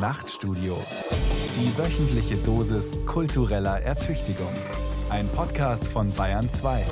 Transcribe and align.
Nachtstudio. 0.00 0.78
Die 1.54 1.76
wöchentliche 1.76 2.38
Dosis 2.38 2.98
kultureller 3.04 3.80
Ertüchtigung. 3.82 4.54
Ein 5.10 5.28
Podcast 5.28 5.86
von 5.86 6.10
Bayern 6.14 6.48
2. 6.48 6.86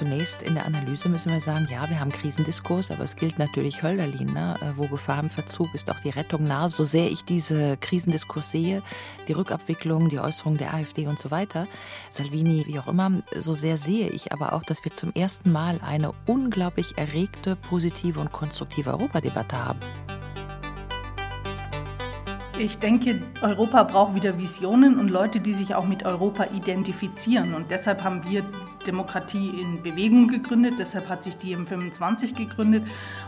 Zunächst 0.00 0.42
in 0.42 0.54
der 0.54 0.64
Analyse 0.64 1.10
müssen 1.10 1.30
wir 1.30 1.42
sagen, 1.42 1.68
ja, 1.70 1.86
wir 1.90 2.00
haben 2.00 2.10
Krisendiskurs, 2.10 2.90
aber 2.90 3.04
es 3.04 3.16
gilt 3.16 3.38
natürlich 3.38 3.82
Hölderlin, 3.82 4.32
ne? 4.32 4.54
Äh, 4.62 4.72
wo 4.78 4.86
Gefahr 4.86 5.22
im 5.22 5.28
Verzug 5.28 5.74
ist 5.74 5.90
auch 5.90 6.00
die 6.00 6.08
Rettung 6.08 6.44
nah. 6.44 6.70
So 6.70 6.84
sehr 6.84 7.10
ich 7.10 7.22
diese 7.22 7.76
Krisendiskurs 7.76 8.50
sehe, 8.50 8.82
die 9.28 9.34
Rückabwicklung, 9.34 10.08
die 10.08 10.18
Äußerung 10.18 10.56
der 10.56 10.72
AfD 10.72 11.06
und 11.06 11.18
so 11.18 11.30
weiter, 11.30 11.66
Salvini, 12.08 12.64
wie 12.66 12.78
auch 12.78 12.88
immer, 12.88 13.12
so 13.36 13.52
sehr 13.52 13.76
sehe 13.76 14.08
ich 14.08 14.32
aber 14.32 14.54
auch, 14.54 14.62
dass 14.62 14.82
wir 14.86 14.94
zum 14.94 15.12
ersten 15.12 15.52
Mal 15.52 15.78
eine 15.84 16.12
unglaublich 16.26 16.96
erregte, 16.96 17.54
positive 17.56 18.20
und 18.20 18.32
konstruktive 18.32 18.92
Europadebatte 18.92 19.62
haben. 19.62 19.80
Ich 22.58 22.78
denke, 22.78 23.20
Europa 23.42 23.82
braucht 23.82 24.14
wieder 24.14 24.38
Visionen 24.38 24.98
und 24.98 25.08
Leute, 25.08 25.40
die 25.40 25.52
sich 25.52 25.74
auch 25.74 25.86
mit 25.86 26.06
Europa 26.06 26.46
identifizieren. 26.54 27.52
Und 27.52 27.70
deshalb 27.70 28.02
haben 28.02 28.22
wir 28.28 28.44
Demokratie 28.86 29.60
in 29.60 29.82
Bewegung 29.82 30.28
gegründet, 30.28 30.74
deshalb 30.78 31.08
hat 31.08 31.22
sich 31.22 31.36
die 31.36 31.56
M25 31.56 32.34
gegründet. 32.34 32.86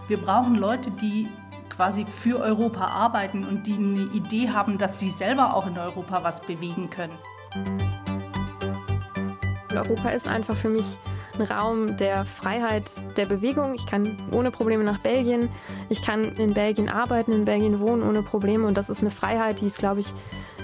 Wir 0.08 0.18
brauchen 0.18 0.56
Leute, 0.56 0.90
die 0.90 1.28
quasi 1.68 2.04
für 2.04 2.40
Europa 2.40 2.86
arbeiten 2.86 3.44
und 3.44 3.66
die 3.66 3.74
eine 3.74 4.02
Idee 4.14 4.50
haben, 4.50 4.78
dass 4.78 4.98
sie 4.98 5.10
selber 5.10 5.54
auch 5.54 5.66
in 5.66 5.78
Europa 5.78 6.22
was 6.22 6.40
bewegen 6.40 6.90
können. 6.90 7.16
Europa 9.74 10.10
ist 10.10 10.28
einfach 10.28 10.54
für 10.54 10.68
mich 10.68 10.98
ein 11.38 11.42
Raum 11.42 11.96
der 11.96 12.24
Freiheit 12.24 12.90
der 13.16 13.26
Bewegung. 13.26 13.74
Ich 13.74 13.86
kann 13.86 14.16
ohne 14.32 14.50
Probleme 14.50 14.84
nach 14.84 14.98
Belgien. 14.98 15.48
Ich 15.88 16.02
kann 16.02 16.24
in 16.36 16.54
Belgien 16.54 16.88
arbeiten, 16.88 17.32
in 17.32 17.44
Belgien 17.44 17.80
wohnen 17.80 18.02
ohne 18.02 18.22
Probleme. 18.22 18.66
Und 18.66 18.76
das 18.76 18.90
ist 18.90 19.00
eine 19.00 19.10
Freiheit, 19.10 19.60
die 19.60 19.66
ist, 19.66 19.78
glaube 19.78 20.00
ich, 20.00 20.12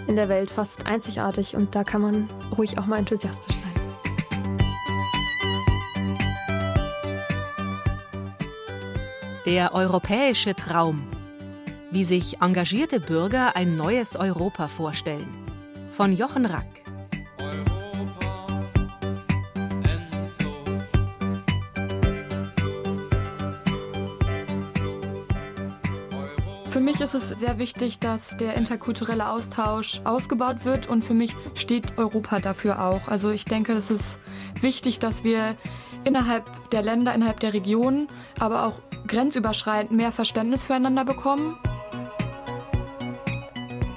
in 0.06 0.16
der 0.16 0.28
Welt 0.28 0.50
fast 0.50 0.86
einzigartig. 0.86 1.56
Und 1.56 1.74
da 1.74 1.84
kann 1.84 2.02
man 2.02 2.28
ruhig 2.56 2.78
auch 2.78 2.86
mal 2.86 2.98
enthusiastisch 2.98 3.56
sein. 3.56 3.87
Der 9.48 9.72
europäische 9.72 10.54
Traum. 10.54 11.02
Wie 11.90 12.04
sich 12.04 12.42
engagierte 12.42 13.00
Bürger 13.00 13.56
ein 13.56 13.76
neues 13.76 14.14
Europa 14.14 14.68
vorstellen. 14.68 15.26
Von 15.96 16.12
Jochen 16.14 16.44
Rack. 16.44 16.66
Für 26.68 26.80
mich 26.80 27.00
ist 27.00 27.14
es 27.14 27.30
sehr 27.30 27.56
wichtig, 27.56 28.00
dass 28.00 28.36
der 28.36 28.52
interkulturelle 28.52 29.30
Austausch 29.30 30.02
ausgebaut 30.04 30.66
wird 30.66 30.88
und 30.90 31.06
für 31.06 31.14
mich 31.14 31.34
steht 31.54 31.96
Europa 31.96 32.40
dafür 32.40 32.84
auch. 32.84 33.08
Also 33.08 33.30
ich 33.30 33.46
denke, 33.46 33.72
es 33.72 33.90
ist 33.90 34.18
wichtig, 34.60 34.98
dass 34.98 35.24
wir 35.24 35.54
innerhalb 36.04 36.44
der 36.70 36.82
Länder, 36.82 37.14
innerhalb 37.14 37.40
der 37.40 37.54
Regionen, 37.54 38.08
aber 38.38 38.66
auch 38.66 38.87
grenzüberschreitend 39.06 39.92
mehr 39.92 40.12
Verständnis 40.12 40.64
füreinander 40.64 41.04
bekommen. 41.04 41.56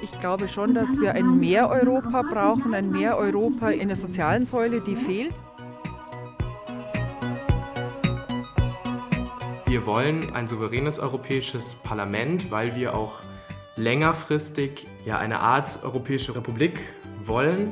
Ich 0.02 0.12
glaube 0.20 0.48
schon, 0.48 0.74
dass 0.74 0.90
wir 1.00 1.14
ein 1.14 1.40
Mehr 1.40 1.70
Europa 1.70 2.22
brauchen, 2.22 2.74
ein 2.74 2.92
Mehr 2.92 3.18
Europa 3.18 3.70
in 3.70 3.88
der 3.88 3.98
sozialen 3.98 4.46
Säule, 4.46 4.82
die 4.82 4.96
fehlt. 4.96 5.34
Wir 9.66 9.86
wollen 9.86 10.36
ein 10.36 10.48
souveränes 10.48 11.00
europäisches 11.00 11.76
Parlament, 11.76 12.52
weil 12.52 12.75
wir 12.75 12.94
auch 12.94 13.20
längerfristig 13.78 14.86
ja, 15.06 15.18
eine 15.18 15.40
Art 15.40 15.80
europäische 15.84 16.36
Republik 16.36 16.80
wollen. 17.25 17.72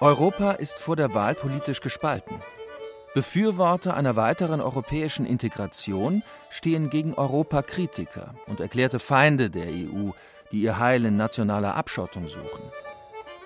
Europa 0.00 0.52
ist 0.52 0.78
vor 0.78 0.94
der 0.94 1.12
Wahl 1.12 1.34
politisch 1.34 1.80
gespalten. 1.80 2.40
Befürworter 3.14 3.94
einer 3.94 4.14
weiteren 4.14 4.60
europäischen 4.60 5.26
Integration 5.26 6.22
stehen 6.50 6.88
gegen 6.88 7.14
Europakritiker 7.14 8.32
und 8.46 8.60
erklärte 8.60 9.00
Feinde 9.00 9.50
der 9.50 9.66
EU, 9.66 10.10
die 10.52 10.60
ihr 10.60 10.78
Heil 10.78 11.04
in 11.04 11.16
nationaler 11.16 11.74
Abschottung 11.74 12.28
suchen. 12.28 12.62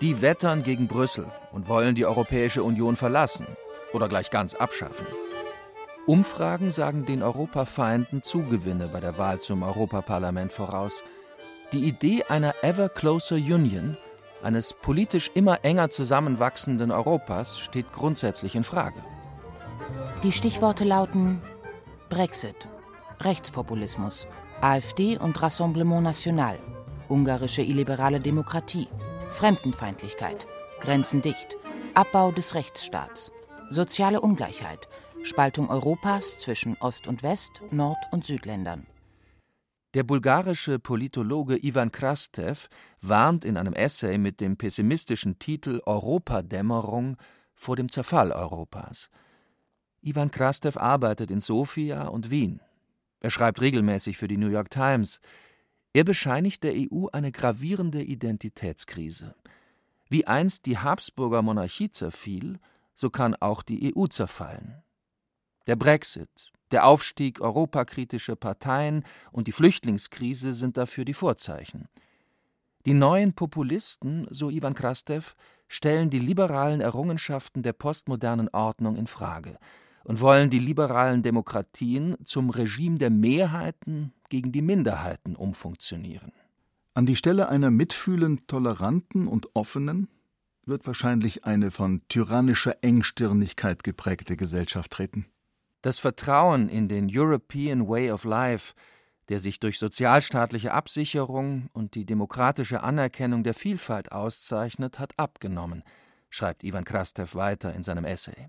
Die 0.02 0.20
wettern 0.20 0.62
gegen 0.62 0.88
Brüssel 0.88 1.24
und 1.52 1.68
wollen 1.68 1.94
die 1.94 2.04
Europäische 2.04 2.62
Union 2.62 2.96
verlassen 2.96 3.46
oder 3.94 4.08
gleich 4.08 4.30
ganz 4.30 4.54
abschaffen. 4.54 5.06
Umfragen 6.06 6.70
sagen 6.70 7.06
den 7.06 7.22
Europafeinden 7.22 8.22
Zugewinne 8.22 8.90
bei 8.92 9.00
der 9.00 9.16
Wahl 9.16 9.40
zum 9.40 9.62
Europaparlament 9.62 10.52
voraus. 10.52 11.02
Die 11.72 11.86
Idee 11.86 12.24
einer 12.28 12.54
Ever 12.62 12.90
Closer 12.90 13.36
Union 13.36 13.96
eines 14.42 14.72
politisch 14.72 15.30
immer 15.34 15.64
enger 15.64 15.90
zusammenwachsenden 15.90 16.90
Europas 16.90 17.58
steht 17.58 17.92
grundsätzlich 17.92 18.54
in 18.54 18.64
Frage. 18.64 19.02
Die 20.22 20.32
Stichworte 20.32 20.84
lauten 20.84 21.40
Brexit, 22.08 22.56
Rechtspopulismus, 23.20 24.26
AfD 24.60 25.18
und 25.18 25.40
Rassemblement 25.42 26.02
National, 26.02 26.58
ungarische 27.08 27.62
illiberale 27.62 28.20
Demokratie, 28.20 28.88
Fremdenfeindlichkeit, 29.32 30.46
Grenzen 30.80 31.22
dicht, 31.22 31.56
Abbau 31.94 32.32
des 32.32 32.54
Rechtsstaats, 32.54 33.32
soziale 33.70 34.20
Ungleichheit, 34.20 34.88
Spaltung 35.22 35.70
Europas 35.70 36.38
zwischen 36.38 36.76
Ost 36.80 37.06
und 37.06 37.22
West, 37.22 37.62
Nord- 37.70 38.06
und 38.10 38.24
Südländern. 38.24 38.86
Der 39.94 40.04
bulgarische 40.04 40.78
Politologe 40.78 41.62
Ivan 41.62 41.92
Krastev 41.92 42.68
warnt 43.02 43.44
in 43.44 43.58
einem 43.58 43.74
Essay 43.74 44.16
mit 44.16 44.40
dem 44.40 44.56
pessimistischen 44.56 45.38
Titel 45.38 45.82
Europadämmerung 45.84 47.18
vor 47.54 47.76
dem 47.76 47.90
Zerfall 47.90 48.32
Europas. 48.32 49.10
Ivan 50.00 50.30
Krastev 50.30 50.78
arbeitet 50.78 51.30
in 51.30 51.42
Sofia 51.42 52.08
und 52.08 52.30
Wien. 52.30 52.60
Er 53.20 53.30
schreibt 53.30 53.60
regelmäßig 53.60 54.16
für 54.16 54.28
die 54.28 54.38
New 54.38 54.48
York 54.48 54.70
Times. 54.70 55.20
Er 55.92 56.04
bescheinigt 56.04 56.64
der 56.64 56.72
EU 56.74 57.08
eine 57.12 57.30
gravierende 57.30 58.02
Identitätskrise. 58.02 59.34
Wie 60.08 60.26
einst 60.26 60.64
die 60.64 60.78
Habsburger 60.78 61.42
Monarchie 61.42 61.90
zerfiel, 61.90 62.58
so 62.94 63.10
kann 63.10 63.34
auch 63.34 63.62
die 63.62 63.94
EU 63.94 64.06
zerfallen. 64.06 64.82
Der 65.66 65.76
Brexit, 65.76 66.51
der 66.72 66.86
Aufstieg 66.86 67.40
europakritischer 67.40 68.36
Parteien 68.36 69.04
und 69.30 69.46
die 69.46 69.52
Flüchtlingskrise 69.52 70.54
sind 70.54 70.76
dafür 70.76 71.04
die 71.04 71.14
Vorzeichen. 71.14 71.88
Die 72.84 72.94
neuen 72.94 73.32
Populisten, 73.34 74.26
so 74.30 74.50
Ivan 74.50 74.74
Krastev, 74.74 75.34
stellen 75.68 76.10
die 76.10 76.18
liberalen 76.18 76.80
Errungenschaften 76.80 77.62
der 77.62 77.72
postmodernen 77.72 78.48
Ordnung 78.48 78.96
in 78.96 79.06
Frage 79.06 79.56
und 80.04 80.20
wollen 80.20 80.50
die 80.50 80.58
liberalen 80.58 81.22
Demokratien 81.22 82.16
zum 82.24 82.50
Regime 82.50 82.98
der 82.98 83.10
Mehrheiten 83.10 84.12
gegen 84.28 84.50
die 84.50 84.62
Minderheiten 84.62 85.36
umfunktionieren. 85.36 86.32
An 86.94 87.06
die 87.06 87.16
Stelle 87.16 87.48
einer 87.48 87.70
mitfühlend 87.70 88.48
toleranten 88.48 89.28
und 89.28 89.54
offenen 89.54 90.08
wird 90.66 90.86
wahrscheinlich 90.86 91.44
eine 91.44 91.70
von 91.70 92.02
tyrannischer 92.08 92.76
Engstirnigkeit 92.82 93.82
geprägte 93.82 94.36
Gesellschaft 94.36 94.90
treten. 94.90 95.26
Das 95.82 95.98
Vertrauen 95.98 96.68
in 96.68 96.88
den 96.88 97.08
European 97.10 97.88
Way 97.88 98.12
of 98.12 98.24
Life, 98.24 98.74
der 99.28 99.40
sich 99.40 99.58
durch 99.58 99.80
sozialstaatliche 99.80 100.72
Absicherung 100.72 101.70
und 101.72 101.96
die 101.96 102.06
demokratische 102.06 102.84
Anerkennung 102.84 103.42
der 103.42 103.54
Vielfalt 103.54 104.12
auszeichnet, 104.12 105.00
hat 105.00 105.18
abgenommen, 105.18 105.82
schreibt 106.30 106.62
Ivan 106.62 106.84
Krastev 106.84 107.34
weiter 107.34 107.74
in 107.74 107.82
seinem 107.82 108.04
Essay. 108.04 108.48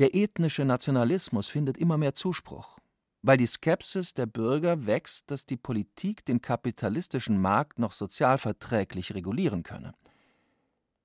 Der 0.00 0.16
ethnische 0.16 0.64
Nationalismus 0.64 1.46
findet 1.46 1.78
immer 1.78 1.98
mehr 1.98 2.14
Zuspruch, 2.14 2.78
weil 3.22 3.36
die 3.36 3.46
Skepsis 3.46 4.12
der 4.12 4.26
Bürger 4.26 4.86
wächst, 4.86 5.30
dass 5.30 5.46
die 5.46 5.56
Politik 5.56 6.24
den 6.24 6.40
kapitalistischen 6.40 7.40
Markt 7.40 7.78
noch 7.78 7.92
sozialverträglich 7.92 9.14
regulieren 9.14 9.62
könne. 9.62 9.94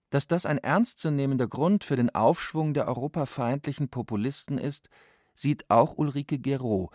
Dass 0.10 0.28
das 0.28 0.46
ein 0.46 0.58
ernstzunehmender 0.58 1.48
Grund 1.48 1.84
für 1.84 1.96
den 1.96 2.14
Aufschwung 2.14 2.74
der 2.74 2.88
europafeindlichen 2.88 3.90
Populisten 3.90 4.58
ist, 4.58 4.90
sieht 5.34 5.70
auch 5.70 5.98
Ulrike 5.98 6.40
Geraud, 6.40 6.90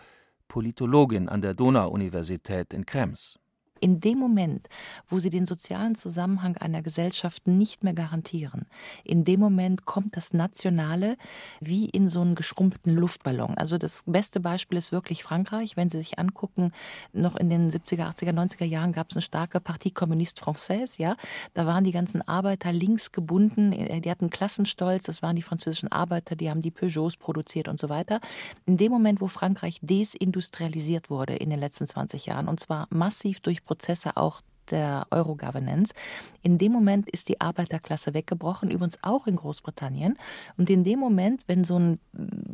Politologin 0.47 1.29
an 1.29 1.41
der 1.41 1.53
Donau-Universität 1.53 2.73
in 2.73 2.85
Krems. 2.85 3.39
In 3.83 3.99
dem 3.99 4.17
Moment, 4.17 4.69
wo 5.09 5.19
sie 5.19 5.29
den 5.29 5.45
sozialen 5.45 5.95
Zusammenhang 5.95 6.55
einer 6.55 6.81
Gesellschaft 6.81 7.47
nicht 7.47 7.83
mehr 7.83 7.93
garantieren, 7.93 8.65
in 9.03 9.25
dem 9.25 9.41
Moment 9.41 9.83
kommt 9.83 10.15
das 10.15 10.31
Nationale 10.31 11.17
wie 11.59 11.89
in 11.89 12.07
so 12.07 12.21
einen 12.21 12.35
geschrumpelten 12.35 12.95
Luftballon. 12.95 13.57
Also 13.57 13.77
das 13.77 14.05
beste 14.07 14.39
Beispiel 14.39 14.77
ist 14.77 14.93
wirklich 14.93 15.21
Frankreich. 15.21 15.75
Wenn 15.75 15.89
Sie 15.89 15.97
sich 15.97 16.17
angucken, 16.17 16.71
noch 17.11 17.35
in 17.35 17.49
den 17.49 17.69
70er, 17.71 18.15
80er, 18.15 18.31
90er 18.31 18.63
Jahren 18.63 18.93
gab 18.93 19.09
es 19.09 19.17
eine 19.17 19.21
starke 19.21 19.59
Partie 19.59 19.91
Communiste 19.91 20.41
Française, 20.41 20.97
ja. 20.97 21.17
Da 21.53 21.65
waren 21.65 21.83
die 21.83 21.91
ganzen 21.91 22.25
Arbeiter 22.25 22.71
links 22.71 23.11
gebunden, 23.11 23.71
die 23.71 24.09
hatten 24.09 24.29
Klassenstolz, 24.29 25.07
das 25.07 25.21
waren 25.21 25.35
die 25.35 25.41
französischen 25.41 25.91
Arbeiter, 25.91 26.37
die 26.37 26.49
haben 26.49 26.61
die 26.61 26.71
Peugeots 26.71 27.17
produziert 27.17 27.67
und 27.67 27.81
so 27.81 27.89
weiter. 27.89 28.21
In 28.65 28.77
dem 28.77 28.93
Moment, 28.93 29.19
wo 29.19 29.27
Frankreich 29.27 29.79
desindustrialisiert 29.81 31.09
wurde 31.09 31.35
in 31.35 31.49
den 31.49 31.59
letzten 31.59 31.85
20 31.85 32.27
Jahren, 32.27 32.47
und 32.47 32.61
zwar 32.61 32.87
massiv 32.89 33.41
durch 33.41 33.65
Prozesse 33.73 34.17
auch 34.17 34.41
der 34.69 35.07
Euro-Governance. 35.11 35.93
In 36.41 36.57
dem 36.57 36.71
Moment 36.71 37.09
ist 37.09 37.27
die 37.27 37.41
Arbeiterklasse 37.41 38.13
weggebrochen, 38.13 38.71
übrigens 38.71 38.97
auch 39.01 39.27
in 39.27 39.35
Großbritannien. 39.35 40.17
Und 40.57 40.69
in 40.69 40.83
dem 40.83 40.99
Moment, 40.99 41.41
wenn 41.47 41.63
so 41.63 41.77
ein, 41.77 41.99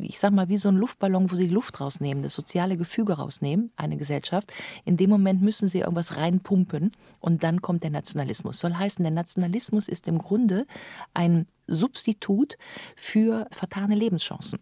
ich 0.00 0.18
sag 0.18 0.32
mal, 0.32 0.48
wie 0.48 0.56
so 0.56 0.68
ein 0.68 0.76
Luftballon, 0.76 1.30
wo 1.30 1.36
sie 1.36 1.46
die 1.46 1.54
Luft 1.54 1.78
rausnehmen, 1.80 2.22
das 2.22 2.34
soziale 2.34 2.76
Gefüge 2.76 3.12
rausnehmen, 3.12 3.70
eine 3.76 3.96
Gesellschaft, 3.96 4.52
in 4.84 4.96
dem 4.96 5.10
Moment 5.10 5.42
müssen 5.42 5.68
sie 5.68 5.80
irgendwas 5.80 6.16
reinpumpen 6.16 6.92
und 7.20 7.44
dann 7.44 7.62
kommt 7.62 7.84
der 7.84 7.90
Nationalismus. 7.90 8.58
Soll 8.58 8.74
heißen, 8.74 9.04
der 9.04 9.12
Nationalismus 9.12 9.88
ist 9.88 10.08
im 10.08 10.18
Grunde 10.18 10.66
ein 11.14 11.46
Substitut 11.66 12.56
für 12.96 13.46
vertane 13.50 13.94
Lebenschancen. 13.94 14.58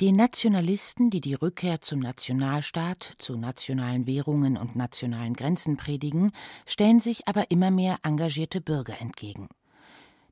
Den 0.00 0.16
Nationalisten, 0.16 1.10
die 1.10 1.20
die 1.20 1.34
Rückkehr 1.34 1.80
zum 1.80 2.00
Nationalstaat, 2.00 3.14
zu 3.18 3.36
nationalen 3.36 4.08
Währungen 4.08 4.56
und 4.56 4.74
nationalen 4.74 5.34
Grenzen 5.34 5.76
predigen, 5.76 6.32
stellen 6.66 6.98
sich 6.98 7.28
aber 7.28 7.52
immer 7.52 7.70
mehr 7.70 7.98
engagierte 8.02 8.60
Bürger 8.60 9.00
entgegen. 9.00 9.48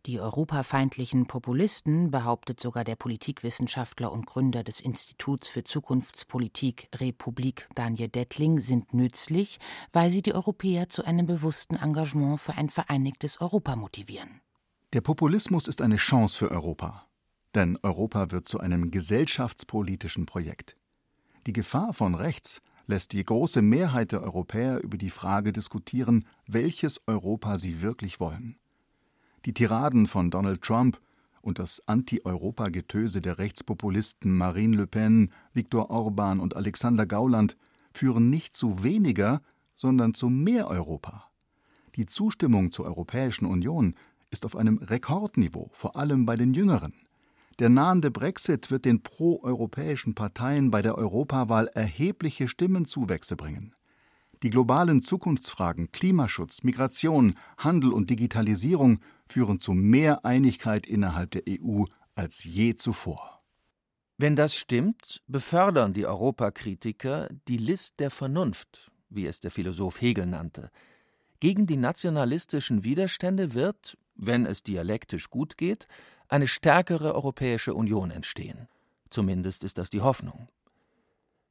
Die 0.04 0.18
europafeindlichen 0.18 1.26
Populisten, 1.26 2.10
behauptet 2.10 2.58
sogar 2.58 2.82
der 2.82 2.96
Politikwissenschaftler 2.96 4.10
und 4.10 4.26
Gründer 4.26 4.64
des 4.64 4.80
Instituts 4.80 5.46
für 5.46 5.62
Zukunftspolitik 5.62 6.88
Republik 6.96 7.68
Daniel 7.76 8.08
Dettling, 8.08 8.58
sind 8.58 8.92
nützlich, 8.92 9.60
weil 9.92 10.10
sie 10.10 10.22
die 10.22 10.34
Europäer 10.34 10.88
zu 10.88 11.04
einem 11.04 11.26
bewussten 11.26 11.76
Engagement 11.76 12.40
für 12.40 12.54
ein 12.54 12.68
vereinigtes 12.68 13.40
Europa 13.40 13.76
motivieren. 13.76 14.40
Der 14.92 15.02
Populismus 15.02 15.68
ist 15.68 15.80
eine 15.80 15.98
Chance 15.98 16.36
für 16.36 16.50
Europa. 16.50 17.06
Denn 17.54 17.78
Europa 17.82 18.30
wird 18.30 18.48
zu 18.48 18.60
einem 18.60 18.90
gesellschaftspolitischen 18.90 20.26
Projekt. 20.26 20.76
Die 21.46 21.52
Gefahr 21.52 21.92
von 21.92 22.14
rechts 22.14 22.62
lässt 22.86 23.12
die 23.12 23.24
große 23.24 23.62
Mehrheit 23.62 24.12
der 24.12 24.22
Europäer 24.22 24.82
über 24.82 24.96
die 24.96 25.10
Frage 25.10 25.52
diskutieren, 25.52 26.24
welches 26.46 27.00
Europa 27.06 27.58
sie 27.58 27.82
wirklich 27.82 28.20
wollen. 28.20 28.56
Die 29.44 29.54
Tiraden 29.54 30.06
von 30.06 30.30
Donald 30.30 30.62
Trump 30.62 31.00
und 31.40 31.58
das 31.58 31.82
Anti-Europa-Getöse 31.86 33.20
der 33.20 33.38
Rechtspopulisten 33.38 34.36
Marine 34.36 34.76
Le 34.76 34.86
Pen, 34.86 35.32
Viktor 35.52 35.90
Orban 35.90 36.40
und 36.40 36.56
Alexander 36.56 37.06
Gauland 37.06 37.56
führen 37.92 38.30
nicht 38.30 38.56
zu 38.56 38.82
weniger, 38.82 39.42
sondern 39.74 40.14
zu 40.14 40.28
mehr 40.28 40.68
Europa. 40.68 41.30
Die 41.96 42.06
Zustimmung 42.06 42.70
zur 42.70 42.86
Europäischen 42.86 43.44
Union 43.44 43.94
ist 44.30 44.46
auf 44.46 44.56
einem 44.56 44.78
Rekordniveau, 44.78 45.70
vor 45.74 45.96
allem 45.96 46.24
bei 46.24 46.36
den 46.36 46.54
Jüngeren. 46.54 46.94
Der 47.58 47.68
nahende 47.68 48.10
Brexit 48.10 48.70
wird 48.70 48.84
den 48.84 49.02
proeuropäischen 49.02 50.14
Parteien 50.14 50.70
bei 50.70 50.82
der 50.82 50.96
Europawahl 50.96 51.68
erhebliche 51.68 52.48
Stimmenzuwächse 52.48 53.36
bringen. 53.36 53.74
Die 54.42 54.50
globalen 54.50 55.02
Zukunftsfragen 55.02 55.92
Klimaschutz, 55.92 56.62
Migration, 56.64 57.34
Handel 57.58 57.92
und 57.92 58.10
Digitalisierung 58.10 59.00
führen 59.28 59.60
zu 59.60 59.72
mehr 59.72 60.24
Einigkeit 60.24 60.86
innerhalb 60.86 61.30
der 61.30 61.42
EU 61.48 61.84
als 62.14 62.42
je 62.42 62.74
zuvor. 62.74 63.42
Wenn 64.18 64.34
das 64.36 64.56
stimmt, 64.56 65.22
befördern 65.26 65.92
die 65.92 66.06
Europakritiker 66.06 67.28
die 67.48 67.56
List 67.56 68.00
der 68.00 68.10
Vernunft, 68.10 68.90
wie 69.10 69.26
es 69.26 69.40
der 69.40 69.50
Philosoph 69.50 70.00
Hegel 70.00 70.26
nannte. 70.26 70.70
Gegen 71.40 71.66
die 71.66 71.76
nationalistischen 71.76 72.84
Widerstände 72.84 73.54
wird, 73.54 73.96
wenn 74.14 74.46
es 74.46 74.62
dialektisch 74.62 75.30
gut 75.30 75.56
geht, 75.56 75.86
eine 76.32 76.48
stärkere 76.48 77.14
Europäische 77.14 77.74
Union 77.74 78.10
entstehen. 78.10 78.66
Zumindest 79.10 79.64
ist 79.64 79.76
das 79.76 79.90
die 79.90 80.00
Hoffnung. 80.00 80.48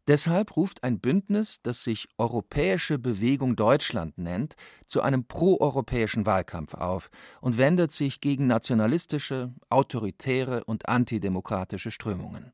Deshalb 0.08 0.56
ruft 0.58 0.84
ein 0.84 1.00
Bündnis, 1.00 1.62
das 1.62 1.84
sich 1.84 2.10
Europäische 2.18 2.98
Bewegung 2.98 3.56
Deutschland 3.56 4.18
nennt, 4.18 4.56
zu 4.88 5.02
einem 5.02 5.26
proeuropäischen 5.26 6.26
Wahlkampf 6.26 6.74
auf 6.74 7.12
und 7.40 7.60
wendet 7.60 7.92
sich 7.92 8.20
gegen 8.20 8.48
nationalistische, 8.48 9.54
autoritäre 9.70 10.64
und 10.64 10.90
antidemokratische 10.90 11.92
Strömungen. 11.92 12.52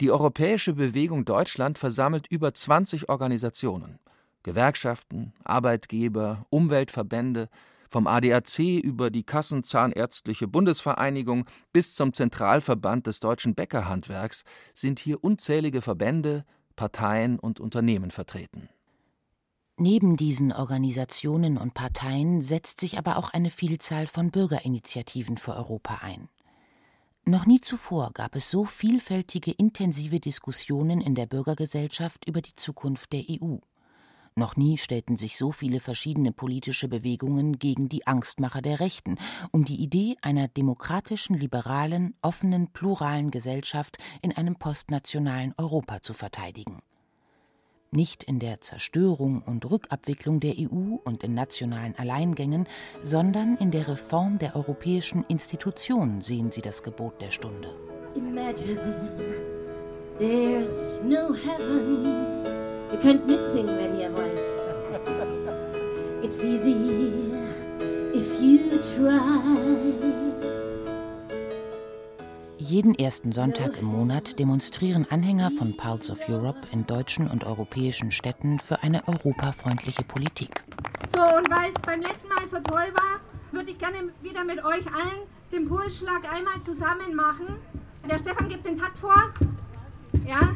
Die 0.00 0.10
Europäische 0.10 0.72
Bewegung 0.72 1.26
Deutschland 1.26 1.78
versammelt 1.78 2.26
über 2.28 2.54
20 2.54 3.10
Organisationen 3.10 3.98
Gewerkschaften, 4.42 5.34
Arbeitgeber, 5.44 6.46
Umweltverbände, 6.50 7.48
vom 7.92 8.06
ADAC 8.06 8.58
über 8.58 9.10
die 9.10 9.22
Kassenzahnärztliche 9.22 10.48
Bundesvereinigung 10.48 11.44
bis 11.72 11.94
zum 11.94 12.14
Zentralverband 12.14 13.06
des 13.06 13.20
deutschen 13.20 13.54
Bäckerhandwerks 13.54 14.44
sind 14.72 14.98
hier 14.98 15.22
unzählige 15.22 15.82
Verbände, 15.82 16.44
Parteien 16.74 17.38
und 17.38 17.60
Unternehmen 17.60 18.10
vertreten. 18.10 18.70
Neben 19.76 20.16
diesen 20.16 20.52
Organisationen 20.52 21.58
und 21.58 21.74
Parteien 21.74 22.40
setzt 22.40 22.80
sich 22.80 22.98
aber 22.98 23.16
auch 23.18 23.30
eine 23.30 23.50
Vielzahl 23.50 24.06
von 24.06 24.30
Bürgerinitiativen 24.30 25.36
für 25.36 25.54
Europa 25.54 26.00
ein. 26.02 26.28
Noch 27.24 27.46
nie 27.46 27.60
zuvor 27.60 28.12
gab 28.14 28.34
es 28.36 28.50
so 28.50 28.64
vielfältige 28.64 29.52
intensive 29.52 30.18
Diskussionen 30.18 31.00
in 31.00 31.14
der 31.14 31.26
Bürgergesellschaft 31.26 32.26
über 32.26 32.40
die 32.40 32.56
Zukunft 32.56 33.12
der 33.12 33.24
EU. 33.28 33.58
Noch 34.34 34.56
nie 34.56 34.78
stellten 34.78 35.16
sich 35.16 35.36
so 35.36 35.52
viele 35.52 35.80
verschiedene 35.80 36.32
politische 36.32 36.88
Bewegungen 36.88 37.58
gegen 37.58 37.88
die 37.88 38.06
Angstmacher 38.06 38.62
der 38.62 38.80
Rechten, 38.80 39.18
um 39.50 39.64
die 39.64 39.82
Idee 39.82 40.16
einer 40.22 40.48
demokratischen, 40.48 41.36
liberalen, 41.36 42.14
offenen, 42.22 42.68
pluralen 42.68 43.30
Gesellschaft 43.30 43.98
in 44.22 44.34
einem 44.34 44.56
postnationalen 44.56 45.54
Europa 45.58 46.00
zu 46.00 46.14
verteidigen. 46.14 46.80
Nicht 47.90 48.24
in 48.24 48.38
der 48.38 48.62
Zerstörung 48.62 49.42
und 49.42 49.70
Rückabwicklung 49.70 50.40
der 50.40 50.54
EU 50.56 50.96
und 51.04 51.22
in 51.22 51.34
nationalen 51.34 51.94
Alleingängen, 51.98 52.66
sondern 53.02 53.58
in 53.58 53.70
der 53.70 53.86
Reform 53.86 54.38
der 54.38 54.56
europäischen 54.56 55.26
Institutionen 55.28 56.22
sehen 56.22 56.50
sie 56.50 56.62
das 56.62 56.82
Gebot 56.82 57.20
der 57.20 57.30
Stunde. 57.30 57.68
Imagine 58.14 58.78
there's 60.18 61.02
no 61.04 61.34
heaven. 61.34 62.41
Ihr 62.92 62.98
könnt 62.98 63.26
mitsingen, 63.26 63.78
wenn 63.78 63.98
ihr 63.98 64.12
wollt. 64.12 64.52
It's 66.22 66.36
easy 66.44 66.74
if 68.14 68.40
you 68.40 68.78
try. 68.96 70.12
Jeden 72.58 72.94
ersten 72.94 73.32
Sonntag 73.32 73.78
im 73.78 73.86
Monat 73.86 74.38
demonstrieren 74.38 75.06
Anhänger 75.10 75.50
von 75.50 75.76
Pulse 75.76 76.12
of 76.12 76.28
Europe 76.28 76.60
in 76.70 76.86
deutschen 76.86 77.28
und 77.28 77.44
europäischen 77.44 78.12
Städten 78.12 78.60
für 78.60 78.82
eine 78.82 79.08
europafreundliche 79.08 80.04
Politik. 80.04 80.62
So, 81.08 81.20
und 81.20 81.50
weil 81.50 81.72
es 81.74 81.82
beim 81.82 82.02
letzten 82.02 82.28
Mal 82.28 82.46
so 82.46 82.58
toll 82.60 82.92
war, 82.94 83.20
würde 83.52 83.70
ich 83.70 83.78
gerne 83.78 84.12
wieder 84.20 84.44
mit 84.44 84.64
euch 84.64 84.86
allen 84.86 85.26
den 85.50 85.68
Pulsschlag 85.68 86.30
einmal 86.32 86.60
zusammen 86.60 87.14
machen. 87.14 87.56
Der 88.08 88.18
Stefan 88.18 88.48
gibt 88.48 88.66
den 88.66 88.78
Takt 88.78 88.98
vor. 88.98 89.32
Ja, 90.26 90.54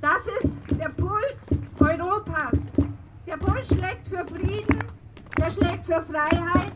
das 0.00 0.26
ist 0.42 0.56
der 0.70 0.88
Puls 0.90 1.46
Europas. 1.80 2.72
Der 3.26 3.36
Puls 3.36 3.68
schlägt 3.68 4.06
für 4.06 4.24
Frieden, 4.26 4.78
der 5.36 5.50
schlägt 5.50 5.86
für 5.86 6.02
Freiheit, 6.02 6.72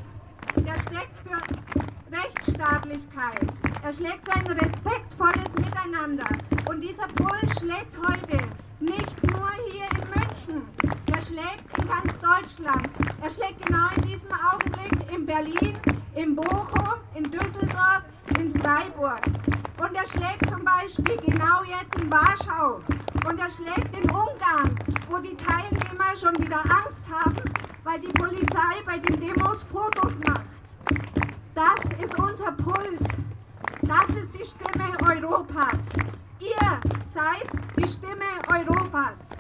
der 0.56 0.76
schlägt 0.76 1.18
für 1.24 2.16
Rechtsstaatlichkeit, 2.16 3.46
er 3.82 3.92
schlägt 3.92 4.24
für 4.24 4.32
ein 4.32 4.46
respektvolles 4.46 5.54
Miteinander. 5.56 6.28
Und 6.68 6.80
dieser 6.80 7.06
Puls 7.08 7.60
schlägt 7.60 7.96
heute 7.98 8.44
nicht 8.80 9.22
nur 9.30 9.50
hier 9.70 9.86
in 9.90 10.08
München, 10.08 10.68
schlägt 11.26 11.78
in 11.78 11.88
ganz 11.88 12.12
Deutschland. 12.20 12.88
Er 13.22 13.30
schlägt 13.30 13.64
genau 13.64 13.88
in 13.96 14.02
diesem 14.02 14.30
Augenblick 14.32 15.14
in 15.14 15.24
Berlin, 15.24 15.76
in 16.14 16.34
Bochum, 16.34 16.94
in 17.14 17.30
Düsseldorf, 17.30 18.02
in 18.38 18.50
Freiburg. 18.50 19.22
Und 19.78 19.94
er 19.94 20.06
schlägt 20.06 20.48
zum 20.50 20.64
Beispiel 20.64 21.16
genau 21.18 21.62
jetzt 21.64 21.94
in 22.00 22.10
Warschau. 22.10 22.80
Und 23.28 23.38
er 23.38 23.50
schlägt 23.50 23.96
in 23.96 24.10
Ungarn, 24.10 24.76
wo 25.08 25.18
die 25.18 25.36
Teilnehmer 25.36 26.16
schon 26.16 26.36
wieder 26.44 26.60
Angst 26.60 27.04
haben, 27.10 27.36
weil 27.84 28.00
die 28.00 28.12
Polizei 28.12 28.82
bei 28.84 28.98
den 28.98 29.20
Demos 29.20 29.62
Fotos 29.64 30.18
macht. 30.26 30.46
Das 31.54 31.84
ist 32.02 32.18
unser 32.18 32.52
Puls. 32.52 33.02
Das 33.82 34.16
ist 34.16 34.34
die 34.34 34.44
Stimme 34.44 34.96
Europas. 35.06 35.92
Ihr 36.40 36.80
seid 37.08 37.46
die 37.76 37.86
Stimme 37.86 38.24
Europas. 38.48 39.36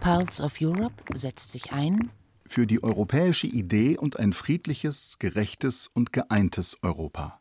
Pulse 0.00 0.42
of 0.42 0.54
Europe 0.62 0.94
setzt 1.14 1.52
sich 1.52 1.72
ein 1.72 2.10
für 2.46 2.66
die 2.66 2.82
europäische 2.82 3.46
Idee 3.46 3.98
und 3.98 4.18
ein 4.18 4.32
friedliches, 4.32 5.18
gerechtes 5.18 5.88
und 5.92 6.12
geeintes 6.12 6.76
Europa. 6.82 7.38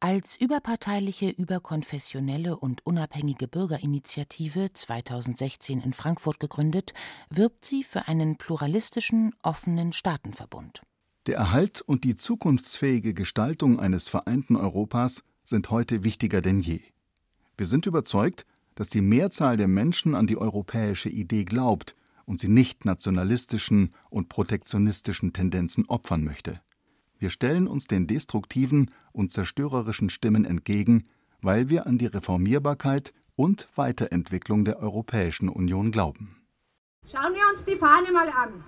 Als 0.00 0.40
überparteiliche, 0.40 1.28
überkonfessionelle 1.28 2.56
und 2.56 2.84
unabhängige 2.86 3.46
Bürgerinitiative 3.46 4.72
2016 4.72 5.80
in 5.80 5.92
Frankfurt 5.92 6.40
gegründet, 6.40 6.94
wirbt 7.30 7.64
sie 7.64 7.84
für 7.84 8.08
einen 8.08 8.36
pluralistischen, 8.36 9.34
offenen 9.42 9.92
Staatenverbund. 9.92 10.82
Der 11.26 11.36
Erhalt 11.36 11.82
und 11.82 12.04
die 12.04 12.16
zukunftsfähige 12.16 13.12
Gestaltung 13.12 13.78
eines 13.78 14.08
vereinten 14.08 14.56
Europas 14.56 15.22
sind 15.44 15.70
heute 15.70 16.04
wichtiger 16.04 16.40
denn 16.40 16.60
je. 16.60 16.80
Wir 17.56 17.66
sind 17.66 17.86
überzeugt, 17.86 18.46
dass 18.76 18.88
die 18.88 19.02
Mehrzahl 19.02 19.56
der 19.56 19.68
Menschen 19.68 20.14
an 20.14 20.26
die 20.26 20.38
europäische 20.38 21.10
Idee 21.10 21.44
glaubt 21.44 21.96
und 22.28 22.40
sie 22.40 22.48
nicht 22.48 22.84
nationalistischen 22.84 23.88
und 24.10 24.28
protektionistischen 24.28 25.32
Tendenzen 25.32 25.86
opfern 25.88 26.24
möchte. 26.24 26.60
Wir 27.18 27.30
stellen 27.30 27.66
uns 27.66 27.86
den 27.86 28.06
destruktiven 28.06 28.90
und 29.12 29.32
zerstörerischen 29.32 30.10
Stimmen 30.10 30.44
entgegen, 30.44 31.04
weil 31.40 31.70
wir 31.70 31.86
an 31.86 31.96
die 31.96 32.06
Reformierbarkeit 32.06 33.14
und 33.34 33.68
Weiterentwicklung 33.76 34.66
der 34.66 34.78
Europäischen 34.78 35.48
Union 35.48 35.90
glauben. 35.90 36.36
Schauen 37.10 37.32
wir 37.32 37.40
uns 37.50 37.64
die 37.64 37.76
Fahne 37.76 38.12
mal 38.12 38.28
an. 38.28 38.62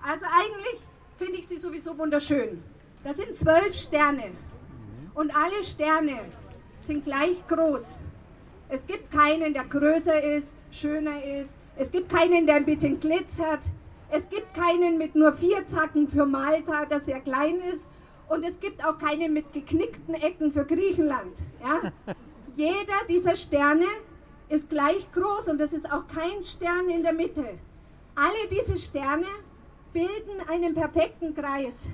Also 0.00 0.24
eigentlich 0.24 0.80
finde 1.16 1.40
ich 1.40 1.48
sie 1.48 1.56
sowieso 1.56 1.98
wunderschön. 1.98 2.62
Das 3.02 3.16
sind 3.16 3.34
zwölf 3.34 3.74
Sterne. 3.74 4.30
Und 5.14 5.34
alle 5.34 5.64
Sterne 5.64 6.20
sind 6.82 7.02
gleich 7.02 7.44
groß. 7.48 7.96
Es 8.68 8.86
gibt 8.86 9.10
keinen, 9.10 9.54
der 9.54 9.64
größer 9.64 10.22
ist, 10.22 10.54
schöner 10.70 11.22
ist. 11.24 11.58
Es 11.76 11.90
gibt 11.90 12.08
keinen, 12.10 12.46
der 12.46 12.56
ein 12.56 12.64
bisschen 12.64 13.00
glitzert. 13.00 13.60
Es 14.10 14.28
gibt 14.28 14.54
keinen 14.54 14.98
mit 14.98 15.14
nur 15.14 15.32
vier 15.32 15.64
Zacken 15.66 16.06
für 16.06 16.26
Malta, 16.26 16.84
der 16.84 17.00
sehr 17.00 17.20
klein 17.20 17.60
ist. 17.72 17.88
Und 18.28 18.44
es 18.44 18.60
gibt 18.60 18.84
auch 18.84 18.98
keinen 18.98 19.32
mit 19.32 19.52
geknickten 19.52 20.14
Ecken 20.14 20.50
für 20.50 20.64
Griechenland. 20.64 21.38
Ja? 21.62 21.92
Jeder 22.56 23.06
dieser 23.08 23.34
Sterne 23.34 23.86
ist 24.48 24.68
gleich 24.68 25.10
groß 25.12 25.48
und 25.48 25.60
es 25.60 25.72
ist 25.72 25.90
auch 25.90 26.06
kein 26.06 26.42
Stern 26.42 26.90
in 26.90 27.02
der 27.02 27.14
Mitte. 27.14 27.58
Alle 28.14 28.48
diese 28.50 28.76
Sterne 28.76 29.26
bilden 29.92 30.46
einen 30.48 30.74
perfekten 30.74 31.34
Kreis. 31.34 31.88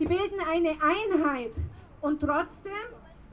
Die 0.00 0.06
bilden 0.06 0.40
eine 0.50 0.70
Einheit. 0.70 1.52
Und 2.00 2.20
trotzdem 2.20 2.72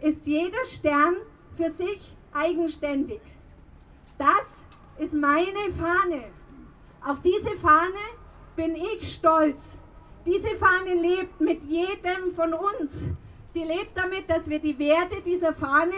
ist 0.02 0.28
jeder 0.28 0.64
Stern 0.66 1.16
für 1.56 1.72
sich 1.72 2.16
eigenständig. 2.32 3.22
Das 4.20 4.66
ist 5.00 5.14
meine 5.14 5.72
Fahne. 5.78 6.26
Auf 7.02 7.22
diese 7.22 7.56
Fahne 7.56 8.06
bin 8.56 8.76
ich 8.76 9.14
stolz. 9.14 9.78
Diese 10.26 10.56
Fahne 10.56 10.94
lebt 10.94 11.40
mit 11.40 11.64
jedem 11.64 12.36
von 12.36 12.54
uns. 12.54 13.08
Die 13.56 13.64
lebt 13.64 13.98
damit, 13.98 14.30
dass 14.30 14.50
wir 14.50 14.60
die 14.60 14.78
Werte 14.78 15.22
dieser 15.22 15.54
Fahne 15.54 15.94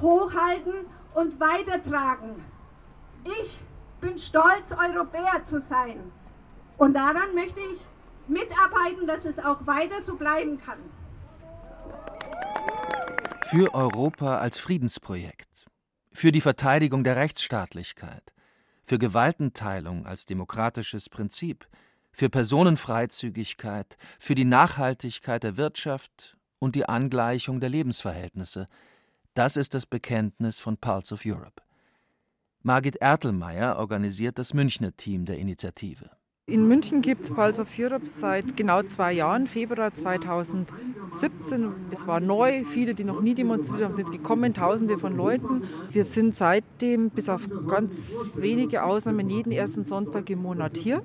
hochhalten 0.00 0.86
und 1.14 1.40
weitertragen. 1.40 2.42
Ich 3.24 3.58
bin 4.00 4.16
stolz, 4.16 4.70
Europäer 4.70 5.42
zu 5.44 5.60
sein. 5.60 6.12
Und 6.78 6.94
daran 6.94 7.34
möchte 7.34 7.60
ich 7.60 7.80
mitarbeiten, 8.28 9.06
dass 9.06 9.24
es 9.24 9.38
auch 9.38 9.66
weiter 9.66 10.00
so 10.00 10.14
bleiben 10.14 10.60
kann. 10.60 10.78
Für 13.46 13.74
Europa 13.74 14.38
als 14.38 14.58
Friedensprojekt, 14.58 15.66
für 16.12 16.32
die 16.32 16.40
Verteidigung 16.40 17.04
der 17.04 17.16
Rechtsstaatlichkeit, 17.16 18.35
für 18.86 18.98
Gewaltenteilung 18.98 20.06
als 20.06 20.26
demokratisches 20.26 21.10
Prinzip, 21.10 21.68
für 22.12 22.30
Personenfreizügigkeit, 22.30 23.98
für 24.18 24.36
die 24.36 24.44
Nachhaltigkeit 24.44 25.42
der 25.42 25.56
Wirtschaft 25.56 26.38
und 26.60 26.76
die 26.76 26.88
Angleichung 26.88 27.60
der 27.60 27.68
Lebensverhältnisse. 27.68 28.68
Das 29.34 29.56
ist 29.56 29.74
das 29.74 29.86
Bekenntnis 29.86 30.60
von 30.60 30.78
Pulse 30.78 31.14
of 31.14 31.22
Europe. 31.26 31.62
Margit 32.62 32.96
Ertelmeier 32.96 33.76
organisiert 33.76 34.38
das 34.38 34.54
Münchner 34.54 34.96
Team 34.96 35.26
der 35.26 35.38
Initiative. 35.38 36.10
In 36.48 36.68
München 36.68 37.02
gibt 37.02 37.24
es 37.24 37.32
Pulse 37.32 37.62
of 37.62 37.76
Europe 37.76 38.06
seit 38.06 38.56
genau 38.56 38.80
zwei 38.84 39.12
Jahren, 39.12 39.48
Februar 39.48 39.92
2017. 39.92 41.72
Es 41.90 42.06
war 42.06 42.20
neu, 42.20 42.62
viele, 42.62 42.94
die 42.94 43.02
noch 43.02 43.20
nie 43.20 43.34
demonstriert 43.34 43.82
haben, 43.82 43.92
sind 43.92 44.12
gekommen, 44.12 44.54
tausende 44.54 44.96
von 44.96 45.16
Leuten. 45.16 45.64
Wir 45.90 46.04
sind 46.04 46.36
seitdem, 46.36 47.10
bis 47.10 47.28
auf 47.28 47.48
ganz 47.66 48.12
wenige 48.36 48.84
Ausnahmen, 48.84 49.28
jeden 49.28 49.50
ersten 49.50 49.84
Sonntag 49.84 50.30
im 50.30 50.40
Monat 50.40 50.76
hier 50.76 51.02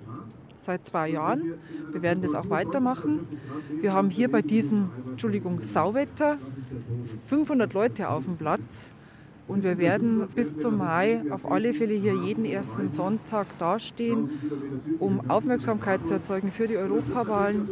seit 0.57 0.85
zwei 0.85 1.09
Jahren. 1.09 1.55
Wir 1.91 2.03
werden 2.03 2.21
das 2.21 2.35
auch 2.35 2.51
weitermachen. 2.51 3.27
Wir 3.79 3.93
haben 3.93 4.11
hier 4.11 4.29
bei 4.29 4.43
diesem, 4.43 4.91
Entschuldigung, 5.09 5.63
Sauwetter 5.63 6.37
500 7.25 7.73
Leute 7.73 8.09
auf 8.09 8.25
dem 8.25 8.37
Platz. 8.37 8.91
Und 9.47 9.63
wir 9.63 9.77
werden 9.77 10.27
bis 10.33 10.57
zum 10.57 10.77
Mai 10.77 11.23
auf 11.29 11.49
alle 11.49 11.73
Fälle 11.73 11.93
hier 11.93 12.15
jeden 12.15 12.45
ersten 12.45 12.87
Sonntag 12.87 13.47
dastehen, 13.57 14.29
um 14.99 15.29
Aufmerksamkeit 15.29 16.07
zu 16.07 16.13
erzeugen 16.13 16.51
für 16.51 16.67
die 16.67 16.77
Europawahlen, 16.77 17.67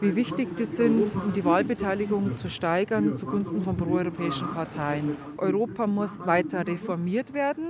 wie 0.00 0.16
wichtig 0.16 0.56
die 0.56 0.64
sind, 0.64 1.12
um 1.14 1.32
die 1.34 1.44
Wahlbeteiligung 1.44 2.36
zu 2.36 2.48
steigern 2.48 3.14
zugunsten 3.16 3.60
von 3.60 3.76
proeuropäischen 3.76 4.48
Parteien. 4.48 5.16
Europa 5.36 5.86
muss 5.86 6.18
weiter 6.24 6.66
reformiert 6.66 7.34
werden. 7.34 7.66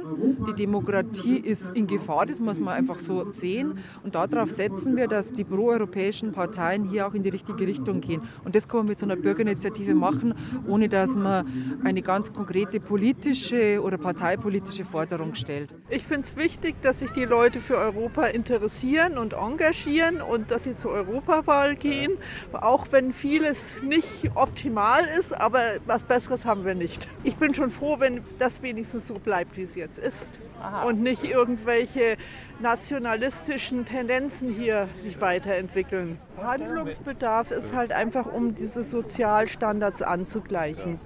Die 0.47 0.55
Demokratie 0.55 1.39
ist 1.39 1.71
in 1.75 1.87
Gefahr, 1.87 2.27
das 2.27 2.39
muss 2.39 2.61
man 2.61 2.75
einfach 2.75 3.01
so 3.01 3.31
sehen. 3.33 3.79
Und 4.05 4.15
darauf 4.15 4.51
setzen 4.51 4.97
wir, 4.97 5.09
dass 5.09 5.33
die 5.33 5.45
proeuropäischen 5.45 6.33
Parteien 6.33 6.85
hier 6.85 7.07
auch 7.07 7.15
in 7.15 7.23
die 7.23 7.31
richtige 7.31 7.67
Richtung 7.67 8.01
gehen. 8.01 8.23
Und 8.45 8.55
das 8.55 8.69
können 8.69 8.85
wir 8.85 8.91
mit 8.91 8.99
so 8.99 9.07
einer 9.07 9.17
Bürgerinitiative 9.17 9.95
machen, 9.95 10.35
ohne 10.69 10.89
dass 10.89 11.17
man 11.17 11.47
eine 11.83 12.03
ganz 12.03 12.33
konkrete 12.33 12.79
politische 12.79 13.38
politische 13.39 13.83
oder 13.83 13.99
parteipolitische 13.99 14.85
Forderung 14.85 15.35
stellt. 15.35 15.75
Ich 15.89 16.05
finde 16.05 16.27
es 16.27 16.37
wichtig, 16.37 16.77
dass 16.83 17.01
sich 17.01 17.11
die 17.11 17.25
Leute 17.25 17.61
für 17.61 17.77
Europa 17.77 18.27
interessieren 18.27 19.19
und 19.19 19.33
engagieren 19.33 20.21
und 20.21 20.51
dass 20.51 20.65
sie 20.65 20.75
zur 20.75 20.93
Europawahl 20.93 21.77
gehen, 21.77 22.13
auch 22.53 22.87
wenn 22.91 23.13
vieles 23.13 23.83
nicht 23.83 24.31
optimal 24.35 25.05
ist, 25.19 25.33
aber 25.33 25.61
was 25.87 26.05
Besseres 26.05 26.45
haben 26.45 26.65
wir 26.65 26.75
nicht. 26.75 27.09
Ich 27.25 27.37
bin 27.37 27.55
schon 27.55 27.71
froh, 27.71 27.97
wenn 27.99 28.23
das 28.39 28.63
wenigstens 28.63 29.07
so 29.07 29.15
bleibt, 29.15 29.57
wie 29.57 29.63
es 29.63 29.75
jetzt 29.75 29.99
ist 29.99 30.39
Aha. 30.61 30.85
und 30.85 31.03
nicht 31.03 31.25
irgendwelche 31.25 32.17
nationalistischen 32.61 33.85
Tendenzen 33.85 34.51
hier 34.51 34.89
sich 34.97 35.21
weiterentwickeln. 35.21 36.19
Handlungsbedarf 36.43 37.51
ist 37.51 37.75
halt 37.75 37.93
einfach, 37.93 38.27
um 38.27 38.55
diese 38.55 38.83
Sozialstandards 38.83 40.03
anzugleichen 40.03 40.99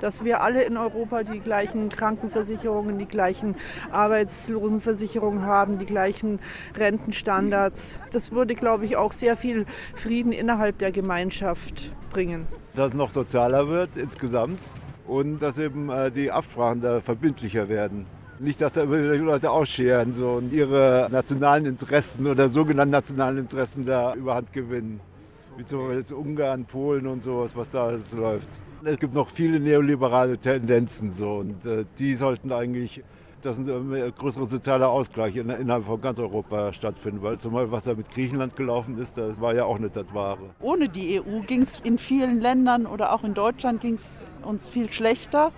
dass 0.00 0.24
wir 0.24 0.42
alle 0.42 0.62
in 0.62 0.76
Europa 0.76 1.22
die 1.22 1.40
gleichen 1.40 1.88
Krankenversicherungen, 1.88 2.98
die 2.98 3.06
gleichen 3.06 3.56
Arbeitslosenversicherungen 3.90 5.44
haben, 5.44 5.78
die 5.78 5.86
gleichen 5.86 6.40
Rentenstandards. 6.76 7.98
Das 8.12 8.32
würde, 8.32 8.54
glaube 8.54 8.84
ich, 8.84 8.96
auch 8.96 9.12
sehr 9.12 9.36
viel 9.36 9.66
Frieden 9.94 10.32
innerhalb 10.32 10.78
der 10.78 10.92
Gemeinschaft 10.92 11.90
bringen. 12.10 12.46
Dass 12.74 12.90
es 12.90 12.94
noch 12.94 13.10
sozialer 13.10 13.68
wird 13.68 13.96
insgesamt 13.96 14.60
und 15.06 15.40
dass 15.40 15.58
eben 15.58 15.90
äh, 15.90 16.10
die 16.10 16.30
Absprachen 16.30 16.80
da 16.80 17.00
verbindlicher 17.00 17.68
werden. 17.68 18.06
Nicht, 18.40 18.60
dass 18.60 18.72
da 18.72 18.86
die 18.86 18.94
Leute 18.94 19.50
ausscheren 19.50 20.14
so, 20.14 20.34
und 20.34 20.52
ihre 20.52 21.08
nationalen 21.10 21.66
Interessen 21.66 22.26
oder 22.26 22.48
sogenannten 22.48 22.92
nationalen 22.92 23.38
Interessen 23.38 23.84
da 23.84 24.14
überhand 24.14 24.52
gewinnen. 24.52 25.00
Wie 25.56 25.64
zum 25.64 25.88
Beispiel 25.88 26.16
Ungarn, 26.16 26.64
Polen 26.64 27.08
und 27.08 27.24
sowas, 27.24 27.56
was 27.56 27.68
da 27.68 27.86
alles 27.86 28.12
läuft. 28.12 28.48
Es 28.84 28.98
gibt 28.98 29.14
noch 29.14 29.28
viele 29.28 29.60
neoliberale 29.60 30.38
Tendenzen 30.38 31.12
so 31.12 31.38
und 31.38 31.66
äh, 31.66 31.84
die 31.98 32.14
sollten 32.14 32.52
eigentlich 32.52 33.02
dass 33.42 33.58
ein 33.58 34.12
größerer 34.18 34.46
sozialer 34.46 34.88
Ausgleich 34.90 35.36
innerhalb 35.36 35.84
von 35.84 36.00
ganz 36.00 36.18
Europa 36.18 36.72
stattfinden. 36.72 37.22
Weil 37.22 37.38
zum 37.38 37.52
Beispiel, 37.52 37.72
was 37.72 37.84
da 37.84 37.94
mit 37.94 38.10
Griechenland 38.10 38.56
gelaufen 38.56 38.98
ist, 38.98 39.16
das 39.16 39.40
war 39.40 39.54
ja 39.54 39.64
auch 39.64 39.78
nicht 39.78 39.94
das 39.96 40.12
Wahre. 40.12 40.50
Ohne 40.60 40.88
die 40.88 41.20
EU 41.20 41.40
ging 41.46 41.62
es 41.62 41.80
in 41.80 41.98
vielen 41.98 42.40
Ländern 42.40 42.86
oder 42.86 43.12
auch 43.12 43.24
in 43.24 43.34
Deutschland 43.34 43.80
ging 43.80 43.94
es 43.94 44.26
uns 44.42 44.68
viel 44.68 44.92
schlechter 44.92 45.52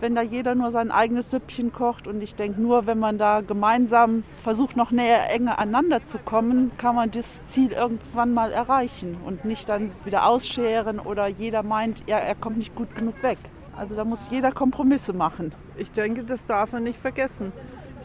wenn 0.00 0.14
da 0.14 0.22
jeder 0.22 0.54
nur 0.54 0.70
sein 0.70 0.90
eigenes 0.90 1.30
Süppchen 1.30 1.72
kocht. 1.72 2.06
Und 2.06 2.22
ich 2.22 2.34
denke, 2.34 2.60
nur 2.60 2.86
wenn 2.86 2.98
man 2.98 3.18
da 3.18 3.40
gemeinsam 3.40 4.24
versucht, 4.42 4.76
noch 4.76 4.90
näher, 4.90 5.30
enger 5.30 5.58
aneinander 5.58 6.04
zu 6.04 6.18
kommen, 6.18 6.72
kann 6.78 6.94
man 6.94 7.10
das 7.10 7.44
Ziel 7.46 7.72
irgendwann 7.72 8.34
mal 8.34 8.52
erreichen 8.52 9.16
und 9.24 9.44
nicht 9.44 9.68
dann 9.68 9.90
wieder 10.04 10.26
ausscheren 10.26 10.98
oder 10.98 11.26
jeder 11.26 11.62
meint, 11.62 12.02
ja, 12.06 12.18
er 12.18 12.34
kommt 12.34 12.58
nicht 12.58 12.74
gut 12.74 12.94
genug 12.96 13.22
weg. 13.22 13.38
Also 13.76 13.94
da 13.94 14.04
muss 14.04 14.30
jeder 14.30 14.50
Kompromisse 14.50 15.12
machen. 15.12 15.52
Ich 15.76 15.92
denke, 15.92 16.24
das 16.24 16.46
darf 16.46 16.72
man 16.72 16.82
nicht 16.82 17.00
vergessen. 17.00 17.52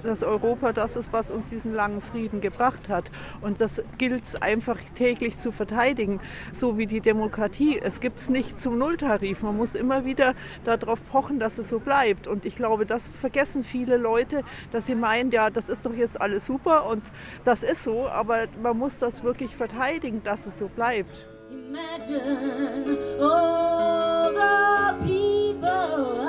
Dass 0.04 0.24
Europa 0.24 0.74
das 0.74 0.96
ist, 0.96 1.12
was 1.12 1.32
uns 1.32 1.50
diesen 1.50 1.74
langen 1.74 2.02
Frieden 2.02 2.42
gebracht 2.42 2.90
hat. 2.90 3.12
Und 3.42 3.62
das 3.62 3.82
gilt 3.98 4.24
es 4.24 4.42
einfach 4.42 4.78
täglich 4.96 5.38
zu 5.38 5.52
verteidigen, 5.52 6.20
so 6.52 6.78
wie 6.78 6.86
die 6.86 7.02
Demokratie. 7.02 7.80
Es 7.80 8.00
gibt 8.00 8.20
es 8.20 8.30
nicht 8.30 8.62
zum 8.62 8.78
Nulltarif. 8.78 9.42
Man 9.42 9.58
muss 9.58 9.76
immer 9.76 10.06
wieder 10.06 10.36
darauf 10.64 11.00
pochen, 11.12 11.40
dass 11.40 11.58
es 11.58 11.70
so 11.70 11.80
bleibt. 11.80 12.28
Und 12.28 12.46
ich 12.46 12.56
glaube, 12.56 12.86
das 12.86 13.10
vergessen 13.10 13.64
viele 13.64 13.98
Leute, 13.98 14.44
dass 14.72 14.86
sie 14.86 14.96
meinen, 14.96 15.32
ja, 15.32 15.50
das 15.50 15.70
ist 15.70 15.86
doch 15.86 15.94
jetzt 15.94 16.20
alles 16.22 16.46
super 16.46 16.86
und 16.86 17.04
das 17.46 17.64
ist 17.64 17.84
so, 17.84 18.08
aber 18.08 18.46
man 18.62 18.78
muss 18.78 19.00
das 19.00 19.24
wirklich 19.24 19.56
verteidigen, 19.56 20.22
dass 20.24 20.46
es 20.46 20.58
so 20.58 20.68
bleibt. 20.68 21.28
Imagine 21.50 22.98
all 23.20 24.32
the 24.34 25.08
people 25.08 26.24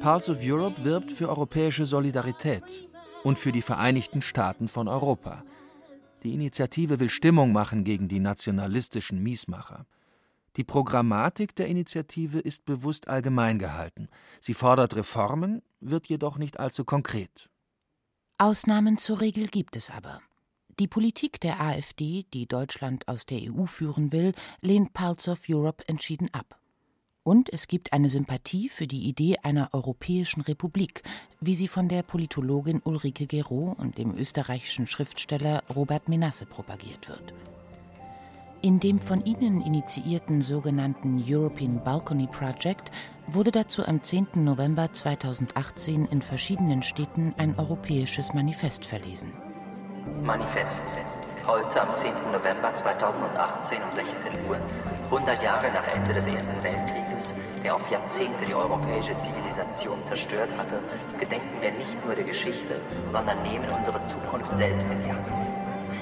Pulse 0.00 0.32
of 0.32 0.38
Europe 0.42 0.84
wirbt 0.84 1.12
für 1.12 1.28
europäische 1.28 1.84
Solidarität 1.84 2.88
und 3.24 3.38
für 3.38 3.52
die 3.52 3.62
Vereinigten 3.62 4.22
Staaten 4.22 4.68
von 4.68 4.88
Europa. 4.88 5.44
Die 6.22 6.32
Initiative 6.32 6.98
will 6.98 7.10
Stimmung 7.10 7.52
machen 7.52 7.84
gegen 7.84 8.08
die 8.08 8.20
nationalistischen 8.20 9.22
Miesmacher. 9.22 9.86
Die 10.56 10.64
Programmatik 10.64 11.54
der 11.54 11.66
Initiative 11.66 12.38
ist 12.38 12.64
bewusst 12.64 13.08
allgemein 13.08 13.58
gehalten. 13.58 14.08
Sie 14.40 14.54
fordert 14.54 14.96
Reformen, 14.96 15.62
wird 15.80 16.06
jedoch 16.06 16.38
nicht 16.38 16.58
allzu 16.58 16.84
konkret. 16.84 17.50
Ausnahmen 18.38 18.98
zur 18.98 19.20
Regel 19.20 19.48
gibt 19.48 19.76
es 19.76 19.90
aber. 19.90 20.20
Die 20.78 20.86
Politik 20.86 21.40
der 21.40 21.60
AfD, 21.60 22.24
die 22.32 22.46
Deutschland 22.46 23.08
aus 23.08 23.26
der 23.26 23.40
EU 23.42 23.66
führen 23.66 24.12
will, 24.12 24.32
lehnt 24.60 24.92
Pulse 24.92 25.32
of 25.32 25.40
Europe 25.48 25.82
entschieden 25.88 26.28
ab. 26.32 26.56
Und 27.24 27.52
es 27.52 27.66
gibt 27.66 27.92
eine 27.92 28.08
Sympathie 28.08 28.68
für 28.68 28.86
die 28.86 29.08
Idee 29.08 29.38
einer 29.42 29.70
europäischen 29.72 30.40
Republik, 30.40 31.02
wie 31.40 31.56
sie 31.56 31.66
von 31.66 31.88
der 31.88 32.02
Politologin 32.02 32.80
Ulrike 32.84 33.26
Gero 33.26 33.74
und 33.76 33.98
dem 33.98 34.16
österreichischen 34.16 34.86
Schriftsteller 34.86 35.64
Robert 35.74 36.08
Menasse 36.08 36.46
propagiert 36.46 37.08
wird. 37.08 37.34
In 38.62 38.78
dem 38.78 39.00
von 39.00 39.24
ihnen 39.24 39.60
initiierten 39.60 40.42
sogenannten 40.42 41.24
European 41.26 41.82
Balcony 41.82 42.28
Project 42.28 42.92
wurde 43.26 43.50
dazu 43.50 43.84
am 43.84 44.02
10. 44.02 44.28
November 44.36 44.92
2018 44.92 46.06
in 46.06 46.22
verschiedenen 46.22 46.82
Städten 46.82 47.34
ein 47.36 47.58
europäisches 47.58 48.32
Manifest 48.32 48.86
verlesen. 48.86 49.32
Manifest. 50.22 50.82
Heute 51.46 51.82
am 51.82 51.94
10. 51.94 52.12
November 52.32 52.74
2018 52.74 53.78
um 53.82 53.92
16 53.92 54.32
Uhr, 54.48 54.58
100 55.06 55.42
Jahre 55.42 55.70
nach 55.72 55.86
Ende 55.88 56.12
des 56.12 56.26
Ersten 56.26 56.62
Weltkrieges, 56.62 57.32
der 57.64 57.74
auf 57.74 57.90
Jahrzehnte 57.90 58.44
die 58.46 58.54
europäische 58.54 59.16
Zivilisation 59.16 60.04
zerstört 60.04 60.50
hatte, 60.58 60.80
gedenken 61.18 61.60
wir 61.60 61.72
nicht 61.72 62.04
nur 62.04 62.14
der 62.14 62.24
Geschichte, 62.24 62.80
sondern 63.10 63.42
nehmen 63.42 63.68
unsere 63.70 64.02
Zukunft 64.04 64.54
selbst 64.56 64.90
in 64.90 65.02
die 65.02 65.10
Hand. 65.10 65.26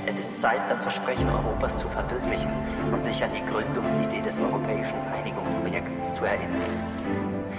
Es 0.08 0.18
ist 0.18 0.38
Zeit, 0.38 0.60
das 0.68 0.82
Versprechen 0.82 1.28
Europas 1.28 1.76
zu 1.76 1.88
verwirklichen 1.88 2.50
und 2.92 3.02
sich 3.02 3.22
an 3.24 3.30
die 3.34 3.44
Gründungsidee 3.50 4.20
des 4.22 4.38
europäischen 4.38 4.98
Einigungsprojekts 5.12 6.14
zu 6.14 6.24
erinnern. 6.24 6.62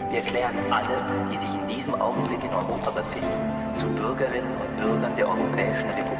Wir 0.09 0.19
erklären 0.19 0.55
alle, 0.71 1.29
die 1.31 1.37
sich 1.37 1.53
in 1.53 1.67
diesem 1.67 1.95
Augenblick 1.95 2.43
in 2.43 2.49
Europa 2.49 2.91
befinden, 2.91 3.75
zu 3.75 3.87
Bürgerinnen 3.87 4.55
und 4.61 4.77
Bürgern 4.77 5.15
der 5.15 5.27
Europäischen 5.27 5.89
Republik. 5.89 6.16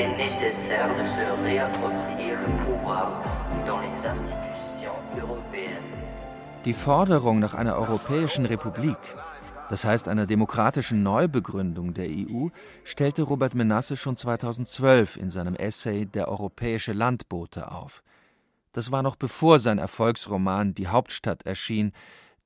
Il 0.00 0.04
est 0.04 0.16
nécessaire 0.16 0.88
de 0.88 1.04
se 1.14 1.44
réapproprier 1.44 2.30
le 2.30 2.64
pouvoir 2.64 3.22
dans 3.66 3.80
les 3.80 4.08
institutions 4.08 4.96
européennes. 5.14 5.82
Die 6.64 6.72
Forderung 6.72 7.38
nach 7.38 7.52
einer 7.54 7.76
europäischen 7.76 8.46
Republik 8.46 8.96
das 9.68 9.84
heißt 9.84 10.08
einer 10.08 10.26
demokratischen 10.26 11.04
Neubegründung 11.04 11.94
der 11.94 12.08
EU, 12.08 12.48
stellte 12.82 13.22
Robert 13.22 13.54
Menasse 13.54 13.96
schon 13.96 14.16
2012 14.16 15.16
in 15.16 15.30
seinem 15.30 15.54
Essay 15.54 16.06
Der 16.06 16.26
europäische 16.28 16.92
Landbote 16.92 17.70
auf. 17.70 18.02
Das 18.72 18.90
war 18.90 19.04
noch 19.04 19.16
bevor 19.16 19.60
sein 19.60 19.78
Erfolgsroman 19.78 20.74
Die 20.74 20.88
Hauptstadt 20.88 21.44
erschien, 21.44 21.92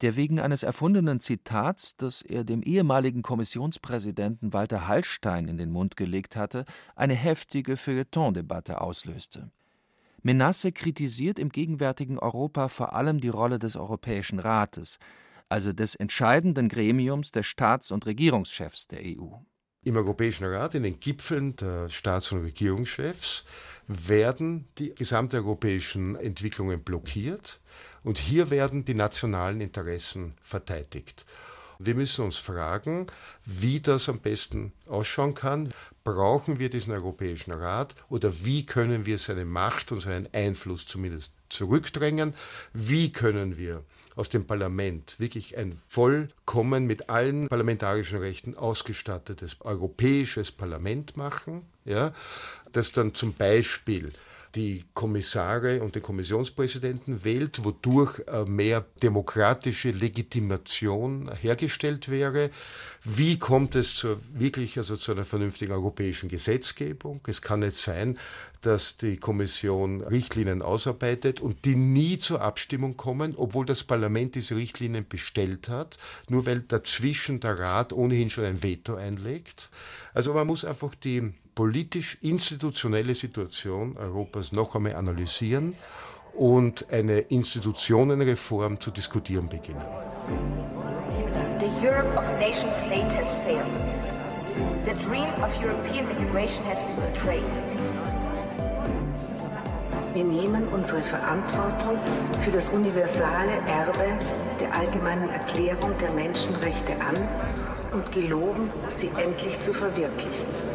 der 0.04 0.16
wegen 0.16 0.38
eines 0.38 0.62
erfundenen 0.62 1.18
Zitats, 1.18 1.96
das 1.96 2.20
er 2.20 2.44
dem 2.44 2.62
ehemaligen 2.62 3.22
Kommissionspräsidenten 3.22 4.52
Walter 4.52 4.86
Hallstein 4.86 5.48
in 5.48 5.56
den 5.56 5.70
Mund 5.70 5.96
gelegt 5.96 6.36
hatte, 6.36 6.66
eine 6.94 7.14
heftige 7.14 7.78
Feuilleton-Debatte 7.78 8.82
auslöste. 8.82 9.50
Menasse 10.22 10.72
kritisiert 10.72 11.38
im 11.38 11.48
gegenwärtigen 11.48 12.18
Europa 12.18 12.68
vor 12.68 12.92
allem 12.92 13.18
die 13.18 13.30
Rolle 13.30 13.58
des 13.58 13.76
Europäischen 13.76 14.40
Rates, 14.40 14.98
also 15.48 15.72
des 15.72 15.94
entscheidenden 15.94 16.68
Gremiums 16.68 17.32
der 17.32 17.42
Staats- 17.42 17.90
und 17.90 18.04
Regierungschefs 18.04 18.86
der 18.88 19.00
EU. 19.04 19.36
Im 19.84 19.96
Europäischen 19.96 20.44
Rat, 20.44 20.74
in 20.74 20.82
den 20.82 21.00
Gipfeln 21.00 21.56
der 21.56 21.88
Staats- 21.88 22.32
und 22.32 22.42
Regierungschefs, 22.42 23.44
werden 23.86 24.68
die 24.78 24.94
gesamte 24.94 25.38
europäischen 25.38 26.16
Entwicklungen 26.16 26.82
blockiert 26.82 27.60
und 28.04 28.18
hier 28.18 28.50
werden 28.50 28.84
die 28.84 28.94
nationalen 28.94 29.60
Interessen 29.60 30.34
verteidigt. 30.42 31.26
Wir 31.78 31.96
müssen 31.96 32.24
uns 32.24 32.36
fragen, 32.36 33.08
wie 33.44 33.80
das 33.80 34.08
am 34.08 34.20
besten 34.20 34.72
ausschauen 34.86 35.34
kann. 35.34 35.70
Brauchen 36.04 36.58
wir 36.58 36.70
diesen 36.70 36.92
Europäischen 36.92 37.50
Rat 37.50 37.96
oder 38.08 38.32
wie 38.44 38.64
können 38.64 39.06
wir 39.06 39.18
seine 39.18 39.44
Macht 39.44 39.90
und 39.90 40.00
seinen 40.00 40.32
Einfluss 40.32 40.86
zumindest 40.86 41.32
zurückdrängen? 41.48 42.34
Wie 42.72 43.10
können 43.10 43.58
wir 43.58 43.82
aus 44.16 44.28
dem 44.28 44.46
Parlament 44.46 45.18
wirklich 45.18 45.56
ein 45.56 45.76
vollkommen 45.88 46.86
mit 46.86 47.10
allen 47.10 47.48
parlamentarischen 47.48 48.18
Rechten 48.18 48.56
ausgestattetes 48.56 49.60
europäisches 49.60 50.52
Parlament 50.52 51.16
machen, 51.16 51.62
ja, 51.84 52.14
das 52.72 52.92
dann 52.92 53.14
zum 53.14 53.34
Beispiel 53.34 54.12
die 54.54 54.84
Kommissare 54.94 55.82
und 55.82 55.96
den 55.96 56.02
Kommissionspräsidenten 56.02 57.24
wählt, 57.24 57.64
wodurch 57.64 58.20
äh, 58.28 58.44
mehr 58.44 58.84
demokratische 59.02 59.90
Legitimation 59.90 61.30
hergestellt 61.40 62.08
wäre. 62.08 62.50
Wie 63.02 63.38
kommt 63.38 63.74
es 63.74 63.96
zu, 63.96 64.16
wirklich 64.32 64.78
also 64.78 64.96
zu 64.96 65.12
einer 65.12 65.24
vernünftigen 65.24 65.72
europäischen 65.72 66.28
Gesetzgebung? 66.28 67.20
Es 67.26 67.42
kann 67.42 67.60
nicht 67.60 67.76
sein, 67.76 68.18
dass 68.60 68.96
die 68.96 69.16
Kommission 69.16 70.00
Richtlinien 70.00 70.62
ausarbeitet 70.62 71.40
und 71.40 71.64
die 71.64 71.76
nie 71.76 72.18
zur 72.18 72.40
Abstimmung 72.40 72.96
kommen, 72.96 73.34
obwohl 73.36 73.66
das 73.66 73.84
Parlament 73.84 74.36
diese 74.36 74.56
Richtlinien 74.56 75.06
bestellt 75.06 75.68
hat, 75.68 75.98
nur 76.28 76.46
weil 76.46 76.60
dazwischen 76.60 77.40
der 77.40 77.58
Rat 77.58 77.92
ohnehin 77.92 78.30
schon 78.30 78.44
ein 78.44 78.62
Veto 78.62 78.94
einlegt. 78.94 79.68
Also 80.14 80.32
man 80.32 80.46
muss 80.46 80.64
einfach 80.64 80.94
die 80.94 81.34
politisch-institutionelle 81.54 83.14
Situation 83.14 83.96
Europas 83.96 84.52
noch 84.52 84.74
einmal 84.74 84.96
analysieren 84.96 85.74
und 86.34 86.90
eine 86.90 87.20
Institutionenreform 87.20 88.80
zu 88.80 88.90
diskutieren 88.90 89.48
beginnen. 89.48 89.84
The 91.60 91.86
Europe 91.86 92.16
of 92.18 92.30
nation 92.38 92.70
states 92.70 93.14
has 93.14 93.30
failed. 93.44 93.64
The 94.84 94.94
dream 95.08 95.30
of 95.42 95.50
European 95.62 96.10
integration 96.10 96.64
has 96.66 96.82
been 96.82 96.96
betrayed. 97.12 97.42
Wir 100.14 100.24
nehmen 100.24 100.68
unsere 100.68 101.00
Verantwortung 101.02 101.98
für 102.40 102.52
das 102.52 102.68
universale 102.68 103.52
Erbe 103.66 104.16
der 104.60 104.72
allgemeinen 104.72 105.28
Erklärung 105.30 105.92
der 105.98 106.12
Menschenrechte 106.12 106.92
an 107.00 107.16
und 107.92 108.12
geloben, 108.12 108.70
sie 108.94 109.10
endlich 109.16 109.58
zu 109.60 109.72
verwirklichen. 109.72 110.73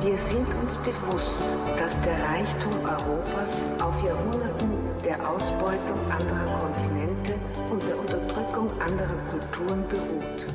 Wir 0.00 0.18
sind 0.18 0.46
uns 0.62 0.76
bewusst, 0.78 1.40
dass 1.78 2.00
der 2.02 2.14
Reichtum 2.28 2.72
Europas 2.82 3.62
auf 3.80 4.04
Jahrhunderten 4.04 4.70
der 5.04 5.28
Ausbeutung 5.28 5.98
anderer 6.10 6.60
Kontinente 6.60 7.34
und 7.70 7.82
der 7.82 7.98
Unterdrückung 7.98 8.70
anderer 8.80 9.16
Kulturen 9.30 9.88
beruht. 9.88 10.46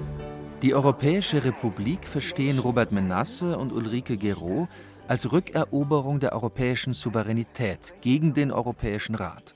Die 0.62 0.74
Europäische 0.74 1.44
Republik 1.44 2.08
verstehen 2.08 2.60
Robert 2.60 2.92
Menasse 2.92 3.58
und 3.58 3.72
Ulrike 3.72 4.18
Gero 4.18 4.68
als 5.08 5.32
Rückeroberung 5.32 6.20
der 6.20 6.34
europäischen 6.34 6.94
Souveränität 6.94 7.96
gegen 8.02 8.34
den 8.34 8.52
Europäischen 8.52 9.16
Rat. 9.16 9.56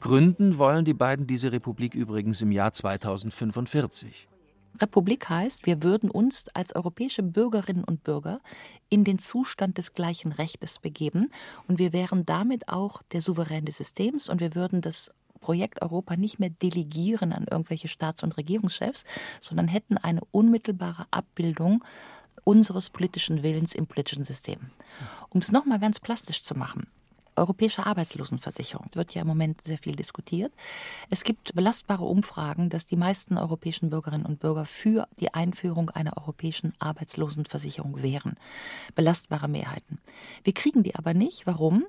Gründen 0.00 0.58
wollen 0.58 0.84
die 0.84 0.94
beiden 0.94 1.26
diese 1.26 1.52
Republik 1.52 1.94
übrigens 1.94 2.40
im 2.40 2.52
Jahr 2.52 2.72
2045. 2.72 4.29
Republik 4.80 5.28
heißt, 5.28 5.66
wir 5.66 5.82
würden 5.82 6.10
uns 6.10 6.48
als 6.54 6.74
europäische 6.74 7.22
Bürgerinnen 7.22 7.84
und 7.84 8.02
Bürger 8.04 8.40
in 8.88 9.04
den 9.04 9.18
Zustand 9.18 9.78
des 9.78 9.94
gleichen 9.94 10.32
Rechtes 10.32 10.78
begeben 10.78 11.30
und 11.68 11.78
wir 11.78 11.92
wären 11.92 12.24
damit 12.26 12.68
auch 12.68 13.02
der 13.12 13.20
Souverän 13.20 13.64
des 13.64 13.76
Systems 13.76 14.28
und 14.28 14.40
wir 14.40 14.54
würden 14.54 14.80
das 14.80 15.12
Projekt 15.40 15.82
Europa 15.82 16.16
nicht 16.16 16.38
mehr 16.38 16.50
delegieren 16.50 17.32
an 17.32 17.46
irgendwelche 17.50 17.88
Staats- 17.88 18.22
und 18.22 18.36
Regierungschefs, 18.36 19.04
sondern 19.40 19.68
hätten 19.68 19.96
eine 19.96 20.20
unmittelbare 20.30 21.06
Abbildung 21.10 21.82
unseres 22.44 22.90
politischen 22.90 23.42
Willens 23.42 23.74
im 23.74 23.86
politischen 23.86 24.24
System. 24.24 24.70
Um 25.30 25.40
es 25.40 25.52
nochmal 25.52 25.78
ganz 25.78 26.00
plastisch 26.00 26.42
zu 26.42 26.54
machen, 26.54 26.86
europäische 27.40 27.86
Arbeitslosenversicherung 27.86 28.90
wird 28.94 29.14
ja 29.14 29.22
im 29.22 29.28
Moment 29.28 29.62
sehr 29.62 29.78
viel 29.78 29.96
diskutiert. 29.96 30.52
Es 31.08 31.24
gibt 31.24 31.54
belastbare 31.54 32.04
Umfragen, 32.04 32.68
dass 32.70 32.86
die 32.86 32.96
meisten 32.96 33.38
europäischen 33.38 33.90
Bürgerinnen 33.90 34.26
und 34.26 34.40
Bürger 34.40 34.66
für 34.66 35.08
die 35.18 35.34
Einführung 35.34 35.90
einer 35.90 36.16
europäischen 36.16 36.74
Arbeitslosenversicherung 36.78 38.02
wären. 38.02 38.36
Belastbare 38.94 39.48
Mehrheiten. 39.48 39.98
Wir 40.44 40.52
kriegen 40.52 40.82
die 40.82 40.94
aber 40.94 41.14
nicht. 41.14 41.46
Warum? 41.46 41.84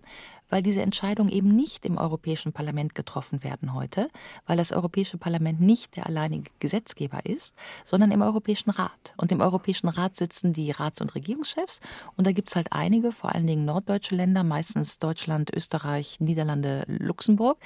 Weil 0.52 0.62
diese 0.62 0.82
Entscheidungen 0.82 1.32
eben 1.32 1.56
nicht 1.56 1.86
im 1.86 1.98
Europäischen 1.98 2.54
Parlament 2.54 2.94
getroffen 2.94 3.44
werden 3.44 3.74
heute, 3.74 4.10
weil 4.46 4.58
das 4.58 4.72
Europäische 4.72 5.18
Parlament 5.18 5.62
nicht 5.62 5.96
der 5.96 6.06
alleinige 6.06 6.52
Gesetzgeber 6.60 7.26
ist, 7.26 7.56
sondern 7.86 8.12
im 8.12 8.22
Europäischen 8.22 8.70
Rat. 8.70 9.14
Und 9.18 9.32
im 9.32 9.42
Europäischen 9.42 9.88
Rat 9.88 10.16
sitzen 10.16 10.54
die 10.54 10.70
Rats- 10.70 11.02
und 11.02 11.16
Regierungschefs 11.16 11.82
und 12.18 12.28
da 12.28 12.34
gibt 12.34 12.50
es 12.50 12.56
halt 12.56 12.68
einige, 12.72 13.12
vor 13.12 13.34
allen 13.34 13.48
Dingen 13.48 13.66
norddeutsche 13.66 14.14
Länder, 14.14 14.44
meistens 14.44 15.00
Deutschland, 15.00 15.52
Österreich, 15.56 16.20
Niederlande, 16.20 16.84
Luxemburg, 16.88 17.58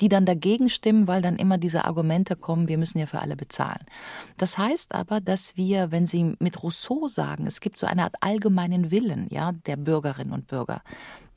die 0.00 0.08
dann 0.08 0.26
dagegen 0.26 0.68
stimmen, 0.68 1.06
weil 1.06 1.22
dann 1.22 1.36
immer 1.36 1.58
diese 1.58 1.84
Argumente 1.84 2.34
kommen, 2.34 2.68
wir 2.68 2.78
müssen 2.78 2.98
ja 2.98 3.06
für 3.06 3.20
alle 3.20 3.36
bezahlen. 3.36 3.86
Das 4.36 4.58
heißt 4.58 4.94
aber, 4.94 5.20
dass 5.20 5.56
wir, 5.56 5.92
wenn 5.92 6.06
Sie 6.08 6.34
mit 6.40 6.62
Rousseau 6.62 7.06
sagen, 7.06 7.46
es 7.46 7.60
gibt 7.60 7.78
so 7.78 7.86
eine 7.86 8.02
Art 8.02 8.16
allgemeinen 8.20 8.90
Willen 8.90 9.28
ja, 9.30 9.52
der 9.52 9.76
Bürgerinnen 9.76 10.32
und 10.32 10.48
Bürger, 10.48 10.82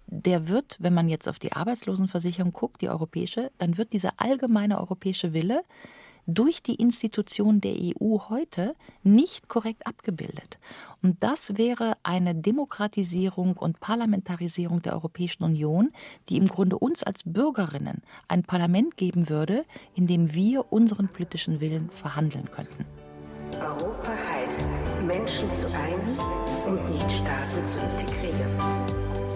der 0.07 0.47
wird, 0.47 0.77
wenn 0.79 0.93
man 0.93 1.09
jetzt 1.09 1.27
auf 1.27 1.39
die 1.39 1.53
Arbeitslosenversicherung 1.53 2.53
guckt, 2.53 2.81
die 2.81 2.89
europäische, 2.89 3.51
dann 3.57 3.77
wird 3.77 3.93
dieser 3.93 4.13
allgemeine 4.17 4.79
europäische 4.79 5.33
Wille 5.33 5.63
durch 6.27 6.63
die 6.63 6.75
Institutionen 6.75 7.61
der 7.61 7.75
EU 7.75 8.17
heute 8.29 8.75
nicht 9.03 9.47
korrekt 9.47 9.85
abgebildet. 9.85 10.57
Und 11.03 11.21
das 11.21 11.57
wäre 11.57 11.97
eine 12.03 12.33
Demokratisierung 12.33 13.57
und 13.57 13.79
Parlamentarisierung 13.79 14.81
der 14.81 14.93
Europäischen 14.93 15.43
Union, 15.43 15.91
die 16.29 16.37
im 16.37 16.47
Grunde 16.47 16.79
uns 16.79 17.03
als 17.03 17.21
Bürgerinnen 17.23 18.01
ein 18.27 18.43
Parlament 18.43 18.97
geben 18.97 19.29
würde, 19.29 19.65
in 19.93 20.07
dem 20.07 20.33
wir 20.33 20.71
unseren 20.71 21.09
politischen 21.09 21.59
Willen 21.59 21.89
verhandeln 21.91 22.49
könnten. 22.49 22.85
Europa 23.61 24.09
heißt, 24.09 24.71
Menschen 25.05 25.53
zu 25.53 25.67
einen 25.67 26.17
und 26.65 26.91
nicht 26.91 27.11
Staaten 27.11 27.63
zu 27.63 27.77
integrieren. 27.79 28.54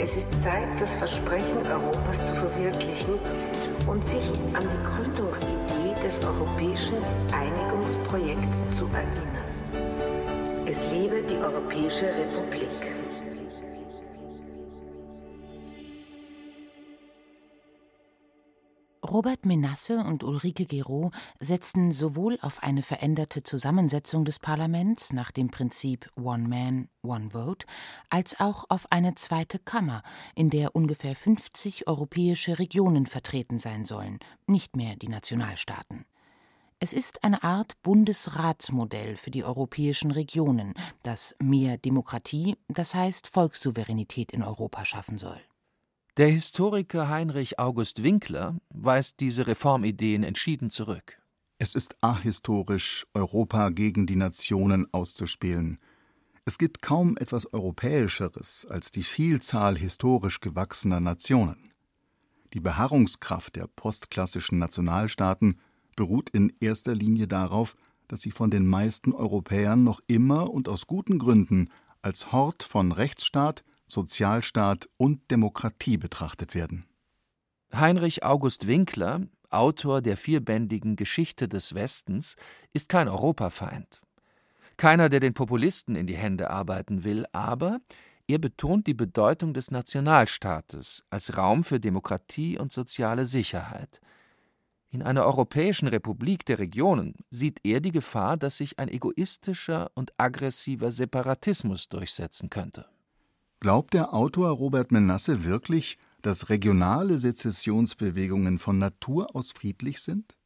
Es 0.02 0.16
ist 0.16 0.32
Zeit, 0.42 0.70
das 0.80 0.94
Versprechen 0.94 1.68
Europas 1.68 2.26
zu 2.26 2.34
verwirklichen 2.34 3.20
und 3.86 4.04
sich 4.06 4.24
an 4.54 4.64
die 4.64 4.84
Gründungsidee 4.88 5.94
des 6.02 6.24
europäischen 6.24 6.96
Einigungsprojekts 7.34 8.64
zu 8.78 8.86
erinnern. 8.94 10.66
Es 10.66 10.82
lebe 10.94 11.22
die 11.22 11.36
Europäische 11.36 12.06
Republik. 12.06 12.99
Robert 19.10 19.44
Menasse 19.44 19.98
und 19.98 20.24
Ulrike 20.24 20.68
Geraud 20.68 21.12
setzten 21.40 21.92
sowohl 21.92 22.38
auf 22.42 22.62
eine 22.62 22.84
veränderte 22.84 23.42
Zusammensetzung 23.42 24.24
des 24.24 24.38
Parlaments 24.38 25.14
nach 25.14 25.32
dem 25.32 25.50
Prinzip 25.50 26.12
One 26.16 26.48
Man, 26.48 26.90
One 27.02 27.32
Vote, 27.32 27.66
als 28.12 28.40
auch 28.40 28.66
auf 28.70 28.92
eine 28.92 29.16
zweite 29.16 29.58
Kammer, 29.58 30.04
in 30.36 30.52
der 30.52 30.76
ungefähr 30.76 31.16
50 31.16 31.88
europäische 31.88 32.60
Regionen 32.60 33.08
vertreten 33.08 33.58
sein 33.58 33.84
sollen, 33.84 34.20
nicht 34.46 34.76
mehr 34.76 34.96
die 34.96 35.10
Nationalstaaten. 35.10 36.06
Es 36.80 36.94
ist 36.94 37.24
eine 37.24 37.44
Art 37.44 37.82
Bundesratsmodell 37.82 39.16
für 39.16 39.32
die 39.32 39.44
europäischen 39.44 40.12
Regionen, 40.12 40.76
das 41.02 41.36
mehr 41.40 41.78
Demokratie, 41.78 42.58
das 42.68 42.94
heißt 42.94 43.28
Volkssouveränität 43.28 44.32
in 44.32 44.44
Europa 44.44 44.86
schaffen 44.86 45.18
soll. 45.18 45.42
Der 46.20 46.28
Historiker 46.28 47.08
Heinrich 47.08 47.60
August 47.60 48.04
Winkler 48.04 48.60
weist 48.72 49.22
diese 49.22 49.48
Reformideen 49.48 50.24
entschieden 50.24 50.70
zurück. 50.70 51.18
Es 51.60 51.76
ist 51.76 51.96
ahistorisch, 52.04 53.08
Europa 53.14 53.70
gegen 53.70 54.06
die 54.06 54.18
Nationen 54.18 54.86
auszuspielen. 54.94 55.80
Es 56.44 56.58
gibt 56.58 56.82
kaum 56.82 57.16
etwas 57.16 57.54
Europäischeres 57.54 58.68
als 58.70 58.92
die 58.92 59.04
Vielzahl 59.04 59.78
historisch 59.78 60.42
gewachsener 60.42 61.00
Nationen. 61.00 61.72
Die 62.54 62.60
Beharrungskraft 62.60 63.56
der 63.56 63.68
postklassischen 63.68 64.60
Nationalstaaten 64.60 65.62
beruht 65.96 66.30
in 66.32 66.52
erster 66.60 66.96
Linie 66.96 67.30
darauf, 67.30 67.78
dass 68.10 68.20
sie 68.20 68.32
von 68.32 68.52
den 68.52 68.68
meisten 68.68 69.14
Europäern 69.14 69.86
noch 69.86 70.02
immer 70.08 70.52
und 70.52 70.68
aus 70.68 70.86
guten 70.86 71.18
Gründen 71.18 71.70
als 72.02 72.34
Hort 72.34 72.64
von 72.64 72.92
Rechtsstaat, 72.92 73.64
Sozialstaat 73.90 74.88
und 74.98 75.32
Demokratie 75.32 75.98
betrachtet 75.98 76.56
werden. 76.56 76.86
Heinrich 77.74 78.24
August 78.24 78.68
Winkler, 78.68 79.22
Autor 79.50 80.02
der 80.02 80.18
vierbändigen 80.18 80.96
Geschichte 80.96 81.48
des 81.48 81.74
Westens, 81.74 82.36
ist 82.74 82.90
kein 82.90 83.08
Europafeind. 83.08 84.02
Keiner, 84.78 85.10
der 85.10 85.20
den 85.20 85.34
Populisten 85.34 85.96
in 85.96 86.08
die 86.08 86.16
Hände 86.16 86.50
arbeiten 86.50 87.04
will, 87.04 87.26
aber 87.34 87.82
er 88.28 88.38
betont 88.38 88.88
die 88.88 88.94
Bedeutung 88.94 89.54
des 89.54 89.72
Nationalstaates 89.72 91.04
als 91.10 91.36
Raum 91.36 91.64
für 91.64 91.80
Demokratie 91.80 92.58
und 92.60 92.72
soziale 92.72 93.26
Sicherheit. 93.26 94.02
In 94.92 95.04
einer 95.04 95.26
europäischen 95.26 95.88
Republik 95.88 96.46
der 96.46 96.60
Regionen 96.60 97.16
sieht 97.30 97.60
er 97.64 97.80
die 97.80 97.92
Gefahr, 97.92 98.38
dass 98.38 98.58
sich 98.58 98.80
ein 98.80 98.88
egoistischer 98.88 99.92
und 99.96 100.14
aggressiver 100.18 100.92
Separatismus 100.92 101.90
durchsetzen 101.90 102.50
könnte. 102.50 102.86
Glaubt 103.62 103.94
der 103.94 104.14
Autor 104.14 104.52
Robert 104.52 104.94
Menasse 104.94 105.44
wirklich, 105.44 105.98
dass 106.22 106.50
regionale 106.50 107.20
Sezessionsbewegungen 107.20 108.58
von 108.58 108.78
Natur 108.78 109.36
aus 109.36 109.52
friedlich 109.52 110.00
sind? 110.00 110.38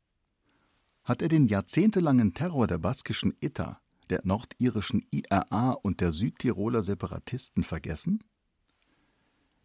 Hat 1.04 1.21
er 1.21 1.28
den 1.28 1.47
jahrzehntelangen 1.47 2.34
Terror 2.34 2.65
der 2.65 2.80
baskischen 2.80 3.36
ETA, 3.39 3.80
der 4.10 4.21
nordirischen 4.23 5.06
IRA 5.12 5.73
und 5.73 6.02
der 6.02 6.12
Südtiroler 6.12 6.82
Separatisten 6.82 7.63
vergessen? 7.63 8.23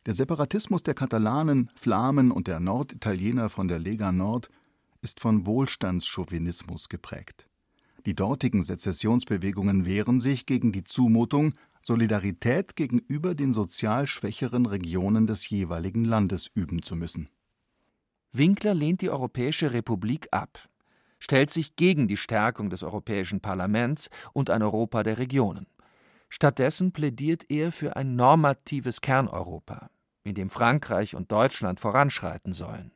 Der 0.05 0.13
Separatismus 0.13 0.83
der 0.83 0.95
Katalanen, 0.95 1.71
Flamen 1.75 2.31
und 2.31 2.49
der 2.49 2.61
Norditaliener 2.61 3.49
von 3.49 3.67
der 3.67 3.79
Lega 3.79 4.13
Nord 4.13 4.51
ist 5.01 5.21
von 5.21 5.47
Wohlstandschauvinismus 5.47 6.91
geprägt. 6.91 7.49
Die 8.05 8.15
dortigen 8.15 8.63
Sezessionsbewegungen 8.63 9.85
wehren 9.85 10.21
sich 10.21 10.47
gegen 10.47 10.73
die 10.73 10.85
Zumutung, 10.85 11.55
Solidarität 11.83 12.77
gegenüber 12.77 13.35
den 13.35 13.53
sozial 13.53 14.07
schwächeren 14.07 14.67
Regionen 14.67 15.27
des 15.27 15.49
jeweiligen 15.49 16.05
Landes 16.05 16.49
üben 16.55 16.83
zu 16.83 16.97
müssen. 16.97 17.29
Winkler 18.33 18.75
lehnt 18.75 19.01
die 19.01 19.11
Europäische 19.11 19.73
Republik 19.73 20.29
ab, 20.31 20.69
stellt 21.19 21.51
sich 21.51 21.77
gegen 21.77 22.09
die 22.09 22.17
Stärkung 22.17 22.71
des 22.71 22.83
Europäischen 22.83 23.41
Parlaments 23.41 24.11
und 24.33 24.51
ein 24.51 24.63
Europa 24.63 25.03
der 25.03 25.19
Regionen. 25.19 25.67
Stattdessen 26.29 26.93
plädiert 26.93 27.45
er 27.49 27.73
für 27.73 27.97
ein 27.97 28.15
normatives 28.17 29.01
Kerneuropa, 29.01 29.91
in 30.25 30.35
dem 30.35 30.51
Frankreich 30.51 31.15
und 31.15 31.33
Deutschland 31.33 31.81
voranschreiten 31.81 32.53
sollen. 32.53 32.93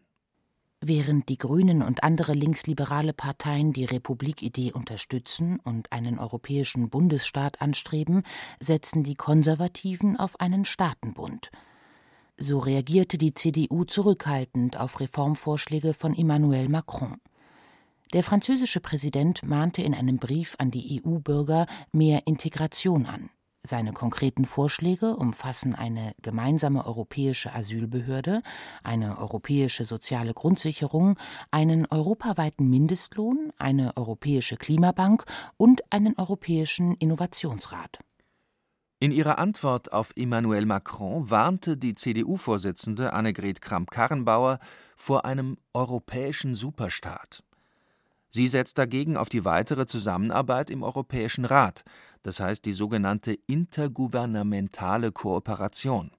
Während 0.85 1.29
die 1.29 1.39
Grünen 1.39 1.81
und 1.81 2.03
andere 2.03 2.33
linksliberale 2.33 3.13
Parteien 3.13 3.73
die 3.73 3.85
Republikidee 3.85 4.73
unterstützen 4.73 5.61
und 5.61 5.93
einen 5.93 6.19
europäischen 6.19 6.91
Bundesstaat 6.91 7.63
anstreben, 7.63 8.25
setzen 8.59 9.05
die 9.05 9.15
Konservativen 9.15 10.17
auf 10.17 10.41
einen 10.41 10.65
Staatenbund. 10.65 11.53
So 12.37 12.59
reagierte 12.59 13.17
die 13.17 13.33
CDU 13.33 13.85
zurückhaltend 13.85 14.77
auf 14.77 14.99
Reformvorschläge 14.99 15.95
von 15.95 16.17
Emmanuel 16.17 16.69
Macron. 16.69 17.21
Der 18.13 18.25
französische 18.25 18.81
Präsident 18.81 19.45
mahnte 19.45 19.83
in 19.83 19.95
einem 19.95 20.17
Brief 20.17 20.57
an 20.59 20.73
die 20.73 21.01
EU-Bürger 21.01 21.67
mehr 21.93 22.27
Integration 22.27 23.07
an. 23.07 23.31
Seine 23.65 23.93
konkreten 23.93 24.45
Vorschläge 24.45 25.17
umfassen 25.17 25.77
eine 25.77 26.15
gemeinsame 26.21 26.85
europäische 26.85 27.55
Asylbehörde, 27.55 28.43
eine 28.83 29.19
europäische 29.19 29.85
soziale 29.85 30.35
Grundsicherung, 30.35 31.17
einen 31.53 31.87
europaweiten 31.87 32.69
Mindestlohn, 32.69 33.53
eine 33.59 33.97
europäische 33.97 34.57
Klimabank 34.57 35.25
und 35.57 35.83
einen 35.93 36.19
europäischen 36.19 36.97
Innovationsrat. 36.97 38.01
In 38.99 39.13
ihrer 39.13 39.39
Antwort 39.39 39.93
auf 39.93 40.13
Emmanuel 40.17 40.67
Macron 40.67 41.31
warnte 41.31 41.77
die 41.77 41.95
CDU-Vorsitzende 41.95 43.13
Annegret 43.13 43.61
Kramp-Karrenbauer 43.61 44.59
vor 44.97 45.25
einem 45.25 45.57
europäischen 45.73 46.57
Superstaat. 46.57 47.45
Sie 48.35 48.49
setzt 48.49 48.79
dagegen 48.79 49.19
auf 49.19 49.29
die 49.29 49.45
weitere 49.45 49.85
Zusammenarbeit 49.87 50.71
im 50.71 50.83
Europäischen 50.83 51.45
Rat, 51.45 51.85
das 52.23 52.41
heißt 52.41 52.65
die 52.65 52.73
sogenannte 52.73 53.39
intergouvernementale 53.47 55.13
Kooperation. 55.13 56.13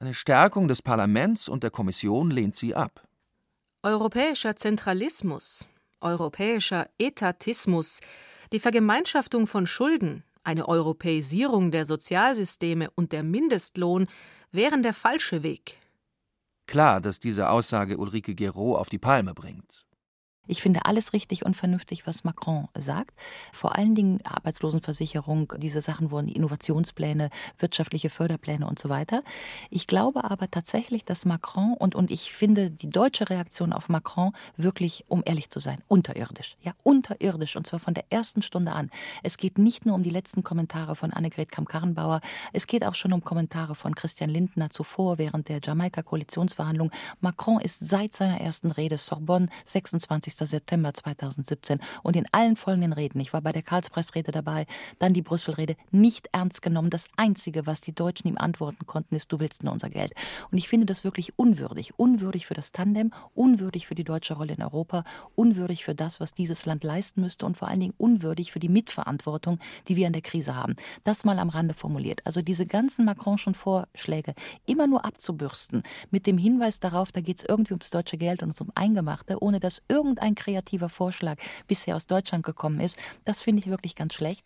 Eine 0.00 0.14
Stärkung 0.14 0.68
des 0.68 0.80
Parlaments 0.80 1.48
und 1.48 1.64
der 1.64 1.70
Kommission 1.70 2.30
lehnt 2.30 2.54
sie 2.54 2.74
ab. 2.74 3.06
Europäischer 3.82 4.56
Zentralismus, 4.56 5.68
europäischer 6.00 6.88
Etatismus, 6.98 8.00
die 8.52 8.60
Vergemeinschaftung 8.60 9.46
von 9.46 9.66
Schulden, 9.66 10.24
Eine 10.44 10.66
Europäisierung 10.66 11.70
der 11.70 11.86
Sozialsysteme 11.86 12.90
und 12.96 13.12
der 13.12 13.22
Mindestlohn 13.22 14.08
wären 14.50 14.82
der 14.82 14.92
falsche 14.92 15.44
Weg. 15.44 15.78
Klar, 16.66 17.00
dass 17.00 17.20
diese 17.20 17.48
Aussage 17.48 17.96
Ulrike 17.96 18.34
Geraud 18.34 18.78
auf 18.78 18.88
die 18.88 18.98
Palme 18.98 19.34
bringt. 19.34 19.86
Ich 20.48 20.60
finde 20.60 20.86
alles 20.86 21.12
richtig 21.12 21.46
und 21.46 21.56
vernünftig, 21.56 22.04
was 22.04 22.24
Macron 22.24 22.66
sagt. 22.76 23.16
Vor 23.52 23.76
allen 23.76 23.94
Dingen 23.94 24.20
Arbeitslosenversicherung, 24.24 25.52
diese 25.58 25.80
Sachen 25.80 26.10
wurden 26.10 26.26
Innovationspläne, 26.26 27.30
wirtschaftliche 27.58 28.10
Förderpläne 28.10 28.66
und 28.66 28.76
so 28.76 28.88
weiter. 28.88 29.22
Ich 29.70 29.86
glaube 29.86 30.24
aber 30.24 30.50
tatsächlich, 30.50 31.04
dass 31.04 31.26
Macron 31.26 31.74
und, 31.74 31.94
und 31.94 32.10
ich 32.10 32.32
finde 32.32 32.72
die 32.72 32.90
deutsche 32.90 33.30
Reaktion 33.30 33.72
auf 33.72 33.88
Macron 33.88 34.32
wirklich, 34.56 35.04
um 35.06 35.22
ehrlich 35.24 35.48
zu 35.48 35.60
sein, 35.60 35.80
unterirdisch. 35.86 36.56
Ja, 36.60 36.72
unterirdisch 36.82 37.54
und 37.54 37.64
zwar 37.64 37.78
von 37.78 37.94
der 37.94 38.06
ersten 38.10 38.42
Stunde 38.42 38.72
an. 38.72 38.90
Es 39.22 39.36
geht 39.36 39.58
nicht 39.58 39.86
nur 39.86 39.94
um 39.94 40.02
die 40.02 40.10
letzten 40.10 40.42
Kommentare 40.42 40.96
von 40.96 41.12
Annegret 41.12 41.52
Kamm-Karrenbauer, 41.52 42.20
es 42.52 42.66
geht 42.66 42.84
auch 42.84 42.96
schon 42.96 43.12
um 43.12 43.22
Kommentare 43.22 43.76
von 43.76 43.94
Christian 43.94 44.28
Lindner 44.28 44.70
zuvor 44.70 45.18
während 45.18 45.48
der 45.48 45.60
Jamaika-Koalitionsverhandlungen. 45.62 46.92
Macron 47.20 47.60
ist 47.60 47.78
seit 47.78 48.12
seiner 48.14 48.40
ersten 48.40 48.72
Rede 48.72 48.98
Sorbonne 48.98 49.48
26 49.64 50.31
September 50.38 50.94
2017 50.94 51.80
und 52.02 52.16
in 52.16 52.26
allen 52.32 52.56
folgenden 52.56 52.92
Reden, 52.92 53.20
ich 53.20 53.32
war 53.32 53.40
bei 53.40 53.52
der 53.52 53.62
Karlspreisrede 53.62 54.32
dabei, 54.32 54.66
dann 54.98 55.14
die 55.14 55.22
Brüssel-Rede, 55.22 55.76
nicht 55.90 56.28
ernst 56.32 56.62
genommen. 56.62 56.90
Das 56.90 57.08
Einzige, 57.16 57.66
was 57.66 57.80
die 57.80 57.94
Deutschen 57.94 58.28
ihm 58.28 58.38
antworten 58.38 58.86
konnten, 58.86 59.14
ist, 59.14 59.32
du 59.32 59.40
willst 59.40 59.64
nur 59.64 59.72
unser 59.72 59.90
Geld. 59.90 60.12
Und 60.50 60.58
ich 60.58 60.68
finde 60.68 60.86
das 60.86 61.04
wirklich 61.04 61.38
unwürdig. 61.38 61.98
Unwürdig 61.98 62.46
für 62.46 62.54
das 62.54 62.72
Tandem, 62.72 63.12
unwürdig 63.34 63.86
für 63.86 63.94
die 63.94 64.04
deutsche 64.04 64.34
Rolle 64.34 64.54
in 64.54 64.62
Europa, 64.62 65.04
unwürdig 65.34 65.84
für 65.84 65.94
das, 65.94 66.20
was 66.20 66.34
dieses 66.34 66.66
Land 66.66 66.84
leisten 66.84 67.20
müsste 67.20 67.46
und 67.46 67.56
vor 67.56 67.68
allen 67.68 67.80
Dingen 67.80 67.94
unwürdig 67.98 68.52
für 68.52 68.60
die 68.60 68.68
Mitverantwortung, 68.68 69.58
die 69.88 69.96
wir 69.96 70.06
an 70.06 70.12
der 70.12 70.22
Krise 70.22 70.54
haben. 70.54 70.76
Das 71.04 71.24
mal 71.24 71.38
am 71.38 71.48
Rande 71.48 71.74
formuliert. 71.74 72.20
Also 72.24 72.42
diese 72.42 72.66
ganzen 72.66 73.04
Macronschen 73.04 73.54
Vorschläge 73.54 74.34
immer 74.66 74.86
nur 74.86 75.04
abzubürsten 75.04 75.82
mit 76.10 76.26
dem 76.26 76.38
Hinweis 76.38 76.80
darauf, 76.80 77.12
da 77.12 77.20
geht 77.20 77.38
es 77.38 77.44
irgendwie 77.44 77.74
ums 77.74 77.90
deutsche 77.90 78.16
Geld 78.16 78.42
und 78.42 78.58
ums 78.60 78.72
Eingemachte, 78.76 79.42
ohne 79.42 79.60
dass 79.60 79.82
irgendein 79.88 80.21
irgendein 80.22 80.34
kreativer 80.34 80.88
Vorschlag 80.88 81.36
bisher 81.66 81.96
aus 81.96 82.06
Deutschland 82.06 82.44
gekommen 82.44 82.80
ist, 82.80 82.96
das 83.24 83.42
finde 83.42 83.60
ich 83.60 83.68
wirklich 83.68 83.96
ganz 83.96 84.14
schlecht. 84.14 84.44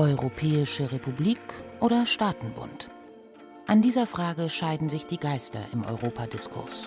Europäische 0.00 0.90
Republik 0.92 1.42
oder 1.78 2.06
Staatenbund? 2.06 2.88
An 3.66 3.82
dieser 3.82 4.06
Frage 4.06 4.48
scheiden 4.48 4.88
sich 4.88 5.04
die 5.04 5.18
Geister 5.18 5.60
im 5.74 5.84
Europadiskurs. 5.84 6.86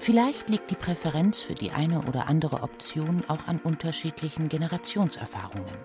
Vielleicht 0.00 0.50
liegt 0.50 0.68
die 0.72 0.74
Präferenz 0.74 1.38
für 1.38 1.54
die 1.54 1.70
eine 1.70 2.02
oder 2.02 2.26
andere 2.26 2.64
Option 2.64 3.22
auch 3.28 3.46
an 3.46 3.60
unterschiedlichen 3.62 4.48
Generationserfahrungen. 4.48 5.76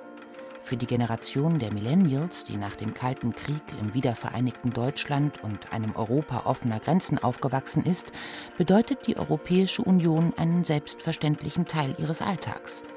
Für 0.64 0.76
die 0.76 0.88
Generation 0.88 1.60
der 1.60 1.72
Millennials, 1.72 2.46
die 2.46 2.58
nach 2.58 2.76
dem 2.76 2.96
Kalten 2.96 3.36
Krieg 3.36 3.62
im 3.80 3.94
wiedervereinigten 3.94 4.74
Deutschland 4.74 5.44
und 5.44 5.72
einem 5.72 5.96
Europa 5.96 6.48
offener 6.50 6.80
Grenzen 6.80 7.20
aufgewachsen 7.20 7.84
ist, 7.86 8.12
bedeutet 8.58 9.06
die 9.06 9.18
Europäische 9.18 9.84
Union 9.84 10.34
einen 10.36 10.64
selbstverständlichen 10.64 11.68
Teil 11.68 11.94
ihres 12.00 12.24
Alltags– 12.24 12.84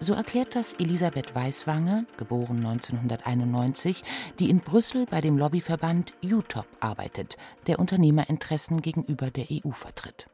so 0.00 0.12
erklärt 0.12 0.54
das 0.54 0.74
Elisabeth 0.74 1.34
Weißwange, 1.34 2.06
geboren 2.16 2.58
1991, 2.58 4.02
die 4.38 4.50
in 4.50 4.60
Brüssel 4.60 5.06
bei 5.06 5.20
dem 5.20 5.38
Lobbyverband 5.38 6.12
UTOP 6.22 6.66
arbeitet, 6.80 7.36
der 7.66 7.78
Unternehmerinteressen 7.78 8.82
gegenüber 8.82 9.30
der 9.30 9.46
EU 9.50 9.72
vertritt. 9.72 10.28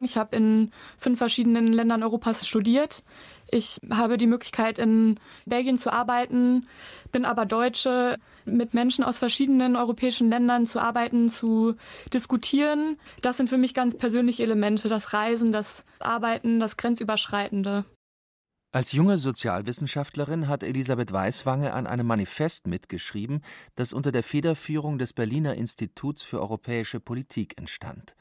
Ich 0.00 0.16
habe 0.16 0.36
in 0.36 0.70
fünf 0.96 1.18
verschiedenen 1.18 1.66
Ländern 1.66 2.04
Europas 2.04 2.46
studiert. 2.46 3.02
Ich 3.50 3.80
habe 3.90 4.16
die 4.16 4.28
Möglichkeit, 4.28 4.78
in 4.78 5.18
Belgien 5.44 5.76
zu 5.76 5.92
arbeiten, 5.92 6.68
bin 7.10 7.24
aber 7.24 7.46
Deutsche, 7.46 8.16
mit 8.44 8.74
Menschen 8.74 9.02
aus 9.02 9.18
verschiedenen 9.18 9.74
europäischen 9.74 10.28
Ländern 10.28 10.66
zu 10.66 10.78
arbeiten, 10.78 11.28
zu 11.28 11.74
diskutieren. 12.14 12.96
Das 13.22 13.36
sind 13.36 13.48
für 13.48 13.58
mich 13.58 13.74
ganz 13.74 13.96
persönliche 13.96 14.44
Elemente, 14.44 14.88
das 14.88 15.12
Reisen, 15.12 15.50
das 15.50 15.84
Arbeiten, 15.98 16.60
das 16.60 16.76
Grenzüberschreitende. 16.76 17.84
Als 18.78 18.92
junge 18.92 19.18
Sozialwissenschaftlerin 19.18 20.46
hat 20.46 20.62
Elisabeth 20.62 21.12
Weißwange 21.12 21.74
an 21.74 21.88
einem 21.88 22.06
Manifest 22.06 22.68
mitgeschrieben, 22.68 23.40
das 23.74 23.92
unter 23.92 24.12
der 24.12 24.22
Federführung 24.22 24.98
des 24.98 25.12
Berliner 25.12 25.56
Instituts 25.56 26.22
für 26.22 26.40
europäische 26.40 27.00
Politik 27.00 27.58
entstand. 27.58 28.14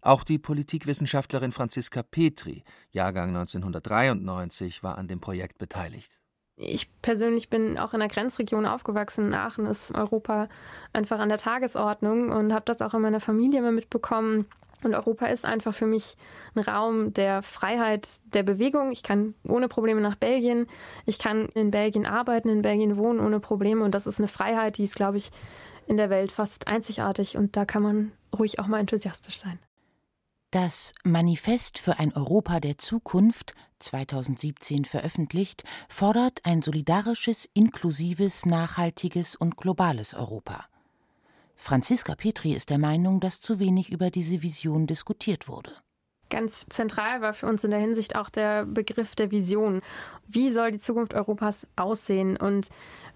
Auch 0.00 0.22
die 0.22 0.38
Politikwissenschaftlerin 0.38 1.50
Franziska 1.50 2.04
Petri, 2.04 2.62
Jahrgang 2.92 3.30
1993, 3.30 4.84
war 4.84 4.98
an 4.98 5.08
dem 5.08 5.20
Projekt 5.20 5.58
beteiligt. 5.58 6.20
Ich 6.54 6.88
persönlich 7.02 7.50
bin 7.50 7.76
auch 7.76 7.92
in 7.92 8.02
einer 8.02 8.12
Grenzregion 8.12 8.66
aufgewachsen. 8.66 9.26
In 9.26 9.34
Aachen 9.34 9.66
ist 9.66 9.92
Europa 9.96 10.48
einfach 10.92 11.18
an 11.18 11.28
der 11.28 11.38
Tagesordnung 11.38 12.30
und 12.30 12.52
habe 12.52 12.66
das 12.66 12.82
auch 12.82 12.94
in 12.94 13.02
meiner 13.02 13.18
Familie 13.18 13.58
immer 13.58 13.72
mitbekommen. 13.72 14.46
Und 14.84 14.94
Europa 14.94 15.26
ist 15.26 15.44
einfach 15.44 15.74
für 15.74 15.86
mich 15.86 16.16
ein 16.54 16.60
Raum 16.60 17.12
der 17.12 17.42
Freiheit 17.42 18.08
der 18.34 18.42
Bewegung. 18.42 18.90
Ich 18.90 19.02
kann 19.02 19.34
ohne 19.46 19.68
Probleme 19.68 20.00
nach 20.00 20.16
Belgien. 20.16 20.66
Ich 21.06 21.18
kann 21.18 21.48
in 21.54 21.70
Belgien 21.70 22.06
arbeiten, 22.06 22.48
in 22.48 22.62
Belgien 22.62 22.96
wohnen 22.96 23.20
ohne 23.20 23.40
Probleme. 23.40 23.84
Und 23.84 23.94
das 23.94 24.06
ist 24.06 24.18
eine 24.18 24.28
Freiheit, 24.28 24.78
die 24.78 24.84
ist, 24.84 24.96
glaube 24.96 25.18
ich, 25.18 25.30
in 25.86 25.96
der 25.96 26.10
Welt 26.10 26.32
fast 26.32 26.68
einzigartig. 26.68 27.36
Und 27.36 27.56
da 27.56 27.64
kann 27.64 27.82
man 27.82 28.12
ruhig 28.36 28.58
auch 28.58 28.66
mal 28.66 28.80
enthusiastisch 28.80 29.38
sein. 29.38 29.58
Das 30.50 30.92
Manifest 31.02 31.78
für 31.78 31.98
ein 31.98 32.12
Europa 32.12 32.60
der 32.60 32.76
Zukunft, 32.76 33.54
2017 33.78 34.84
veröffentlicht, 34.84 35.64
fordert 35.88 36.40
ein 36.44 36.60
solidarisches, 36.60 37.48
inklusives, 37.54 38.44
nachhaltiges 38.44 39.34
und 39.34 39.56
globales 39.56 40.12
Europa. 40.12 40.66
Franziska 41.62 42.16
Petri 42.16 42.54
ist 42.54 42.70
der 42.70 42.78
Meinung, 42.78 43.20
dass 43.20 43.40
zu 43.40 43.60
wenig 43.60 43.92
über 43.92 44.10
diese 44.10 44.42
Vision 44.42 44.88
diskutiert 44.88 45.46
wurde. 45.46 45.70
Ganz 46.28 46.66
zentral 46.68 47.20
war 47.20 47.34
für 47.34 47.46
uns 47.46 47.62
in 47.62 47.70
der 47.70 47.78
Hinsicht 47.78 48.16
auch 48.16 48.30
der 48.30 48.66
Begriff 48.66 49.14
der 49.14 49.30
Vision. 49.30 49.80
Wie 50.26 50.50
soll 50.50 50.72
die 50.72 50.80
Zukunft 50.80 51.14
Europas 51.14 51.68
aussehen? 51.76 52.36
Und 52.36 52.68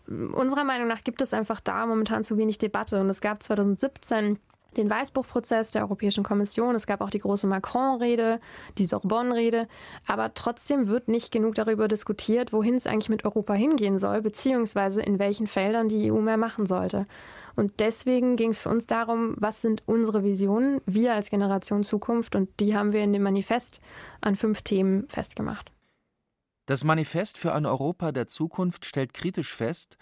unserer 0.06 0.62
Meinung 0.62 0.86
nach 0.86 1.02
gibt 1.02 1.22
es 1.22 1.34
einfach 1.34 1.58
da 1.58 1.86
momentan 1.86 2.22
zu 2.22 2.38
wenig 2.38 2.58
Debatte. 2.58 3.00
Und 3.00 3.08
es 3.08 3.20
gab 3.20 3.42
2017 3.42 4.38
den 4.76 4.88
Weißbuchprozess 4.88 5.72
der 5.72 5.82
Europäischen 5.82 6.22
Kommission. 6.22 6.76
Es 6.76 6.86
gab 6.86 7.00
auch 7.00 7.10
die 7.10 7.18
große 7.18 7.48
Macron-Rede, 7.48 8.38
die 8.78 8.86
Sorbonne-Rede. 8.86 9.66
Aber 10.06 10.34
trotzdem 10.34 10.86
wird 10.86 11.08
nicht 11.08 11.32
genug 11.32 11.56
darüber 11.56 11.88
diskutiert, 11.88 12.52
wohin 12.52 12.76
es 12.76 12.86
eigentlich 12.86 13.08
mit 13.08 13.24
Europa 13.24 13.54
hingehen 13.54 13.98
soll, 13.98 14.22
beziehungsweise 14.22 15.02
in 15.02 15.18
welchen 15.18 15.48
Feldern 15.48 15.88
die 15.88 16.12
EU 16.12 16.20
mehr 16.20 16.36
machen 16.36 16.66
sollte. 16.66 17.06
Und 17.56 17.80
deswegen 17.80 18.36
ging 18.36 18.50
es 18.50 18.60
für 18.60 18.68
uns 18.68 18.86
darum, 18.86 19.34
was 19.38 19.62
sind 19.62 19.82
unsere 19.86 20.22
Visionen, 20.22 20.80
wir 20.86 21.14
als 21.14 21.30
Generation 21.30 21.82
Zukunft. 21.82 22.36
Und 22.36 22.48
die 22.60 22.76
haben 22.76 22.92
wir 22.92 23.02
in 23.02 23.12
dem 23.12 23.22
Manifest 23.22 23.80
an 24.20 24.36
fünf 24.36 24.62
Themen 24.62 25.08
festgemacht. 25.08 25.72
Das 26.66 26.84
Manifest 26.84 27.38
für 27.38 27.54
ein 27.54 27.64
Europa 27.64 28.12
der 28.12 28.26
Zukunft 28.26 28.84
stellt 28.84 29.14
kritisch 29.14 29.54
fest, 29.54 29.96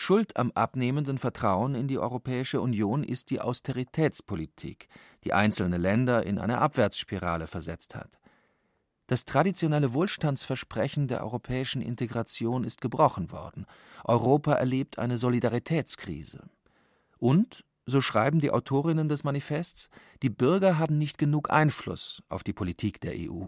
Schuld 0.00 0.36
am 0.36 0.52
abnehmenden 0.52 1.18
Vertrauen 1.18 1.74
in 1.74 1.88
die 1.88 1.98
Europäische 1.98 2.60
Union 2.60 3.02
ist 3.02 3.30
die 3.30 3.40
Austeritätspolitik, 3.40 4.88
die 5.24 5.32
einzelne 5.32 5.76
Länder 5.76 6.24
in 6.24 6.38
eine 6.38 6.58
Abwärtsspirale 6.58 7.48
versetzt 7.48 7.96
hat. 7.96 8.18
Das 9.08 9.24
traditionelle 9.24 9.94
Wohlstandsversprechen 9.94 11.08
der 11.08 11.24
europäischen 11.24 11.82
Integration 11.82 12.62
ist 12.62 12.80
gebrochen 12.80 13.32
worden. 13.32 13.66
Europa 14.04 14.52
erlebt 14.52 14.98
eine 14.98 15.18
Solidaritätskrise. 15.18 16.48
Und, 17.18 17.64
so 17.86 18.00
schreiben 18.00 18.40
die 18.40 18.50
Autorinnen 18.50 19.08
des 19.08 19.24
Manifests, 19.24 19.90
die 20.22 20.30
Bürger 20.30 20.78
haben 20.78 20.98
nicht 20.98 21.18
genug 21.18 21.50
Einfluss 21.50 22.22
auf 22.28 22.42
die 22.42 22.52
Politik 22.52 23.00
der 23.00 23.14
EU. 23.16 23.46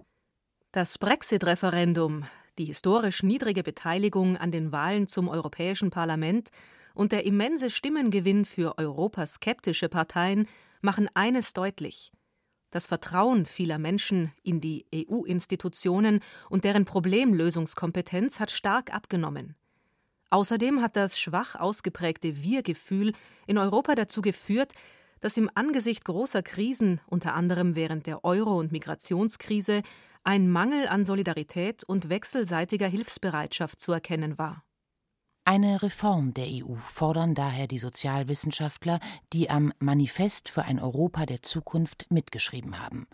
Das 0.72 0.98
Brexit-Referendum, 0.98 2.24
die 2.58 2.66
historisch 2.66 3.22
niedrige 3.22 3.62
Beteiligung 3.62 4.36
an 4.36 4.50
den 4.50 4.72
Wahlen 4.72 5.06
zum 5.06 5.28
Europäischen 5.28 5.90
Parlament 5.90 6.50
und 6.94 7.12
der 7.12 7.24
immense 7.26 7.70
Stimmengewinn 7.70 8.44
für 8.44 8.78
europaskeptische 8.78 9.88
Parteien 9.88 10.46
machen 10.80 11.08
eines 11.14 11.52
deutlich. 11.52 12.12
Das 12.70 12.86
Vertrauen 12.86 13.46
vieler 13.46 13.78
Menschen 13.78 14.32
in 14.42 14.60
die 14.60 14.86
EU-Institutionen 14.94 16.20
und 16.48 16.64
deren 16.64 16.84
Problemlösungskompetenz 16.84 18.38
hat 18.38 18.52
stark 18.52 18.94
abgenommen. 18.94 19.56
Außerdem 20.30 20.80
hat 20.80 20.96
das 20.96 21.18
schwach 21.18 21.56
ausgeprägte 21.56 22.42
Wir-Gefühl 22.42 23.12
in 23.46 23.58
Europa 23.58 23.94
dazu 23.94 24.22
geführt, 24.22 24.72
dass 25.20 25.36
im 25.36 25.50
Angesicht 25.54 26.04
großer 26.04 26.42
Krisen, 26.42 27.00
unter 27.06 27.34
anderem 27.34 27.74
während 27.74 28.06
der 28.06 28.24
Euro- 28.24 28.58
und 28.58 28.72
Migrationskrise, 28.72 29.82
ein 30.22 30.50
Mangel 30.50 30.86
an 30.86 31.04
Solidarität 31.04 31.84
und 31.84 32.08
wechselseitiger 32.08 32.86
Hilfsbereitschaft 32.86 33.80
zu 33.80 33.92
erkennen 33.92 34.38
war. 34.38 34.64
Eine 35.44 35.82
Reform 35.82 36.32
der 36.34 36.46
EU 36.46 36.76
fordern 36.76 37.34
daher 37.34 37.66
die 37.66 37.78
Sozialwissenschaftler, 37.78 39.00
die 39.32 39.50
am 39.50 39.72
Manifest 39.78 40.48
für 40.48 40.62
ein 40.62 40.78
Europa 40.78 41.26
der 41.26 41.42
Zukunft 41.42 42.06
mitgeschrieben 42.10 42.78
haben. 42.78 43.08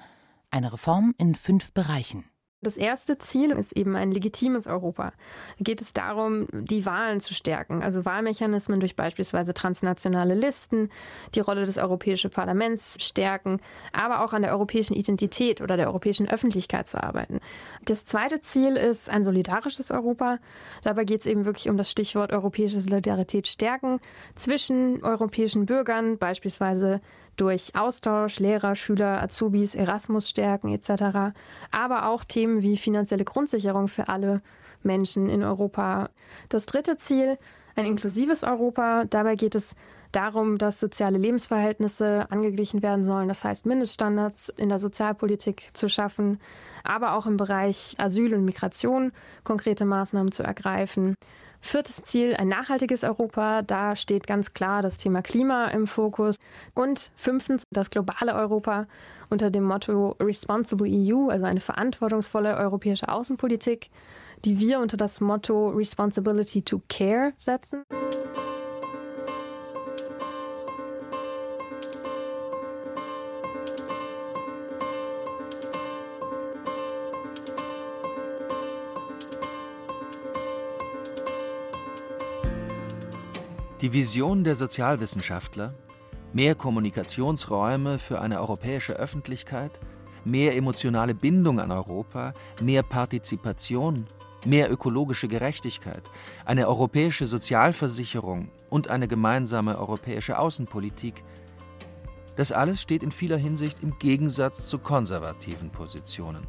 Eine 0.51 0.73
Reform 0.73 1.15
in 1.19 1.35
fünf 1.35 1.73
Bereichen. 1.73 2.25
Das 2.63 2.79
erste 2.79 3.19
Ziel 3.19 3.51
ist 3.51 3.77
eben 3.77 3.97
ein 3.97 4.11
legitimes 4.11 4.67
Europa. 4.67 5.13
Da 5.59 5.63
geht 5.63 5.83
es 5.83 5.93
darum, 5.93 6.47
die 6.53 6.87
Wahlen 6.87 7.21
zu 7.21 7.35
stärken, 7.35 7.83
also 7.83 8.07
Wahlmechanismen 8.07 8.81
durch 8.81 8.97
beispielsweise 8.97 9.53
transnationale 9.53 10.35
Listen, 10.35 10.89
die 11.35 11.41
Rolle 11.41 11.67
des 11.67 11.77
Europäischen 11.77 12.31
Parlaments 12.31 12.97
stärken, 12.99 13.61
aber 13.93 14.25
auch 14.25 14.33
an 14.33 14.41
der 14.41 14.53
europäischen 14.53 14.97
Identität 14.97 15.61
oder 15.61 15.77
der 15.77 15.89
europäischen 15.89 16.31
Öffentlichkeit 16.31 16.89
zu 16.89 17.03
arbeiten. 17.03 17.41
Das 17.85 18.07
zweite 18.07 18.41
Ziel 18.41 18.77
ist 18.77 19.11
ein 19.11 19.23
solidarisches 19.23 19.91
Europa. 19.91 20.39
Dabei 20.83 21.05
geht 21.05 21.21
es 21.21 21.27
eben 21.27 21.45
wirklich 21.45 21.69
um 21.69 21.77
das 21.77 21.91
Stichwort 21.91 22.33
europäische 22.33 22.81
Solidarität 22.81 23.49
stärken 23.49 24.01
zwischen 24.35 25.05
europäischen 25.05 25.67
Bürgern, 25.67 26.17
beispielsweise 26.17 27.03
durch 27.37 27.77
Austausch, 27.77 28.39
Lehrer, 28.39 28.75
Schüler, 28.75 29.23
Azubis, 29.23 29.75
Erasmus 29.75 30.29
stärken 30.29 30.73
etc. 30.73 31.35
Aber 31.71 32.09
auch 32.09 32.25
Themen 32.25 32.63
wie 32.63 32.77
finanzielle 32.77 33.25
Grundsicherung 33.25 33.89
für 33.89 34.09
alle 34.09 34.41
Menschen 34.83 35.29
in 35.29 35.43
Europa. 35.43 36.11
Das 36.49 36.67
dritte 36.67 36.97
Ziel, 36.97 37.39
ein 37.75 37.87
inklusives 37.87 38.43
Europa. 38.43 39.05
Dabei 39.05 39.35
geht 39.35 39.55
es 39.55 39.75
darum, 40.13 40.59
dass 40.59 40.81
soziale 40.81 41.19
Lebensverhältnisse 41.19 42.27
angeglichen 42.31 42.83
werden 42.83 43.05
sollen. 43.05 43.29
Das 43.29 43.45
heißt, 43.45 43.67
Mindeststandards 43.67 44.49
in 44.49 44.69
der 44.71 44.79
Sozialpolitik 44.79 45.69
zu 45.75 45.89
schaffen, 45.89 46.41
aber 46.85 47.15
auch 47.15 47.27
im 47.27 47.37
Bereich 47.37 47.97
Asyl 47.99 48.35
und 48.35 48.45
Migration 48.45 49.13
konkrete 49.45 49.85
Maßnahmen 49.85 50.33
zu 50.33 50.43
ergreifen. 50.43 51.17
Viertes 51.61 52.03
Ziel, 52.05 52.35
ein 52.37 52.49
nachhaltiges 52.49 53.05
Europa. 53.05 53.63
Da 53.63 53.97
steht 53.97 54.27
ganz 54.27 54.55
klar 54.55 54.83
das 54.83 54.97
Thema 54.97 55.23
Klima 55.23 55.67
im 55.69 55.87
Fokus. 55.87 56.39
Und 56.75 57.11
fünftens, 57.17 57.65
das 57.71 57.91
globale 57.91 58.35
Europa 58.35 58.87
unter 59.31 59.51
dem 59.51 59.65
Motto 59.65 60.17
Responsible 60.21 60.89
EU, 60.89 61.29
also 61.29 61.47
eine 61.47 61.61
verantwortungsvolle 61.61 62.57
europäische 62.57 63.09
Außenpolitik, 63.09 63.91
die 64.45 64.59
wir 64.59 64.81
unter 64.81 64.97
das 64.97 65.21
Motto 65.21 65.69
Responsibility 65.71 66.63
to 66.63 66.81
Care 66.89 67.33
setzen. 67.37 67.83
Die 83.87 83.93
Vision 83.93 84.43
der 84.43 84.57
Sozialwissenschaftler 84.57 85.73
mehr 86.33 86.57
Kommunikationsräume 86.57 88.01
für 88.01 88.21
eine 88.21 88.41
europäische 88.41 88.95
Öffentlichkeit, 88.95 89.79
mehr 90.25 90.57
emotionale 90.57 91.15
Bindung 91.15 91.61
an 91.61 91.71
Europa, 91.71 92.35
mehr 92.61 92.83
Partizipation, 92.83 94.05
mehr 94.45 94.73
ökologische 94.73 95.29
Gerechtigkeit, 95.29 96.03
eine 96.45 96.67
europäische 96.67 97.27
Sozialversicherung 97.27 98.51
und 98.71 98.89
eine 98.89 99.07
gemeinsame 99.07 99.79
europäische 99.79 100.37
Außenpolitik. 100.37 101.23
Das 102.35 102.51
alles 102.51 102.83
steht 102.83 103.05
in 103.05 103.13
vieler 103.13 103.37
Hinsicht 103.37 103.85
im 103.85 103.97
Gegensatz 104.01 104.69
zu 104.69 104.81
konservativen 104.81 105.71
Positionen. 105.71 106.45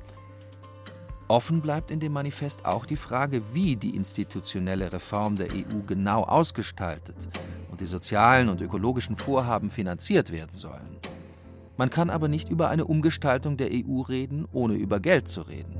Offen 1.29 1.61
bleibt 1.61 1.91
in 1.91 1.99
dem 1.99 2.13
Manifest 2.13 2.65
auch 2.65 2.85
die 2.85 2.95
Frage, 2.95 3.53
wie 3.53 3.75
die 3.75 3.95
institutionelle 3.95 4.93
Reform 4.93 5.35
der 5.35 5.47
EU 5.51 5.81
genau 5.85 6.23
ausgestaltet 6.23 7.27
und 7.69 7.81
die 7.81 7.85
sozialen 7.85 8.47
und 8.47 8.61
ökologischen 8.61 9.17
Vorhaben 9.17 9.69
finanziert 9.69 10.31
werden 10.31 10.53
sollen. 10.53 10.97
Man 11.75 11.89
kann 11.89 12.09
aber 12.09 12.29
nicht 12.29 12.49
über 12.49 12.69
eine 12.69 12.85
Umgestaltung 12.85 13.57
der 13.57 13.69
EU 13.71 14.01
reden, 14.01 14.47
ohne 14.53 14.75
über 14.75 15.01
Geld 15.01 15.27
zu 15.27 15.41
reden. 15.41 15.75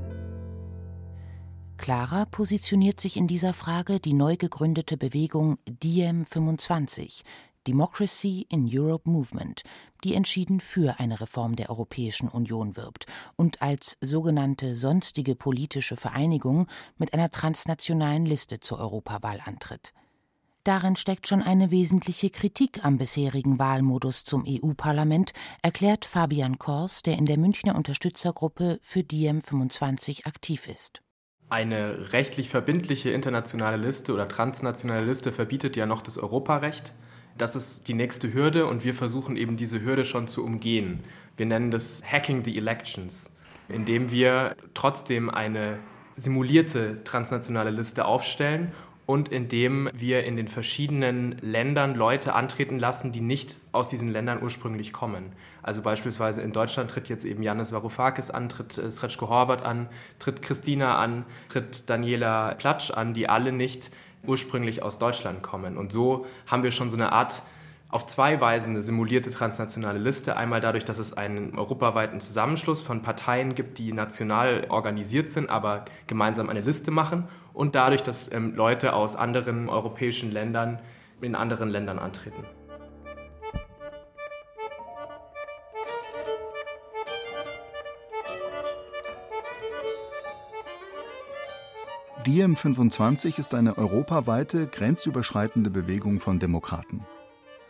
Klarer 1.78 2.26
positioniert 2.26 3.00
sich 3.00 3.16
in 3.16 3.26
dieser 3.26 3.54
Frage 3.54 4.00
die 4.00 4.12
neu 4.12 4.36
gegründete 4.36 4.96
Bewegung 4.96 5.58
Diem 5.66 6.24
25, 6.24 7.22
Democracy 7.66 8.46
in 8.48 8.68
Europe 8.70 9.08
Movement, 9.08 9.62
die 10.04 10.14
entschieden 10.14 10.60
für 10.60 11.00
eine 11.00 11.20
Reform 11.20 11.56
der 11.56 11.70
Europäischen 11.70 12.28
Union 12.28 12.76
wirbt 12.76 13.06
und 13.36 13.62
als 13.62 13.96
sogenannte 14.00 14.74
sonstige 14.74 15.34
politische 15.34 15.96
Vereinigung 15.96 16.66
mit 16.96 17.14
einer 17.14 17.30
transnationalen 17.30 18.26
Liste 18.26 18.60
zur 18.60 18.78
Europawahl 18.78 19.40
antritt. 19.44 19.92
Darin 20.64 20.96
steckt 20.96 21.26
schon 21.26 21.42
eine 21.42 21.70
wesentliche 21.70 22.28
Kritik 22.28 22.84
am 22.84 22.98
bisherigen 22.98 23.58
Wahlmodus 23.58 24.24
zum 24.24 24.44
EU-Parlament, 24.46 25.32
erklärt 25.62 26.04
Fabian 26.04 26.58
Kors, 26.58 27.02
der 27.02 27.16
in 27.16 27.24
der 27.24 27.38
Münchner 27.38 27.74
Unterstützergruppe 27.74 28.78
für 28.82 29.02
Diem 29.02 29.40
25 29.40 30.26
aktiv 30.26 30.68
ist. 30.68 31.00
Eine 31.48 32.12
rechtlich 32.12 32.50
verbindliche 32.50 33.08
internationale 33.08 33.78
Liste 33.78 34.12
oder 34.12 34.28
transnationale 34.28 35.06
Liste 35.06 35.32
verbietet 35.32 35.76
ja 35.76 35.86
noch 35.86 36.02
das 36.02 36.18
Europarecht 36.18 36.92
das 37.38 37.56
ist 37.56 37.88
die 37.88 37.94
nächste 37.94 38.32
Hürde 38.32 38.66
und 38.66 38.84
wir 38.84 38.94
versuchen 38.94 39.36
eben 39.36 39.56
diese 39.56 39.80
Hürde 39.82 40.04
schon 40.04 40.28
zu 40.28 40.44
umgehen. 40.44 41.00
Wir 41.36 41.46
nennen 41.46 41.70
das 41.70 42.02
Hacking 42.04 42.44
the 42.44 42.56
Elections, 42.56 43.30
indem 43.68 44.10
wir 44.10 44.56
trotzdem 44.74 45.30
eine 45.30 45.78
simulierte 46.16 47.02
transnationale 47.04 47.70
Liste 47.70 48.04
aufstellen 48.04 48.72
und 49.06 49.30
indem 49.30 49.88
wir 49.94 50.24
in 50.24 50.36
den 50.36 50.48
verschiedenen 50.48 51.38
Ländern 51.40 51.94
Leute 51.94 52.34
antreten 52.34 52.78
lassen, 52.78 53.10
die 53.10 53.22
nicht 53.22 53.56
aus 53.72 53.88
diesen 53.88 54.10
Ländern 54.10 54.42
ursprünglich 54.42 54.92
kommen. 54.92 55.32
Also 55.62 55.80
beispielsweise 55.80 56.42
in 56.42 56.52
Deutschland 56.52 56.90
tritt 56.90 57.08
jetzt 57.08 57.24
eben 57.24 57.42
Janis 57.42 57.72
Varoufakis 57.72 58.30
an, 58.30 58.50
tritt 58.50 58.76
äh, 58.76 58.90
Sretschko 58.90 59.28
Horvath 59.28 59.62
an, 59.62 59.88
tritt 60.18 60.42
Christina 60.42 60.98
an, 60.98 61.24
tritt 61.48 61.88
Daniela 61.88 62.54
Platsch 62.54 62.90
an, 62.90 63.14
die 63.14 63.30
alle 63.30 63.52
nicht 63.52 63.90
ursprünglich 64.28 64.82
aus 64.82 64.98
Deutschland 64.98 65.42
kommen. 65.42 65.76
Und 65.76 65.90
so 65.90 66.26
haben 66.46 66.62
wir 66.62 66.70
schon 66.70 66.90
so 66.90 66.96
eine 66.96 67.12
Art 67.12 67.42
auf 67.90 68.06
zwei 68.06 68.40
Weisen 68.40 68.70
eine 68.72 68.82
simulierte 68.82 69.30
transnationale 69.30 69.98
Liste. 69.98 70.36
Einmal 70.36 70.60
dadurch, 70.60 70.84
dass 70.84 70.98
es 70.98 71.16
einen 71.16 71.58
europaweiten 71.58 72.20
Zusammenschluss 72.20 72.82
von 72.82 73.02
Parteien 73.02 73.54
gibt, 73.54 73.78
die 73.78 73.92
national 73.92 74.66
organisiert 74.68 75.30
sind, 75.30 75.48
aber 75.48 75.86
gemeinsam 76.06 76.50
eine 76.50 76.60
Liste 76.60 76.90
machen. 76.90 77.24
Und 77.54 77.74
dadurch, 77.74 78.02
dass 78.02 78.30
ähm, 78.30 78.54
Leute 78.54 78.92
aus 78.92 79.16
anderen 79.16 79.68
europäischen 79.68 80.30
Ländern 80.30 80.80
in 81.20 81.34
anderen 81.34 81.70
Ländern 81.70 81.98
antreten. 81.98 82.44
Diem 92.28 92.56
25 92.56 93.38
ist 93.38 93.54
eine 93.54 93.78
europaweite, 93.78 94.66
grenzüberschreitende 94.66 95.70
Bewegung 95.70 96.20
von 96.20 96.38
Demokraten. 96.38 97.06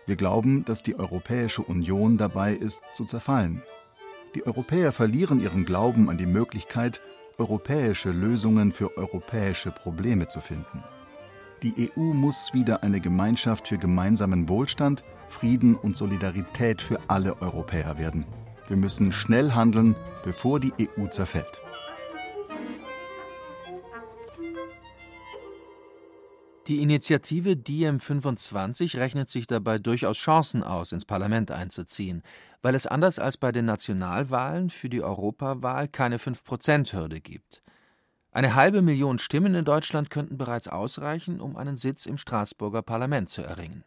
Wir 0.04 0.16
glauben, 0.16 0.64
dass 0.64 0.82
die 0.82 0.98
Europäische 0.98 1.62
Union 1.62 2.18
dabei 2.18 2.54
ist, 2.54 2.82
zu 2.92 3.04
zerfallen. 3.04 3.62
Die 4.34 4.44
Europäer 4.44 4.90
verlieren 4.90 5.40
ihren 5.40 5.64
Glauben 5.64 6.10
an 6.10 6.18
die 6.18 6.26
Möglichkeit, 6.26 7.00
europäische 7.38 8.10
Lösungen 8.10 8.72
für 8.72 8.98
europäische 8.98 9.70
Probleme 9.70 10.26
zu 10.26 10.40
finden. 10.40 10.82
Die 11.62 11.92
EU 11.96 12.12
muss 12.12 12.52
wieder 12.52 12.82
eine 12.82 12.98
Gemeinschaft 12.98 13.68
für 13.68 13.78
gemeinsamen 13.78 14.48
Wohlstand, 14.48 15.04
Frieden 15.28 15.76
und 15.76 15.96
Solidarität 15.96 16.82
für 16.82 16.98
alle 17.06 17.40
Europäer 17.40 17.96
werden. 17.96 18.26
Wir 18.66 18.76
müssen 18.76 19.12
schnell 19.12 19.52
handeln, 19.52 19.94
bevor 20.24 20.58
die 20.58 20.72
EU 20.80 21.06
zerfällt. 21.06 21.60
Die 26.68 26.82
Initiative 26.82 27.56
Diem 27.56 27.98
25 27.98 28.96
rechnet 28.96 29.30
sich 29.30 29.46
dabei 29.46 29.78
durchaus 29.78 30.18
Chancen 30.18 30.62
aus, 30.62 30.92
ins 30.92 31.06
Parlament 31.06 31.50
einzuziehen, 31.50 32.22
weil 32.60 32.74
es 32.74 32.86
anders 32.86 33.18
als 33.18 33.38
bei 33.38 33.52
den 33.52 33.64
Nationalwahlen 33.64 34.68
für 34.68 34.90
die 34.90 35.02
Europawahl 35.02 35.88
keine 35.88 36.18
5-Prozent-Hürde 36.18 37.22
gibt. 37.22 37.62
Eine 38.32 38.54
halbe 38.54 38.82
Million 38.82 39.18
Stimmen 39.18 39.54
in 39.54 39.64
Deutschland 39.64 40.10
könnten 40.10 40.36
bereits 40.36 40.68
ausreichen, 40.68 41.40
um 41.40 41.56
einen 41.56 41.78
Sitz 41.78 42.04
im 42.04 42.18
Straßburger 42.18 42.82
Parlament 42.82 43.30
zu 43.30 43.40
erringen. 43.40 43.82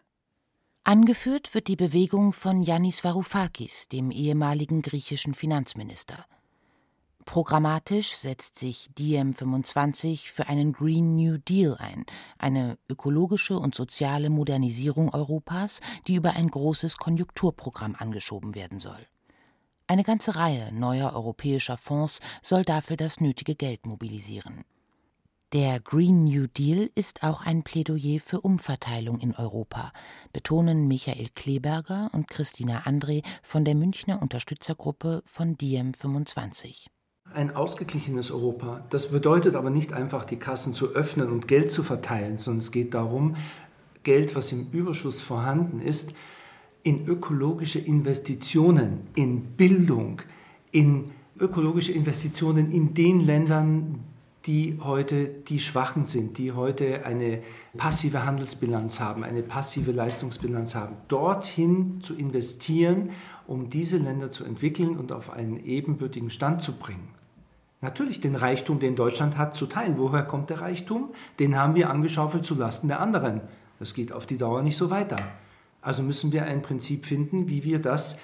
Angeführt 0.84 1.54
wird 1.54 1.68
die 1.68 1.76
Bewegung 1.76 2.34
von 2.34 2.64
Yannis 2.64 3.04
Varoufakis, 3.04 3.90
dem 3.90 4.10
ehemaligen 4.10 4.82
griechischen 4.82 5.36
Finanzminister. 5.36 6.26
Programmatisch 7.26 8.16
setzt 8.16 8.58
sich 8.58 8.90
DiEM25 8.98 10.32
für 10.32 10.48
einen 10.48 10.74
Green 10.74 11.16
New 11.16 11.38
Deal 11.38 11.78
ein, 11.78 12.06
eine 12.38 12.78
ökologische 12.90 13.58
und 13.58 13.76
soziale 13.76 14.30
Modernisierung 14.30 15.14
Europas, 15.14 15.82
die 16.08 16.16
über 16.16 16.32
ein 16.32 16.50
großes 16.50 16.98
Konjunkturprogramm 16.98 17.96
angeschoben 17.98 18.56
werden 18.56 18.80
soll. 18.80 19.08
Eine 19.88 20.04
ganze 20.04 20.36
Reihe 20.36 20.72
neuer 20.74 21.14
europäischer 21.14 21.78
Fonds 21.78 22.22
soll 22.42 22.64
dafür 22.64 22.98
das 22.98 23.20
nötige 23.20 23.56
Geld 23.56 23.86
mobilisieren. 23.86 24.64
Der 25.54 25.82
Green 25.82 26.24
New 26.24 26.48
Deal 26.48 26.90
ist 26.96 27.24
auch 27.24 27.46
ein 27.46 27.64
Plädoyer 27.64 28.22
für 28.22 28.40
Umverteilung 28.40 29.20
in 29.20 29.36
Europa, 29.36 29.92
betonen 30.32 30.88
Michael 30.88 31.28
Kleberger 31.36 32.10
und 32.14 32.30
Christina 32.30 32.84
André 32.84 33.22
von 33.44 33.66
der 33.66 33.76
Münchner 33.76 34.22
Unterstützergruppe 34.22 35.22
von 35.26 35.58
Diem 35.58 35.94
25. 35.94 36.90
Ein 37.34 37.56
ausgeglichenes 37.56 38.30
Europa, 38.30 38.84
das 38.90 39.08
bedeutet 39.08 39.56
aber 39.56 39.70
nicht 39.70 39.94
einfach, 39.94 40.26
die 40.26 40.36
Kassen 40.36 40.74
zu 40.74 40.90
öffnen 40.90 41.32
und 41.32 41.48
Geld 41.48 41.72
zu 41.72 41.82
verteilen, 41.82 42.38
sondern 42.38 42.60
es 42.60 42.72
geht 42.72 42.94
darum, 42.94 43.36
Geld, 44.04 44.36
was 44.36 44.52
im 44.52 44.68
Überschuss 44.72 45.22
vorhanden 45.22 45.80
ist, 45.80 46.14
in 46.84 47.06
ökologische 47.06 47.80
Investitionen, 47.80 49.08
in 49.16 49.44
Bildung, 49.56 50.22
in 50.72 51.12
ökologische 51.40 51.92
Investitionen 51.92 52.72
in 52.72 52.94
den 52.94 53.22
Ländern, 53.22 54.04
die 54.46 54.80
heute 54.82 55.28
die 55.28 55.60
Schwachen 55.60 56.04
sind, 56.04 56.38
die 56.38 56.52
heute 56.52 57.06
eine 57.06 57.44
passive 57.78 58.26
Handelsbilanz 58.26 59.00
haben, 59.00 59.24
eine 59.24 59.44
passive 59.44 59.92
Leistungsbilanz 59.92 60.74
haben, 60.74 60.98
dorthin 61.08 62.02
zu 62.02 62.16
investieren, 62.16 63.12
um 63.46 63.70
diese 63.70 63.98
Länder 63.98 64.32
zu 64.32 64.44
entwickeln 64.44 64.98
und 64.98 65.12
auf 65.12 65.30
einen 65.30 65.64
ebenbürtigen 65.64 66.32
Stand 66.32 66.64
zu 66.64 66.74
bringen. 66.74 67.21
Natürlich 67.82 68.22
den 68.22 68.36
Reichtum, 68.36 68.80
den 68.80 68.96
Deutschland 68.96 69.38
hat, 69.38 69.56
zu 69.56 69.66
teilen. 69.66 69.96
Woher 69.98 70.24
kommt 70.24 70.52
der 70.52 70.62
Reichtum? 70.62 71.10
Den 71.40 71.58
haben 71.58 71.76
wir 71.76 71.90
angeschaufelt 71.90 72.46
zu 72.46 72.54
Lasten 72.54 72.88
der 72.88 73.00
anderen. 73.00 73.42
Das 73.80 73.96
geht 73.96 74.12
auf 74.12 74.28
die 74.28 74.38
Dauer 74.38 74.62
nicht 74.62 74.78
so 74.78 74.92
weiter. 74.92 75.18
Also 75.82 76.04
müssen 76.04 76.32
wir 76.32 76.46
ein 76.46 76.62
Prinzip 76.62 77.08
finden, 77.08 77.50
wie 77.50 77.64
wir 77.64 77.80
das 77.80 78.20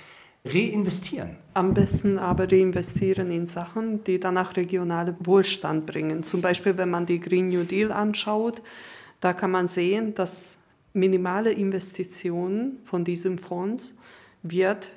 reinvestieren. 0.46 1.38
Am 1.56 1.74
besten 1.74 2.20
aber 2.20 2.52
reinvestieren 2.52 3.32
in 3.32 3.48
Sachen, 3.48 4.04
die 4.04 4.20
danach 4.20 4.56
regionale 4.56 5.16
Wohlstand 5.22 5.88
bringen. 5.88 6.22
Zum 6.22 6.42
Beispiel, 6.42 6.78
wenn 6.78 6.92
man 6.92 7.08
die 7.08 7.20
Green 7.20 7.50
New 7.50 7.64
Deal 7.64 7.92
anschaut, 7.92 8.62
da 9.20 9.34
kann 9.34 9.50
man 9.50 9.68
sehen, 9.68 10.14
dass 10.14 10.60
minimale 10.94 11.52
Investitionen 11.52 12.78
von 12.86 13.04
diesem 13.04 13.40
Fonds 13.40 13.96
wird 14.44 14.92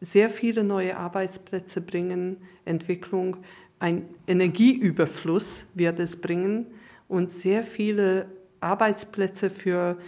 sehr 0.00 0.30
viele 0.30 0.62
neue 0.62 0.96
Arbeitsplätze 0.96 1.80
bringen, 1.80 2.36
Entwicklung, 2.64 3.38
ein 3.78 4.08
Energieüberfluss 4.26 5.66
wird 5.74 6.00
es 6.00 6.20
bringen 6.20 6.66
und 7.08 7.30
sehr 7.30 7.64
viele 7.64 8.26
Arbeitsplätze 8.60 9.50
für 9.50 9.98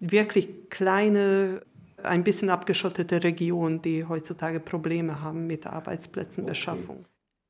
wirklich 0.00 0.48
kleine 0.70 1.62
ein 2.02 2.24
bisschen 2.24 2.50
abgeschottete 2.50 3.24
Region, 3.24 3.82
die 3.82 4.04
heutzutage 4.04 4.60
Probleme 4.60 5.20
haben 5.22 5.46
mit 5.46 5.66
Arbeitsplätzenbeschaffung. 5.66 7.04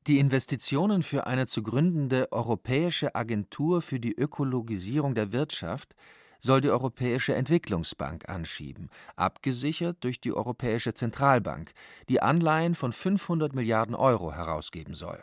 Die 0.07 0.19
Investitionen 0.19 1.03
für 1.03 1.27
eine 1.27 1.47
zu 1.47 1.63
gründende 1.63 2.31
Europäische 2.31 3.15
Agentur 3.15 3.83
für 3.83 3.99
die 3.99 4.15
Ökologisierung 4.15 5.15
der 5.15 5.33
Wirtschaft 5.33 5.97
soll 6.39 6.61
die 6.61 6.71
Europäische 6.71 7.35
Entwicklungsbank 7.35 8.29
anschieben, 8.29 8.89
abgesichert 9.17 9.97
durch 10.05 10.21
die 10.21 10.33
Europäische 10.33 10.95
Zentralbank, 10.95 11.73
die 12.09 12.23
Anleihen 12.23 12.75
von 12.75 12.93
500 12.93 13.55
Milliarden 13.55 13.95
Euro 13.95 14.33
herausgeben 14.33 14.95
soll. 14.95 15.23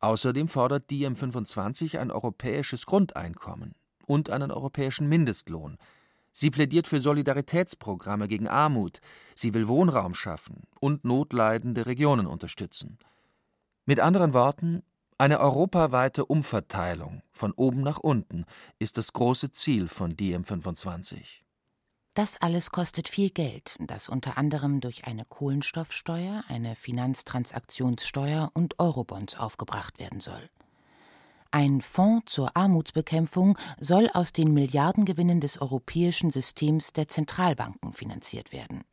Außerdem 0.00 0.48
fordert 0.48 0.90
die 0.90 1.06
M25 1.06 1.98
ein 1.98 2.10
europäisches 2.10 2.86
Grundeinkommen 2.86 3.74
und 4.06 4.30
einen 4.30 4.50
europäischen 4.50 5.08
Mindestlohn, 5.08 5.78
Sie 6.38 6.50
plädiert 6.50 6.86
für 6.86 7.00
Solidaritätsprogramme 7.00 8.28
gegen 8.28 8.46
Armut, 8.46 9.00
sie 9.34 9.54
will 9.54 9.68
Wohnraum 9.68 10.12
schaffen 10.12 10.64
und 10.80 11.02
notleidende 11.02 11.86
Regionen 11.86 12.26
unterstützen. 12.26 12.98
Mit 13.86 14.00
anderen 14.00 14.34
Worten, 14.34 14.82
eine 15.16 15.40
europaweite 15.40 16.26
Umverteilung 16.26 17.22
von 17.32 17.52
oben 17.52 17.80
nach 17.80 17.96
unten 17.96 18.44
ist 18.78 18.98
das 18.98 19.14
große 19.14 19.50
Ziel 19.50 19.88
von 19.88 20.14
DM25. 20.14 21.45
Das 22.16 22.40
alles 22.40 22.70
kostet 22.70 23.10
viel 23.10 23.28
Geld, 23.28 23.76
das 23.78 24.08
unter 24.08 24.38
anderem 24.38 24.80
durch 24.80 25.06
eine 25.06 25.26
Kohlenstoffsteuer, 25.26 26.44
eine 26.48 26.74
Finanztransaktionssteuer 26.74 28.50
und 28.54 28.78
Eurobonds 28.78 29.38
aufgebracht 29.38 29.98
werden 29.98 30.20
soll. 30.20 30.48
Ein 31.50 31.82
Fonds 31.82 32.32
zur 32.32 32.56
Armutsbekämpfung 32.56 33.58
soll 33.78 34.08
aus 34.14 34.32
den 34.32 34.54
Milliardengewinnen 34.54 35.42
des 35.42 35.60
europäischen 35.60 36.30
Systems 36.30 36.94
der 36.94 37.06
Zentralbanken 37.08 37.92
finanziert 37.92 38.50
werden. 38.50 38.84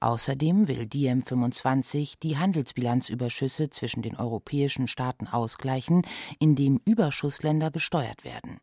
Außerdem 0.00 0.66
will 0.66 0.82
DiEM25 0.82 2.14
die 2.20 2.38
Handelsbilanzüberschüsse 2.38 3.70
zwischen 3.70 4.02
den 4.02 4.16
europäischen 4.16 4.88
Staaten 4.88 5.28
ausgleichen, 5.28 6.02
indem 6.40 6.80
Überschussländer 6.84 7.70
besteuert 7.70 8.24
werden. 8.24 8.58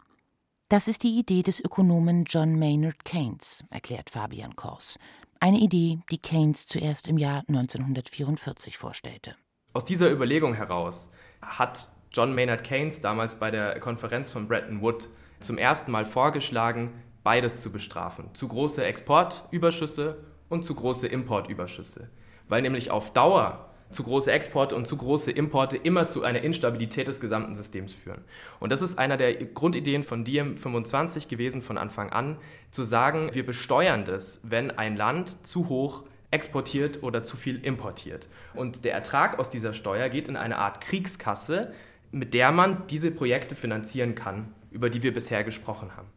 Das 0.72 0.88
ist 0.88 1.02
die 1.02 1.18
Idee 1.18 1.42
des 1.42 1.60
Ökonomen 1.66 2.26
John 2.26 2.60
Maynard 2.60 3.04
Keynes, 3.04 3.64
erklärt 3.72 4.12
Fabian 4.12 4.56
Kors. 4.56 5.00
Eine 5.40 5.58
Idee, 5.58 5.98
die 6.12 6.20
Keynes 6.20 6.68
zuerst 6.68 7.08
im 7.08 7.18
Jahr 7.18 7.42
1944 7.48 8.78
vorstellte. 8.78 9.36
Aus 9.74 9.84
dieser 9.84 10.12
Überlegung 10.12 10.54
heraus 10.54 11.10
hat 11.42 11.90
John 12.12 12.36
Maynard 12.36 12.64
Keynes 12.64 13.02
damals 13.02 13.40
bei 13.40 13.50
der 13.50 13.80
Konferenz 13.80 14.30
von 14.30 14.48
Bretton 14.48 14.84
Woods 14.84 15.10
zum 15.40 15.58
ersten 15.58 15.90
Mal 15.90 16.06
vorgeschlagen, 16.06 16.94
beides 17.24 17.62
zu 17.62 17.72
bestrafen. 17.72 18.30
Zu 18.36 18.48
große 18.48 18.86
Exportüberschüsse 18.86 20.24
und 20.50 20.62
zu 20.64 20.76
große 20.76 21.08
Importüberschüsse. 21.08 22.12
Weil 22.48 22.62
nämlich 22.62 22.92
auf 22.92 23.12
Dauer 23.12 23.69
zu 23.92 24.04
große 24.04 24.32
Exporte 24.32 24.76
und 24.76 24.88
zu 24.88 24.98
große 24.98 25.32
Importe 25.32 25.76
immer 25.78 26.08
zu 26.08 26.24
einer 26.24 26.42
Instabilität 26.42 27.08
des 27.08 27.20
gesamten 27.20 27.56
Systems 27.56 27.94
führen. 27.94 28.22
Und 28.60 28.72
das 28.72 28.82
ist 28.82 29.00
einer 29.00 29.18
der 29.18 29.34
Grundideen 29.34 30.04
von 30.04 30.24
Diem 30.24 30.58
25 30.58 31.28
gewesen 31.28 31.62
von 31.62 31.78
Anfang 31.78 32.12
an, 32.12 32.38
zu 32.72 32.84
sagen, 32.84 33.30
wir 33.34 33.46
besteuern 33.46 34.06
das, 34.06 34.42
wenn 34.44 34.72
ein 34.72 34.96
Land 34.96 35.46
zu 35.46 35.70
hoch 35.70 36.04
exportiert 36.32 37.02
oder 37.02 37.24
zu 37.24 37.38
viel 37.38 37.64
importiert. 37.64 38.28
Und 38.54 38.86
der 38.86 38.94
Ertrag 38.94 39.40
aus 39.40 39.50
dieser 39.50 39.74
Steuer 39.74 40.10
geht 40.10 40.28
in 40.28 40.36
eine 40.36 40.58
Art 40.58 40.82
Kriegskasse, 40.82 41.74
mit 42.12 42.34
der 42.34 42.52
man 42.52 42.86
diese 42.88 43.12
Projekte 43.12 43.56
finanzieren 43.56 44.16
kann, 44.16 44.54
über 44.72 44.90
die 44.90 45.02
wir 45.02 45.14
bisher 45.14 45.44
gesprochen 45.44 45.96
haben. 45.96 46.08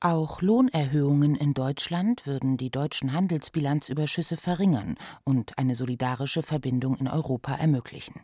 Auch 0.00 0.42
Lohnerhöhungen 0.42 1.34
in 1.34 1.54
Deutschland 1.54 2.24
würden 2.24 2.56
die 2.56 2.70
deutschen 2.70 3.12
Handelsbilanzüberschüsse 3.12 4.36
verringern 4.36 4.96
und 5.24 5.58
eine 5.58 5.74
solidarische 5.74 6.44
Verbindung 6.44 6.96
in 6.98 7.08
Europa 7.08 7.56
ermöglichen. 7.56 8.20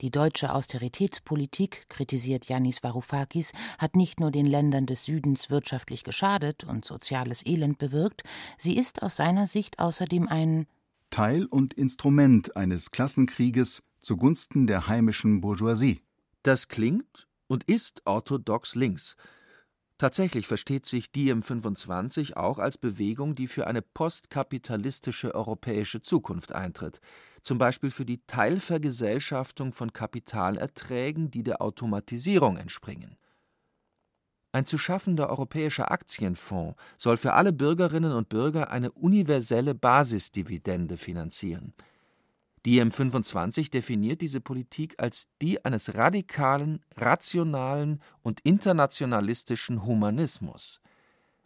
Die 0.00 0.10
deutsche 0.10 0.52
Austeritätspolitik, 0.52 1.88
kritisiert 1.88 2.46
Yanis 2.46 2.82
Varoufakis, 2.82 3.52
hat 3.78 3.94
nicht 3.94 4.18
nur 4.18 4.32
den 4.32 4.46
Ländern 4.46 4.86
des 4.86 5.04
Südens 5.04 5.48
wirtschaftlich 5.48 6.02
geschadet 6.02 6.64
und 6.64 6.84
soziales 6.84 7.46
Elend 7.46 7.78
bewirkt, 7.78 8.24
sie 8.58 8.76
ist 8.76 9.04
aus 9.04 9.14
seiner 9.14 9.46
Sicht 9.46 9.78
außerdem 9.78 10.26
ein 10.26 10.66
Teil 11.10 11.46
und 11.46 11.74
Instrument 11.74 12.56
eines 12.56 12.90
Klassenkrieges 12.90 13.82
zugunsten 14.00 14.66
der 14.66 14.88
heimischen 14.88 15.40
Bourgeoisie. 15.40 16.00
Das 16.42 16.66
klingt 16.66 17.28
und 17.46 17.62
ist 17.64 18.02
orthodox 18.06 18.74
links. 18.74 19.16
Tatsächlich 20.00 20.46
versteht 20.46 20.86
sich 20.86 21.12
Diem 21.12 21.42
25 21.42 22.34
auch 22.34 22.58
als 22.58 22.78
Bewegung, 22.78 23.34
die 23.34 23.46
für 23.46 23.66
eine 23.66 23.82
postkapitalistische 23.82 25.34
europäische 25.34 26.00
Zukunft 26.00 26.52
eintritt, 26.52 27.02
zum 27.42 27.58
Beispiel 27.58 27.90
für 27.90 28.06
die 28.06 28.24
Teilvergesellschaftung 28.26 29.74
von 29.74 29.92
Kapitalerträgen, 29.92 31.30
die 31.30 31.42
der 31.42 31.60
Automatisierung 31.60 32.56
entspringen. 32.56 33.18
Ein 34.52 34.64
zu 34.64 34.78
schaffender 34.78 35.28
europäischer 35.28 35.92
Aktienfonds 35.92 36.80
soll 36.96 37.18
für 37.18 37.34
alle 37.34 37.52
Bürgerinnen 37.52 38.12
und 38.12 38.30
Bürger 38.30 38.70
eine 38.70 38.92
universelle 38.92 39.74
Basisdividende 39.74 40.96
finanzieren– 40.96 41.74
die 42.66 42.82
M25 42.82 43.70
definiert 43.70 44.20
diese 44.20 44.40
Politik 44.40 44.94
als 44.98 45.28
die 45.40 45.64
eines 45.64 45.94
radikalen, 45.94 46.80
rationalen 46.96 48.00
und 48.22 48.40
internationalistischen 48.40 49.86
Humanismus. 49.86 50.80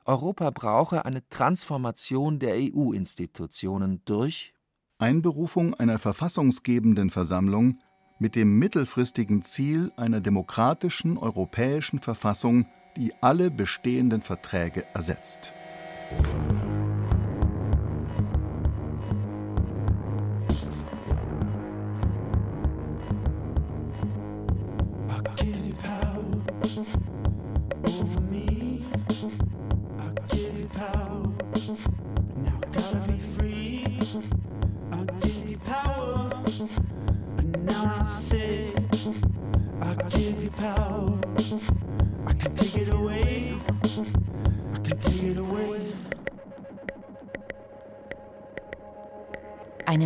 Europa 0.04 0.50
brauche 0.50 1.04
eine 1.04 1.26
Transformation 1.28 2.38
der 2.38 2.56
EU-Institutionen 2.56 4.02
durch 4.04 4.52
Einberufung 4.98 5.74
einer 5.74 5.98
verfassungsgebenden 5.98 7.10
Versammlung 7.10 7.78
mit 8.18 8.34
dem 8.34 8.58
mittelfristigen 8.58 9.42
Ziel 9.42 9.92
einer 9.96 10.20
demokratischen 10.20 11.16
europäischen 11.16 12.00
Verfassung, 12.00 12.66
die 12.96 13.12
alle 13.20 13.50
bestehenden 13.50 14.22
Verträge 14.22 14.84
ersetzt. 14.94 15.52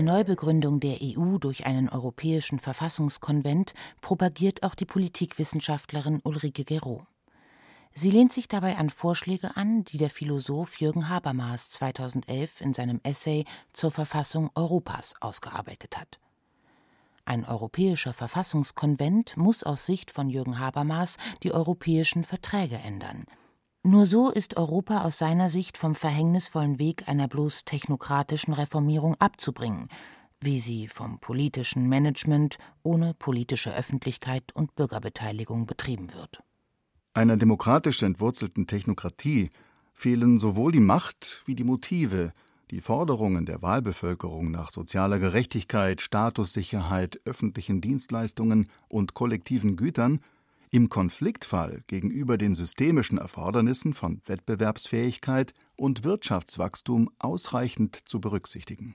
Neubegründung 0.09 0.81
der 0.81 1.01
EU 1.03 1.37
durch 1.37 1.67
einen 1.67 1.91
europäischen 1.91 2.59
Verfassungskonvent 2.59 3.75
propagiert 4.01 4.63
auch 4.63 4.75
die 4.75 4.87
Politikwissenschaftlerin 4.87 6.23
Ulrike 6.25 6.65
Gero. 6.65 7.07
Sie 7.93 8.11
lehnt 8.11 8.33
sich 8.33 8.49
dabei 8.49 8.79
an 8.79 8.89
Vorschläge 8.89 9.55
an, 9.59 9.85
die 9.85 9.99
der 9.99 10.09
Philosoph 10.09 10.81
Jürgen 10.81 11.11
Habermas 11.11 11.69
2011 11.73 12.63
in 12.63 12.73
seinem 12.73 13.01
Essay 13.03 13.45
zur 13.75 13.91
Verfassung 13.91 14.51
Europas 14.55 15.15
ausgearbeitet 15.21 15.99
hat. 15.99 16.19
Ein 17.27 17.45
europäischer 17.45 18.15
Verfassungskonvent 18.15 19.37
muss 19.37 19.63
aus 19.63 19.85
Sicht 19.85 20.11
von 20.11 20.31
Jürgen 20.31 20.59
Habermas 20.59 21.19
die 21.43 21.53
europäischen 21.53 22.25
Verträge 22.25 22.77
ändern– 22.77 23.27
nur 23.83 24.07
so 24.07 24.31
ist 24.31 24.57
Europa 24.57 25.05
aus 25.05 25.19
seiner 25.19 25.51
Sicht 25.51 25.79
vom 25.79 25.95
verhängnisvollen 25.95 26.79
Weg 26.79 27.09
einer 27.09 27.29
bloß 27.29 27.65
technokratischen 27.65 28.53
Reformierung 28.53 29.15
abzubringen, 29.19 29.89
wie 30.41 30.59
sie 30.59 30.89
vom 30.89 31.21
politischen 31.21 31.89
Management 31.89 32.59
ohne 32.83 33.15
politische 33.15 33.75
Öffentlichkeit 33.75 34.45
und 34.55 34.75
Bürgerbeteiligung 34.75 35.67
betrieben 35.67 36.13
wird. 36.15 36.43
Einer 37.15 37.37
demokratisch 37.37 38.03
entwurzelten 38.03 38.67
Technokratie 38.67 39.51
fehlen 39.93 40.39
sowohl 40.39 40.73
die 40.73 40.81
Macht 40.81 41.43
wie 41.47 41.55
die 41.55 41.65
Motive, 41.65 42.33
die 42.71 42.81
Forderungen 42.81 43.47
der 43.47 43.63
Wahlbevölkerung 43.63 44.51
nach 44.51 44.71
sozialer 44.71 45.19
Gerechtigkeit, 45.19 46.01
Statussicherheit, 46.01 47.21
öffentlichen 47.25 47.81
Dienstleistungen 47.81 48.69
und 48.89 49.15
kollektiven 49.15 49.77
Gütern 49.77 50.21
im 50.71 50.89
Konfliktfall 50.89 51.83
gegenüber 51.87 52.39
den 52.39 52.55
systemischen 52.55 53.19
Erfordernissen 53.19 53.93
von 53.95 54.23
Wettbewerbsfähigkeit 54.27 55.55
und 55.77 56.05
Wirtschaftswachstum 56.05 57.11
ausreichend 57.19 57.99
zu 58.05 58.21
berücksichtigen. 58.21 58.95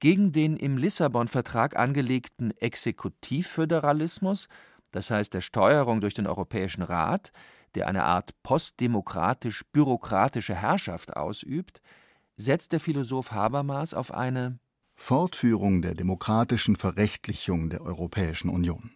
Gegen 0.00 0.32
den 0.32 0.56
im 0.56 0.76
Lissabon-Vertrag 0.78 1.76
angelegten 1.76 2.50
Exekutivföderalismus, 2.56 4.48
das 4.92 5.10
heißt 5.10 5.34
der 5.34 5.42
Steuerung 5.42 6.00
durch 6.00 6.14
den 6.14 6.26
Europäischen 6.26 6.82
Rat, 6.82 7.30
der 7.74 7.86
eine 7.86 8.04
Art 8.04 8.30
postdemokratisch-bürokratische 8.42 10.54
Herrschaft 10.54 11.14
ausübt, 11.16 11.80
setzt 12.36 12.72
der 12.72 12.80
Philosoph 12.80 13.32
Habermas 13.32 13.94
auf 13.94 14.12
eine 14.12 14.58
Fortführung 14.96 15.80
der 15.82 15.94
demokratischen 15.94 16.76
Verrechtlichung 16.76 17.70
der 17.70 17.82
Europäischen 17.82 18.50
Union. 18.50 18.92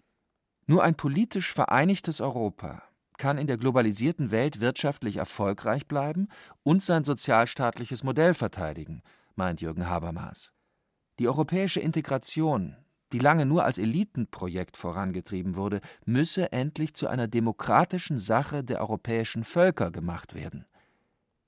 Nur 0.66 0.82
ein 0.82 0.94
politisch 0.94 1.52
vereinigtes 1.52 2.20
Europa 2.20 2.82
kann 3.18 3.38
in 3.38 3.46
der 3.46 3.58
globalisierten 3.58 4.30
Welt 4.30 4.60
wirtschaftlich 4.60 5.18
erfolgreich 5.18 5.86
bleiben 5.86 6.28
und 6.62 6.82
sein 6.82 7.04
sozialstaatliches 7.04 8.02
Modell 8.02 8.34
verteidigen, 8.34 9.02
meint 9.36 9.60
Jürgen 9.60 9.88
Habermas. 9.88 10.52
Die 11.18 11.28
europäische 11.28 11.80
Integration, 11.80 12.76
die 13.12 13.20
lange 13.20 13.46
nur 13.46 13.64
als 13.64 13.78
Elitenprojekt 13.78 14.76
vorangetrieben 14.76 15.54
wurde, 15.54 15.80
müsse 16.04 16.50
endlich 16.50 16.94
zu 16.94 17.06
einer 17.06 17.28
demokratischen 17.28 18.18
Sache 18.18 18.64
der 18.64 18.80
europäischen 18.80 19.44
Völker 19.44 19.90
gemacht 19.92 20.34
werden. 20.34 20.66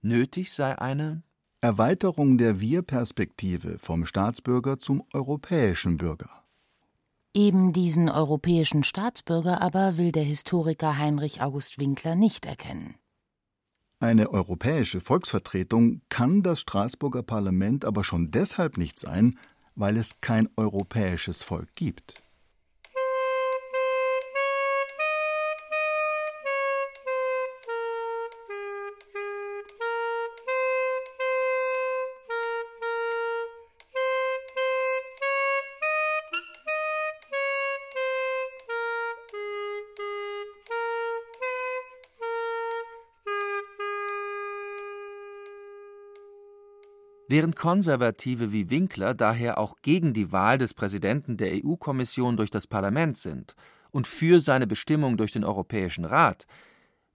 Nötig 0.02 0.52
sei 0.52 0.78
eine 0.78 1.22
Erweiterung 1.60 2.38
der 2.38 2.60
Wir-Perspektive 2.60 3.78
vom 3.80 4.06
Staatsbürger 4.06 4.78
zum 4.78 5.02
europäischen 5.12 5.96
Bürger. 5.96 6.45
Eben 7.36 7.74
diesen 7.74 8.08
europäischen 8.08 8.82
Staatsbürger 8.82 9.60
aber 9.60 9.98
will 9.98 10.10
der 10.10 10.22
Historiker 10.22 10.96
Heinrich 10.96 11.42
August 11.42 11.78
Winkler 11.78 12.14
nicht 12.14 12.46
erkennen. 12.46 12.94
Eine 14.00 14.30
europäische 14.30 15.02
Volksvertretung 15.02 16.00
kann 16.08 16.42
das 16.42 16.60
Straßburger 16.60 17.22
Parlament 17.22 17.84
aber 17.84 18.04
schon 18.04 18.30
deshalb 18.30 18.78
nicht 18.78 18.98
sein, 18.98 19.38
weil 19.74 19.98
es 19.98 20.22
kein 20.22 20.48
europäisches 20.56 21.42
Volk 21.42 21.74
gibt. 21.74 22.14
Während 47.28 47.56
Konservative 47.56 48.52
wie 48.52 48.70
Winkler 48.70 49.12
daher 49.14 49.58
auch 49.58 49.76
gegen 49.82 50.14
die 50.14 50.30
Wahl 50.30 50.58
des 50.58 50.74
Präsidenten 50.74 51.36
der 51.36 51.64
EU-Kommission 51.64 52.36
durch 52.36 52.50
das 52.50 52.68
Parlament 52.68 53.16
sind 53.16 53.56
und 53.90 54.06
für 54.06 54.40
seine 54.40 54.68
Bestimmung 54.68 55.16
durch 55.16 55.32
den 55.32 55.44
Europäischen 55.44 56.04
Rat, 56.04 56.46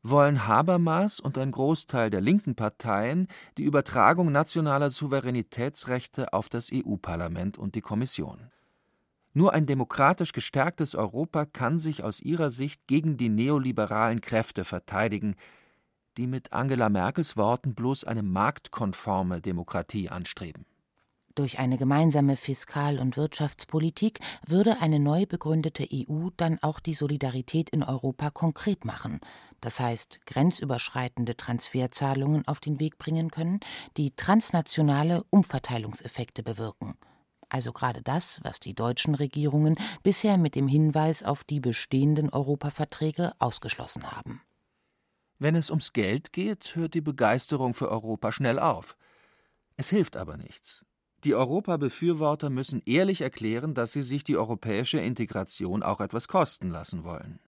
wollen 0.04 0.48
Habermas 0.48 1.20
und 1.20 1.38
ein 1.38 1.52
Großteil 1.52 2.10
der 2.10 2.20
linken 2.20 2.56
Parteien 2.56 3.28
die 3.58 3.64
Übertragung 3.64 4.32
nationaler 4.32 4.90
Souveränitätsrechte 4.90 6.34
auf 6.34 6.50
das 6.50 6.72
EU-Parlament 6.74 7.58
und 7.58 7.76
die 7.76 7.82
Kommission. 7.82 8.52
Nur 9.34 9.54
ein 9.54 9.66
demokratisch 9.66 10.34
gestärktes 10.34 10.94
Europa 10.94 11.46
kann 11.46 11.80
sich 11.80 12.04
aus 12.04 12.20
ihrer 12.20 12.50
Sicht 12.50 12.86
gegen 12.88 13.16
die 13.16 13.30
neoliberalen 13.30 14.20
Kräfte 14.20 14.66
verteidigen, 14.66 15.36
die 16.18 16.28
mit 16.28 16.54
Angela 16.54 16.90
Merkels 16.90 17.38
Worten 17.38 17.76
bloß 17.76 18.04
eine 18.04 18.24
marktkonforme 18.24 19.42
Demokratie 19.42 20.10
anstreben. 20.10 20.66
Durch 21.36 21.60
eine 21.60 21.78
gemeinsame 21.78 22.36
Fiskal- 22.36 23.00
und 23.00 23.16
Wirtschaftspolitik 23.16 24.20
würde 24.46 24.82
eine 24.82 25.00
neu 25.00 25.26
begründete 25.26 25.88
EU 25.92 26.30
dann 26.36 26.60
auch 26.62 26.80
die 26.80 26.94
Solidarität 26.94 27.70
in 27.70 27.84
Europa 27.84 28.32
konkret 28.32 28.84
machen, 28.84 29.22
das 29.62 29.80
heißt 29.80 30.26
grenzüberschreitende 30.26 31.38
Transferzahlungen 31.38 32.48
auf 32.48 32.60
den 32.60 32.80
Weg 32.80 32.98
bringen 32.98 33.32
können, 33.32 33.62
die 33.96 34.12
transnationale 34.16 35.24
Umverteilungseffekte 35.30 36.44
bewirken. 36.44 36.96
Also 37.48 37.72
gerade 37.72 38.02
das, 38.02 38.40
was 38.44 38.60
die 38.60 38.74
deutschen 38.74 39.16
Regierungen 39.16 39.76
bisher 40.04 40.38
mit 40.38 40.56
dem 40.56 40.68
Hinweis 40.68 41.22
auf 41.24 41.44
die 41.44 41.60
bestehenden 41.60 42.30
Europaverträge 42.30 43.32
ausgeschlossen 43.40 44.12
haben. 44.12 44.42
Wenn 45.42 45.56
es 45.56 45.72
ums 45.72 45.92
Geld 45.92 46.34
geht, 46.34 46.76
hört 46.76 46.94
die 46.94 47.02
Begeisterung 47.02 47.74
für 47.74 47.90
Europa 47.90 48.32
schnell 48.32 48.60
auf. 48.60 48.96
Es 49.76 49.90
hilft 49.90 50.16
aber 50.16 50.38
nichts. 50.38 50.86
Die 51.24 51.34
Europabefürworter 51.34 52.52
müssen 52.52 52.84
ehrlich 52.86 53.22
erklären, 53.22 53.74
dass 53.74 53.92
sie 53.92 54.04
sich 54.04 54.24
die 54.24 54.38
europäische 54.38 55.00
Integration 55.00 55.82
auch 55.82 56.00
etwas 56.00 56.28
kosten 56.28 56.70
lassen 56.70 57.04
wollen 57.04 57.40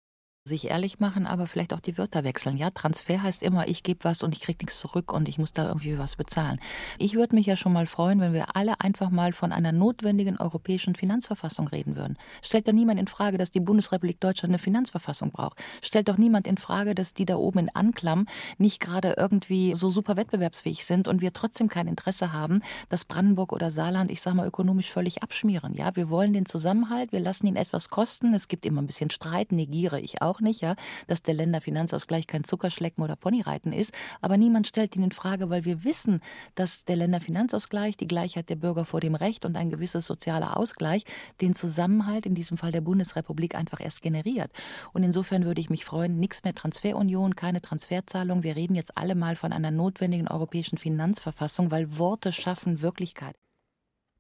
sich 0.46 0.70
ehrlich 0.70 1.00
machen, 1.00 1.26
aber 1.26 1.48
vielleicht 1.48 1.74
auch 1.74 1.80
die 1.80 1.98
Wörter 1.98 2.26
wechseln. 2.26 2.58
Ja, 2.58 2.70
Transfer 2.70 3.24
heißt 3.24 3.42
immer, 3.44 3.70
ich 3.70 3.82
gebe 3.82 4.04
was 4.04 4.24
und 4.24 4.34
ich 4.34 4.42
kriege 4.42 4.58
nichts 4.62 4.78
zurück 4.78 5.14
und 5.14 5.30
ich 5.30 5.38
muss 5.38 5.54
da 5.54 5.70
irgendwie 5.70 5.98
was 5.98 6.18
bezahlen. 6.18 6.60
Ich 7.00 7.14
würde 7.14 7.38
mich 7.38 7.46
ja 7.46 7.56
schon 7.56 7.72
mal 7.72 7.86
freuen, 7.86 8.20
wenn 8.20 8.34
wir 8.34 8.58
alle 8.58 8.82
einfach 8.82 9.10
mal 9.10 9.32
von 9.32 9.54
einer 9.54 9.72
notwendigen 9.72 10.38
europäischen 10.38 10.96
Finanzverfassung 10.96 11.70
reden 11.70 11.96
würden. 11.96 12.18
Stellt 12.42 12.68
doch 12.68 12.74
niemand 12.74 13.00
in 13.00 13.08
Frage, 13.08 13.38
dass 13.38 13.52
die 13.52 13.62
Bundesrepublik 13.62 14.20
Deutschland 14.20 14.52
eine 14.52 14.60
Finanzverfassung 14.60 15.32
braucht. 15.32 15.58
Stellt 15.82 16.10
doch 16.10 16.18
niemand 16.18 16.46
in 16.46 16.58
Frage, 16.58 16.94
dass 16.94 17.14
die 17.14 17.26
da 17.26 17.38
oben 17.38 17.60
in 17.60 17.70
Anklam 17.70 18.26
nicht 18.58 18.82
gerade 18.82 19.16
irgendwie 19.18 19.74
so 19.74 19.90
super 19.92 20.18
wettbewerbsfähig 20.18 20.84
sind 20.84 21.08
und 21.08 21.22
wir 21.22 21.32
trotzdem 21.32 21.70
kein 21.70 21.88
Interesse 21.88 22.34
haben, 22.34 22.62
dass 22.90 23.06
Brandenburg 23.06 23.54
oder 23.54 23.72
Saarland, 23.72 24.12
ich 24.12 24.20
sage 24.20 24.36
mal, 24.36 24.48
ökonomisch 24.48 24.92
völlig 24.92 25.24
abschmieren. 25.24 25.74
Ja, 25.74 25.96
wir 25.96 26.10
wollen 26.10 26.34
den 26.34 26.46
Zusammenhalt, 26.46 27.14
wir 27.14 27.22
lassen 27.22 27.48
ihn 27.48 27.56
etwas 27.56 27.88
kosten. 27.88 28.34
Es 28.34 28.50
gibt 28.50 28.66
immer 28.66 28.82
ein 28.82 28.88
bisschen 28.88 29.10
Streit, 29.10 29.54
negiere 29.54 30.02
ich 30.02 30.22
auch 30.22 30.33
auch 30.34 30.42
nicht, 30.42 30.62
ja, 30.62 30.76
dass 31.08 31.22
der 31.22 31.36
Länderfinanzausgleich 31.36 32.26
kein 32.28 32.44
Zuckerschlecken 32.44 33.04
oder 33.04 33.16
Ponyreiten 33.16 33.72
ist. 33.72 33.94
Aber 34.22 34.38
niemand 34.38 34.68
stellt 34.68 34.96
ihn 34.96 35.04
in 35.04 35.12
Frage, 35.12 35.50
weil 35.50 35.66
wir 35.66 35.84
wissen, 35.84 36.22
dass 36.56 36.86
der 36.86 36.96
Länderfinanzausgleich, 36.96 37.98
die 37.98 38.08
Gleichheit 38.08 38.50
der 38.50 38.56
Bürger 38.56 38.86
vor 38.86 39.00
dem 39.00 39.16
Recht 39.16 39.46
und 39.46 39.56
ein 39.56 39.70
gewisses 39.70 40.06
sozialer 40.06 40.58
Ausgleich 40.58 41.06
den 41.42 41.56
Zusammenhalt 41.56 42.26
in 42.26 42.36
diesem 42.36 42.58
Fall 42.58 42.72
der 42.72 42.82
Bundesrepublik 42.82 43.56
einfach 43.56 43.80
erst 43.80 44.02
generiert. 44.02 44.52
Und 44.94 45.04
insofern 45.04 45.46
würde 45.46 45.62
ich 45.62 45.70
mich 45.70 45.86
freuen, 45.86 46.20
nichts 46.20 46.44
mehr 46.44 46.56
Transferunion, 46.56 47.36
keine 47.36 47.62
Transferzahlung. 47.62 48.44
Wir 48.44 48.56
reden 48.56 48.76
jetzt 48.76 48.98
alle 48.98 49.16
mal 49.16 49.36
von 49.36 49.54
einer 49.54 49.72
notwendigen 49.72 50.28
europäischen 50.28 50.78
Finanzverfassung, 50.78 51.70
weil 51.70 51.98
Worte 51.98 52.32
schaffen 52.32 52.82
Wirklichkeit. 52.82 53.36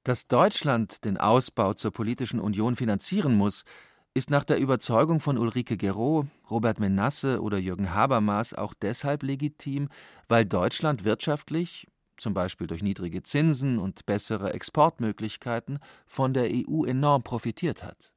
Dass 0.03 0.27
Deutschland 0.27 1.05
den 1.05 1.17
Ausbau 1.17 1.73
zur 1.73 1.91
politischen 1.91 2.41
Union 2.41 2.75
finanzieren 2.75 3.35
muss, 3.35 3.63
ist 4.13 4.29
nach 4.29 4.43
der 4.43 4.59
Überzeugung 4.59 5.19
von 5.19 5.39
Ulrike 5.39 5.75
Gero, 5.75 6.27
Robert 6.49 6.79
Menasse 6.79 7.41
oder 7.41 7.57
Jürgen 7.57 7.93
Habermas 7.93 8.53
auch 8.53 8.75
deshalb 8.75 9.23
legitim, 9.23 9.89
weil 10.27 10.45
Deutschland 10.45 11.03
wirtschaftlich, 11.03 11.87
zum 12.17 12.35
Beispiel 12.35 12.67
durch 12.67 12.83
niedrige 12.83 13.23
Zinsen 13.23 13.79
und 13.79 14.05
bessere 14.05 14.53
Exportmöglichkeiten, 14.53 15.79
von 16.05 16.33
der 16.33 16.51
EU 16.51 16.85
enorm 16.85 17.23
profitiert 17.23 17.83
hat. 17.83 18.11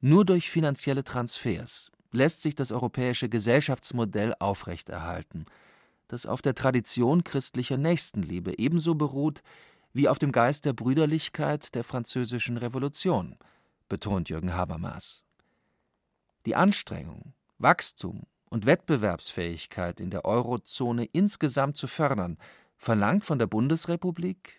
Nur 0.00 0.24
durch 0.24 0.48
finanzielle 0.48 1.02
Transfers 1.02 1.90
lässt 2.12 2.42
sich 2.42 2.54
das 2.54 2.70
europäische 2.70 3.28
Gesellschaftsmodell 3.28 4.32
aufrechterhalten, 4.38 5.46
das 6.06 6.24
auf 6.24 6.40
der 6.40 6.54
Tradition 6.54 7.24
christlicher 7.24 7.76
Nächstenliebe 7.76 8.56
ebenso 8.58 8.94
beruht 8.94 9.42
wie 9.92 10.08
auf 10.08 10.20
dem 10.20 10.30
Geist 10.30 10.64
der 10.66 10.72
Brüderlichkeit 10.72 11.74
der 11.74 11.82
Französischen 11.82 12.58
Revolution, 12.58 13.36
betont 13.88 14.28
Jürgen 14.28 14.54
Habermas. 14.54 15.24
Die 16.46 16.54
Anstrengung, 16.54 17.34
Wachstum 17.58 18.22
und 18.50 18.66
Wettbewerbsfähigkeit 18.66 20.00
in 20.00 20.10
der 20.10 20.24
Eurozone 20.24 21.04
insgesamt 21.12 21.76
zu 21.76 21.86
fördern, 21.86 22.38
verlangt 22.76 23.24
von 23.24 23.38
der 23.38 23.46
Bundesrepublik 23.46 24.58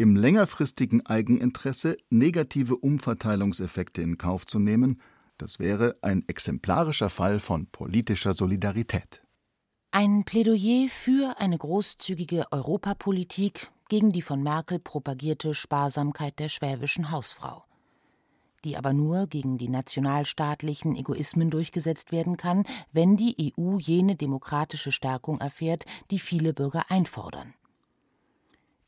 im 0.00 0.14
längerfristigen 0.14 1.04
Eigeninteresse 1.04 1.96
negative 2.08 2.76
Umverteilungseffekte 2.76 4.00
in 4.00 4.16
Kauf 4.16 4.46
zu 4.46 4.60
nehmen, 4.60 5.02
das 5.38 5.58
wäre 5.58 5.96
ein 6.02 6.22
exemplarischer 6.28 7.10
Fall 7.10 7.40
von 7.40 7.66
politischer 7.66 8.32
Solidarität. 8.32 9.22
Ein 9.90 10.24
Plädoyer 10.24 10.88
für 10.88 11.40
eine 11.40 11.58
großzügige 11.58 12.44
Europapolitik 12.52 13.70
gegen 13.88 14.12
die 14.12 14.22
von 14.22 14.42
Merkel 14.42 14.78
propagierte 14.78 15.54
Sparsamkeit 15.54 16.38
der 16.38 16.48
schwäbischen 16.48 17.10
Hausfrau, 17.10 17.64
die 18.64 18.76
aber 18.76 18.92
nur 18.92 19.26
gegen 19.26 19.58
die 19.58 19.68
nationalstaatlichen 19.68 20.96
Egoismen 20.96 21.50
durchgesetzt 21.50 22.12
werden 22.12 22.36
kann, 22.36 22.64
wenn 22.92 23.16
die 23.16 23.52
EU 23.58 23.78
jene 23.78 24.16
demokratische 24.16 24.92
Stärkung 24.92 25.40
erfährt, 25.40 25.84
die 26.10 26.18
viele 26.18 26.52
Bürger 26.52 26.84
einfordern. 26.88 27.54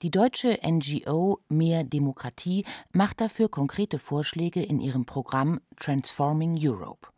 Die 0.03 0.11
deutsche 0.11 0.59
NGO 0.66 1.41
Mehr 1.49 1.85
Demokratie 1.85 2.64
macht 2.93 3.21
dafür 3.21 3.51
konkrete 3.51 3.99
Vorschläge 3.99 4.62
in 4.62 4.81
ihrem 4.81 5.05
Programm 5.05 5.61
Transforming 5.77 6.57
Europe. 6.59 7.09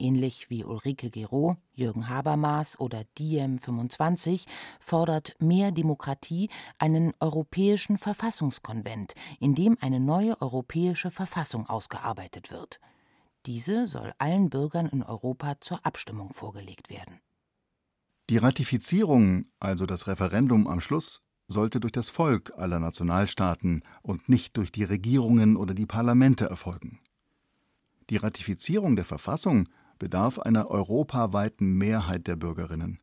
Ähnlich 0.00 0.48
wie 0.48 0.64
Ulrike 0.64 1.10
Gero, 1.10 1.56
Jürgen 1.74 2.08
Habermas 2.08 2.78
oder 2.78 3.02
Diem25 3.18 4.44
fordert 4.78 5.34
Mehr 5.40 5.72
Demokratie 5.72 6.50
einen 6.78 7.14
europäischen 7.18 7.98
Verfassungskonvent, 7.98 9.14
in 9.40 9.56
dem 9.56 9.76
eine 9.80 9.98
neue 9.98 10.40
europäische 10.40 11.10
Verfassung 11.10 11.68
ausgearbeitet 11.68 12.52
wird. 12.52 12.78
Diese 13.46 13.88
soll 13.88 14.12
allen 14.18 14.50
Bürgern 14.50 14.86
in 14.86 15.02
Europa 15.02 15.60
zur 15.60 15.84
Abstimmung 15.84 16.32
vorgelegt 16.32 16.90
werden. 16.90 17.20
Die 18.30 18.36
Ratifizierung, 18.36 19.46
also 19.58 19.84
das 19.84 20.06
Referendum 20.06 20.68
am 20.68 20.80
Schluss, 20.80 21.22
sollte 21.48 21.80
durch 21.80 21.92
das 21.92 22.08
Volk 22.08 22.52
aller 22.56 22.78
Nationalstaaten 22.78 23.82
und 24.02 24.28
nicht 24.28 24.56
durch 24.58 24.70
die 24.70 24.84
Regierungen 24.84 25.56
oder 25.56 25.74
die 25.74 25.86
Parlamente 25.86 26.44
erfolgen. 26.44 27.00
Die 28.10 28.16
Ratifizierung 28.16 28.96
der 28.96 29.04
Verfassung 29.04 29.68
bedarf 29.98 30.38
einer 30.38 30.70
europaweiten 30.70 31.74
Mehrheit 31.74 32.26
der 32.26 32.36
Bürgerinnen. 32.36 33.00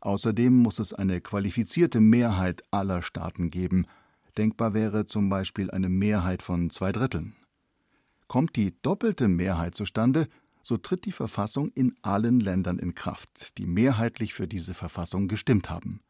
Außerdem 0.00 0.52
muss 0.52 0.78
es 0.78 0.92
eine 0.92 1.20
qualifizierte 1.20 2.00
Mehrheit 2.00 2.62
aller 2.70 3.02
Staaten 3.02 3.50
geben. 3.50 3.86
Denkbar 4.36 4.74
wäre 4.74 5.06
zum 5.06 5.28
Beispiel 5.28 5.70
eine 5.70 5.88
Mehrheit 5.88 6.42
von 6.42 6.70
zwei 6.70 6.90
Dritteln. 6.90 7.36
Kommt 8.26 8.56
die 8.56 8.74
doppelte 8.82 9.28
Mehrheit 9.28 9.74
zustande, 9.74 10.26
so 10.62 10.76
tritt 10.76 11.04
die 11.04 11.12
Verfassung 11.12 11.70
in 11.72 11.94
allen 12.02 12.40
Ländern 12.40 12.78
in 12.78 12.94
Kraft, 12.94 13.58
die 13.58 13.66
mehrheitlich 13.66 14.34
für 14.34 14.48
diese 14.48 14.74
Verfassung 14.74 15.28
gestimmt 15.28 15.70
haben. 15.70 16.00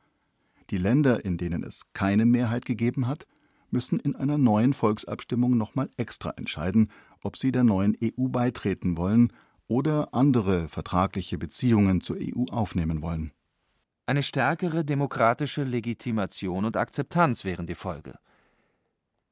Die 0.70 0.78
Länder, 0.78 1.24
in 1.24 1.36
denen 1.36 1.62
es 1.62 1.82
keine 1.92 2.24
Mehrheit 2.24 2.64
gegeben 2.64 3.06
hat, 3.06 3.26
müssen 3.70 3.98
in 4.00 4.14
einer 4.14 4.38
neuen 4.38 4.72
Volksabstimmung 4.72 5.56
nochmal 5.56 5.90
extra 5.96 6.30
entscheiden, 6.30 6.90
ob 7.22 7.36
sie 7.36 7.52
der 7.52 7.64
neuen 7.64 7.96
EU 8.02 8.28
beitreten 8.28 8.96
wollen 8.96 9.32
oder 9.72 10.12
andere 10.12 10.68
vertragliche 10.68 11.38
Beziehungen 11.38 12.02
zur 12.02 12.18
EU 12.20 12.44
aufnehmen 12.50 13.00
wollen. 13.00 13.32
Eine 14.04 14.22
stärkere 14.22 14.84
demokratische 14.84 15.64
Legitimation 15.64 16.66
und 16.66 16.76
Akzeptanz 16.76 17.46
wären 17.46 17.66
die 17.66 17.74
Folge. 17.74 18.18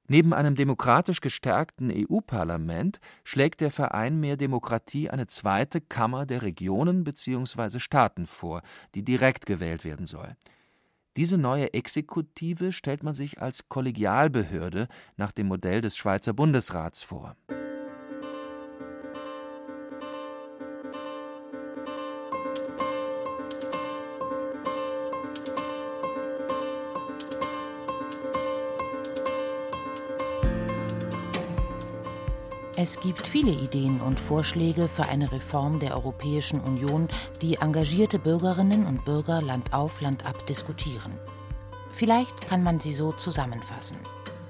Neben 0.08 0.32
einem 0.32 0.56
demokratisch 0.56 1.20
gestärkten 1.20 1.92
EU-Parlament 1.94 3.00
schlägt 3.22 3.60
der 3.60 3.70
Verein 3.70 4.18
Mehr 4.18 4.38
Demokratie 4.38 5.10
eine 5.10 5.26
zweite 5.26 5.82
Kammer 5.82 6.24
der 6.24 6.40
Regionen 6.42 7.04
bzw. 7.04 7.78
Staaten 7.78 8.26
vor, 8.26 8.62
die 8.94 9.04
direkt 9.04 9.44
gewählt 9.44 9.84
werden 9.84 10.06
soll. 10.06 10.36
Diese 11.18 11.36
neue 11.36 11.74
Exekutive 11.74 12.72
stellt 12.72 13.02
man 13.02 13.12
sich 13.12 13.42
als 13.42 13.68
Kollegialbehörde 13.68 14.88
nach 15.16 15.32
dem 15.32 15.48
Modell 15.48 15.82
des 15.82 15.96
Schweizer 15.96 16.32
Bundesrats 16.32 17.02
vor. 17.02 17.36
Es 32.82 32.98
gibt 32.98 33.28
viele 33.28 33.50
Ideen 33.50 34.00
und 34.00 34.18
Vorschläge 34.18 34.88
für 34.88 35.04
eine 35.04 35.30
Reform 35.30 35.80
der 35.80 35.94
Europäischen 35.94 36.60
Union, 36.60 37.08
die 37.42 37.56
engagierte 37.56 38.18
Bürgerinnen 38.18 38.86
und 38.86 39.04
Bürger 39.04 39.42
Land 39.42 39.74
auf 39.74 40.00
Land 40.00 40.24
ab 40.24 40.46
diskutieren. 40.46 41.12
Vielleicht 41.92 42.46
kann 42.46 42.62
man 42.62 42.80
sie 42.80 42.94
so 42.94 43.12
zusammenfassen. 43.12 43.98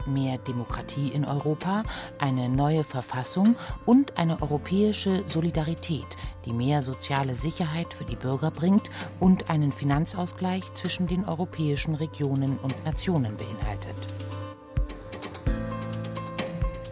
Mehr 0.06 0.38
Demokratie 0.38 1.08
in 1.08 1.24
Europa, 1.24 1.82
eine 2.20 2.48
neue 2.48 2.84
Verfassung 2.84 3.56
und 3.84 4.16
eine 4.16 4.40
europäische 4.40 5.24
Solidarität, 5.26 6.16
die 6.44 6.52
mehr 6.52 6.84
soziale 6.84 7.34
Sicherheit 7.34 7.92
für 7.92 8.04
die 8.04 8.14
Bürger 8.14 8.52
bringt 8.52 8.90
und 9.18 9.50
einen 9.50 9.72
Finanzausgleich 9.72 10.72
zwischen 10.74 11.08
den 11.08 11.24
europäischen 11.24 11.96
Regionen 11.96 12.58
und 12.58 12.84
Nationen 12.84 13.36
beinhaltet. 13.36 13.96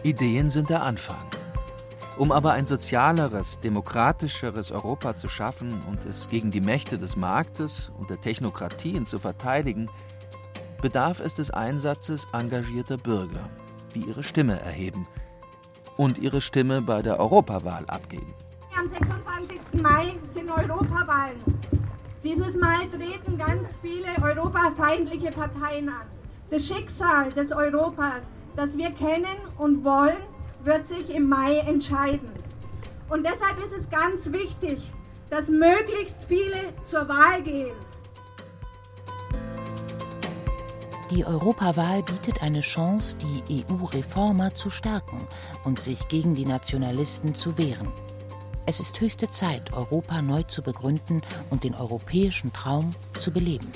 Ideen 0.03 0.49
sind 0.49 0.69
der 0.69 0.83
Anfang. 0.83 1.28
Um 2.19 2.33
aber 2.33 2.51
ein 2.51 2.65
sozialeres, 2.65 3.61
demokratischeres 3.61 4.73
Europa 4.73 5.15
zu 5.15 5.29
schaffen 5.29 5.81
und 5.89 6.03
es 6.03 6.27
gegen 6.27 6.51
die 6.51 6.59
Mächte 6.59 6.97
des 6.97 7.15
Marktes 7.15 7.93
und 7.97 8.09
der 8.09 8.19
Technokratien 8.19 9.05
zu 9.05 9.19
verteidigen, 9.19 9.89
bedarf 10.81 11.21
es 11.21 11.33
des 11.33 11.49
Einsatzes 11.49 12.27
engagierter 12.33 12.97
Bürger, 12.97 13.49
die 13.95 14.01
ihre 14.01 14.23
Stimme 14.23 14.59
erheben 14.59 15.07
und 15.95 16.19
ihre 16.19 16.41
Stimme 16.41 16.81
bei 16.81 17.01
der 17.01 17.21
Europawahl 17.21 17.85
abgeben. 17.85 18.33
Am 18.77 18.85
26. 18.85 19.81
Mai 19.81 20.17
sind 20.23 20.49
Europawahlen. 20.49 21.37
Dieses 22.21 22.57
Mal 22.57 22.81
treten 22.89 23.37
ganz 23.37 23.77
viele 23.77 24.09
europafeindliche 24.21 25.31
Parteien 25.31 25.87
an. 25.87 26.07
Das 26.49 26.67
Schicksal 26.67 27.31
des 27.31 27.53
Europas, 27.53 28.33
das 28.57 28.77
wir 28.77 28.91
kennen 28.91 29.37
und 29.57 29.85
wollen, 29.85 30.17
wird 30.63 30.87
sich 30.87 31.09
im 31.09 31.29
Mai 31.29 31.57
entscheiden. 31.59 32.29
Und 33.09 33.25
deshalb 33.25 33.63
ist 33.63 33.73
es 33.73 33.89
ganz 33.89 34.31
wichtig, 34.31 34.79
dass 35.29 35.49
möglichst 35.49 36.25
viele 36.25 36.73
zur 36.85 37.07
Wahl 37.07 37.41
gehen. 37.41 37.75
Die 41.11 41.25
Europawahl 41.25 42.03
bietet 42.03 42.43
eine 42.43 42.61
Chance, 42.61 43.17
die 43.17 43.65
EU-Reformer 43.65 44.53
zu 44.53 44.69
stärken 44.69 45.27
und 45.63 45.79
sich 45.79 46.07
gegen 46.07 46.35
die 46.35 46.45
Nationalisten 46.45 47.33
zu 47.33 47.57
wehren. 47.57 47.91
Es 48.67 48.79
ist 48.79 49.01
höchste 49.01 49.27
Zeit, 49.27 49.73
Europa 49.73 50.21
neu 50.21 50.43
zu 50.43 50.61
begründen 50.61 51.23
und 51.49 51.63
den 51.63 51.73
europäischen 51.73 52.53
Traum 52.53 52.91
zu 53.17 53.31
beleben. 53.31 53.67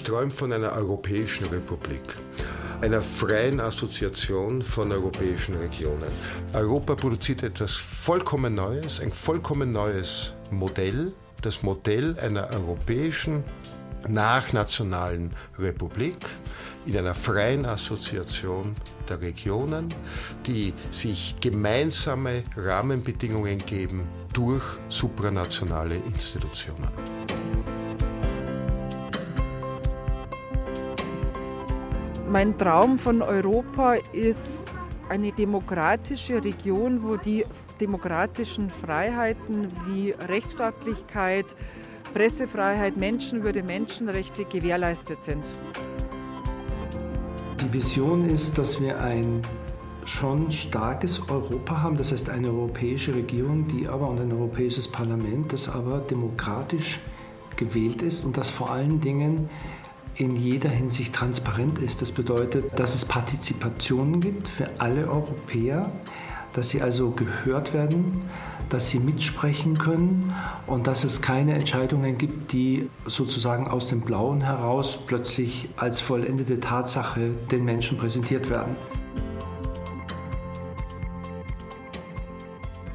Ich 0.00 0.04
träume 0.04 0.30
von 0.30 0.50
einer 0.50 0.72
europäischen 0.72 1.46
Republik 1.48 2.00
einer 2.80 3.02
freien 3.02 3.60
Assoziation 3.60 4.62
von 4.62 4.90
europäischen 4.90 5.54
Regionen. 5.56 6.08
Europa 6.54 6.94
produziert 6.94 7.42
etwas 7.42 7.74
vollkommen 7.74 8.54
Neues, 8.54 9.00
ein 9.00 9.12
vollkommen 9.12 9.70
neues 9.70 10.32
Modell, 10.50 11.12
das 11.42 11.62
Modell 11.62 12.18
einer 12.18 12.48
europäischen 12.48 13.44
nachnationalen 14.08 15.32
Republik 15.58 16.16
in 16.86 16.96
einer 16.96 17.14
freien 17.14 17.66
Assoziation 17.66 18.74
der 19.06 19.20
Regionen, 19.20 19.92
die 20.46 20.72
sich 20.90 21.36
gemeinsame 21.42 22.44
Rahmenbedingungen 22.56 23.58
geben 23.58 24.08
durch 24.32 24.64
supranationale 24.88 25.96
Institutionen. 25.96 26.88
Mein 32.30 32.56
Traum 32.56 33.00
von 33.00 33.22
Europa 33.22 33.94
ist 34.12 34.70
eine 35.08 35.32
demokratische 35.32 36.44
Region, 36.44 37.02
wo 37.02 37.16
die 37.16 37.44
demokratischen 37.80 38.70
Freiheiten 38.70 39.72
wie 39.88 40.12
Rechtsstaatlichkeit, 40.12 41.46
Pressefreiheit, 42.14 42.96
Menschenwürde, 42.96 43.64
Menschenrechte 43.64 44.44
gewährleistet 44.44 45.24
sind. 45.24 45.42
Die 47.60 47.72
Vision 47.72 48.24
ist, 48.24 48.56
dass 48.56 48.80
wir 48.80 49.00
ein 49.00 49.42
schon 50.04 50.52
starkes 50.52 51.28
Europa 51.28 51.82
haben, 51.82 51.96
das 51.96 52.12
heißt 52.12 52.30
eine 52.30 52.46
europäische 52.46 53.12
Regierung, 53.12 53.66
die 53.66 53.88
aber 53.88 54.08
und 54.08 54.20
ein 54.20 54.32
europäisches 54.32 54.86
Parlament, 54.86 55.52
das 55.52 55.68
aber 55.68 55.98
demokratisch 55.98 57.00
gewählt 57.56 58.02
ist 58.02 58.24
und 58.24 58.36
das 58.36 58.48
vor 58.48 58.70
allen 58.70 59.00
Dingen 59.00 59.48
in 60.20 60.36
jeder 60.36 60.68
Hinsicht 60.68 61.14
transparent 61.14 61.78
ist. 61.78 62.02
Das 62.02 62.12
bedeutet, 62.12 62.78
dass 62.78 62.94
es 62.94 63.06
Partizipationen 63.06 64.20
gibt 64.20 64.48
für 64.48 64.68
alle 64.78 65.08
Europäer, 65.08 65.90
dass 66.52 66.68
sie 66.68 66.82
also 66.82 67.10
gehört 67.10 67.72
werden, 67.72 68.20
dass 68.68 68.90
sie 68.90 68.98
mitsprechen 68.98 69.78
können 69.78 70.34
und 70.66 70.86
dass 70.86 71.04
es 71.04 71.22
keine 71.22 71.54
Entscheidungen 71.54 72.18
gibt, 72.18 72.52
die 72.52 72.88
sozusagen 73.06 73.66
aus 73.66 73.88
dem 73.88 74.02
Blauen 74.02 74.42
heraus 74.42 74.98
plötzlich 75.06 75.68
als 75.76 76.00
vollendete 76.00 76.60
Tatsache 76.60 77.30
den 77.50 77.64
Menschen 77.64 77.96
präsentiert 77.96 78.50
werden. 78.50 78.76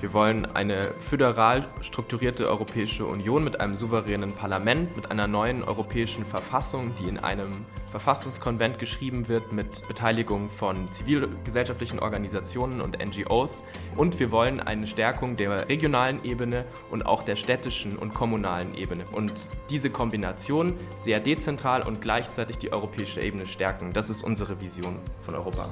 Wir 0.06 0.14
wollen 0.14 0.46
eine 0.46 0.92
föderal 1.00 1.64
strukturierte 1.82 2.48
Europäische 2.48 3.08
Union 3.08 3.44
mit 3.44 3.60
einem 3.60 3.74
souveränen 3.74 4.32
Parlament, 4.32 4.96
mit 4.96 5.10
einer 5.10 5.26
neuen 5.26 5.64
europäischen 5.64 6.26
Verfassung, 6.26 6.94
die 7.00 7.10
in 7.10 7.18
einem 7.18 7.66
Verfassungskonvent 7.90 8.78
geschrieben 8.78 9.28
wird, 9.28 9.52
mit 9.52 9.88
Beteiligung 9.88 10.48
von 10.48 10.92
zivilgesellschaftlichen 10.92 11.98
Organisationen 11.98 12.82
und 12.82 13.04
NGOs. 13.04 13.64
Und 13.96 14.20
wir 14.20 14.30
wollen 14.30 14.60
eine 14.60 14.86
Stärkung 14.86 15.38
der 15.38 15.70
regionalen 15.70 16.24
Ebene 16.24 16.66
und 16.92 17.08
auch 17.08 17.24
der 17.24 17.36
städtischen 17.36 17.98
und 17.98 18.14
kommunalen 18.14 18.76
Ebene. 18.76 19.06
Und 19.12 19.34
diese 19.72 19.90
Kombination 19.90 20.76
sehr 21.00 21.20
dezentral 21.20 21.82
und 21.82 22.00
gleichzeitig 22.04 22.60
die 22.60 22.72
europäische 22.72 23.22
Ebene 23.22 23.48
stärken. 23.48 23.92
Das 23.92 24.12
ist 24.12 24.24
unsere 24.24 24.62
Vision 24.62 25.00
von 25.24 25.34
Europa. 25.34 25.68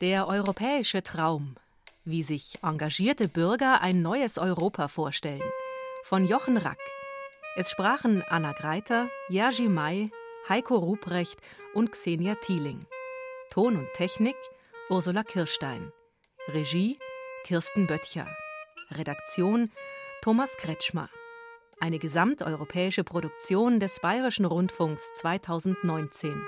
Der 0.00 0.28
europäische 0.28 1.02
Traum. 1.02 1.56
Wie 2.04 2.22
sich 2.22 2.60
engagierte 2.62 3.26
Bürger 3.26 3.80
ein 3.80 4.00
neues 4.00 4.38
Europa 4.38 4.86
vorstellen. 4.86 5.42
Von 6.04 6.24
Jochen 6.24 6.56
Rack. 6.56 6.78
Es 7.56 7.72
sprachen 7.72 8.22
Anna 8.28 8.52
Greiter, 8.52 9.08
Jerzy 9.28 9.68
May, 9.68 10.08
Heiko 10.48 10.76
Ruprecht 10.76 11.40
und 11.74 11.90
Xenia 11.90 12.36
Thieling. 12.36 12.78
Ton 13.50 13.76
und 13.76 13.88
Technik 13.94 14.36
Ursula 14.88 15.24
Kirstein. 15.24 15.90
Regie 16.46 16.96
Kirsten 17.42 17.88
Böttcher. 17.88 18.28
Redaktion 18.92 19.68
Thomas 20.22 20.56
Kretschmer. 20.58 21.10
Eine 21.80 21.98
gesamteuropäische 21.98 23.02
Produktion 23.02 23.80
des 23.80 23.98
Bayerischen 23.98 24.44
Rundfunks 24.44 25.12
2019. 25.14 26.40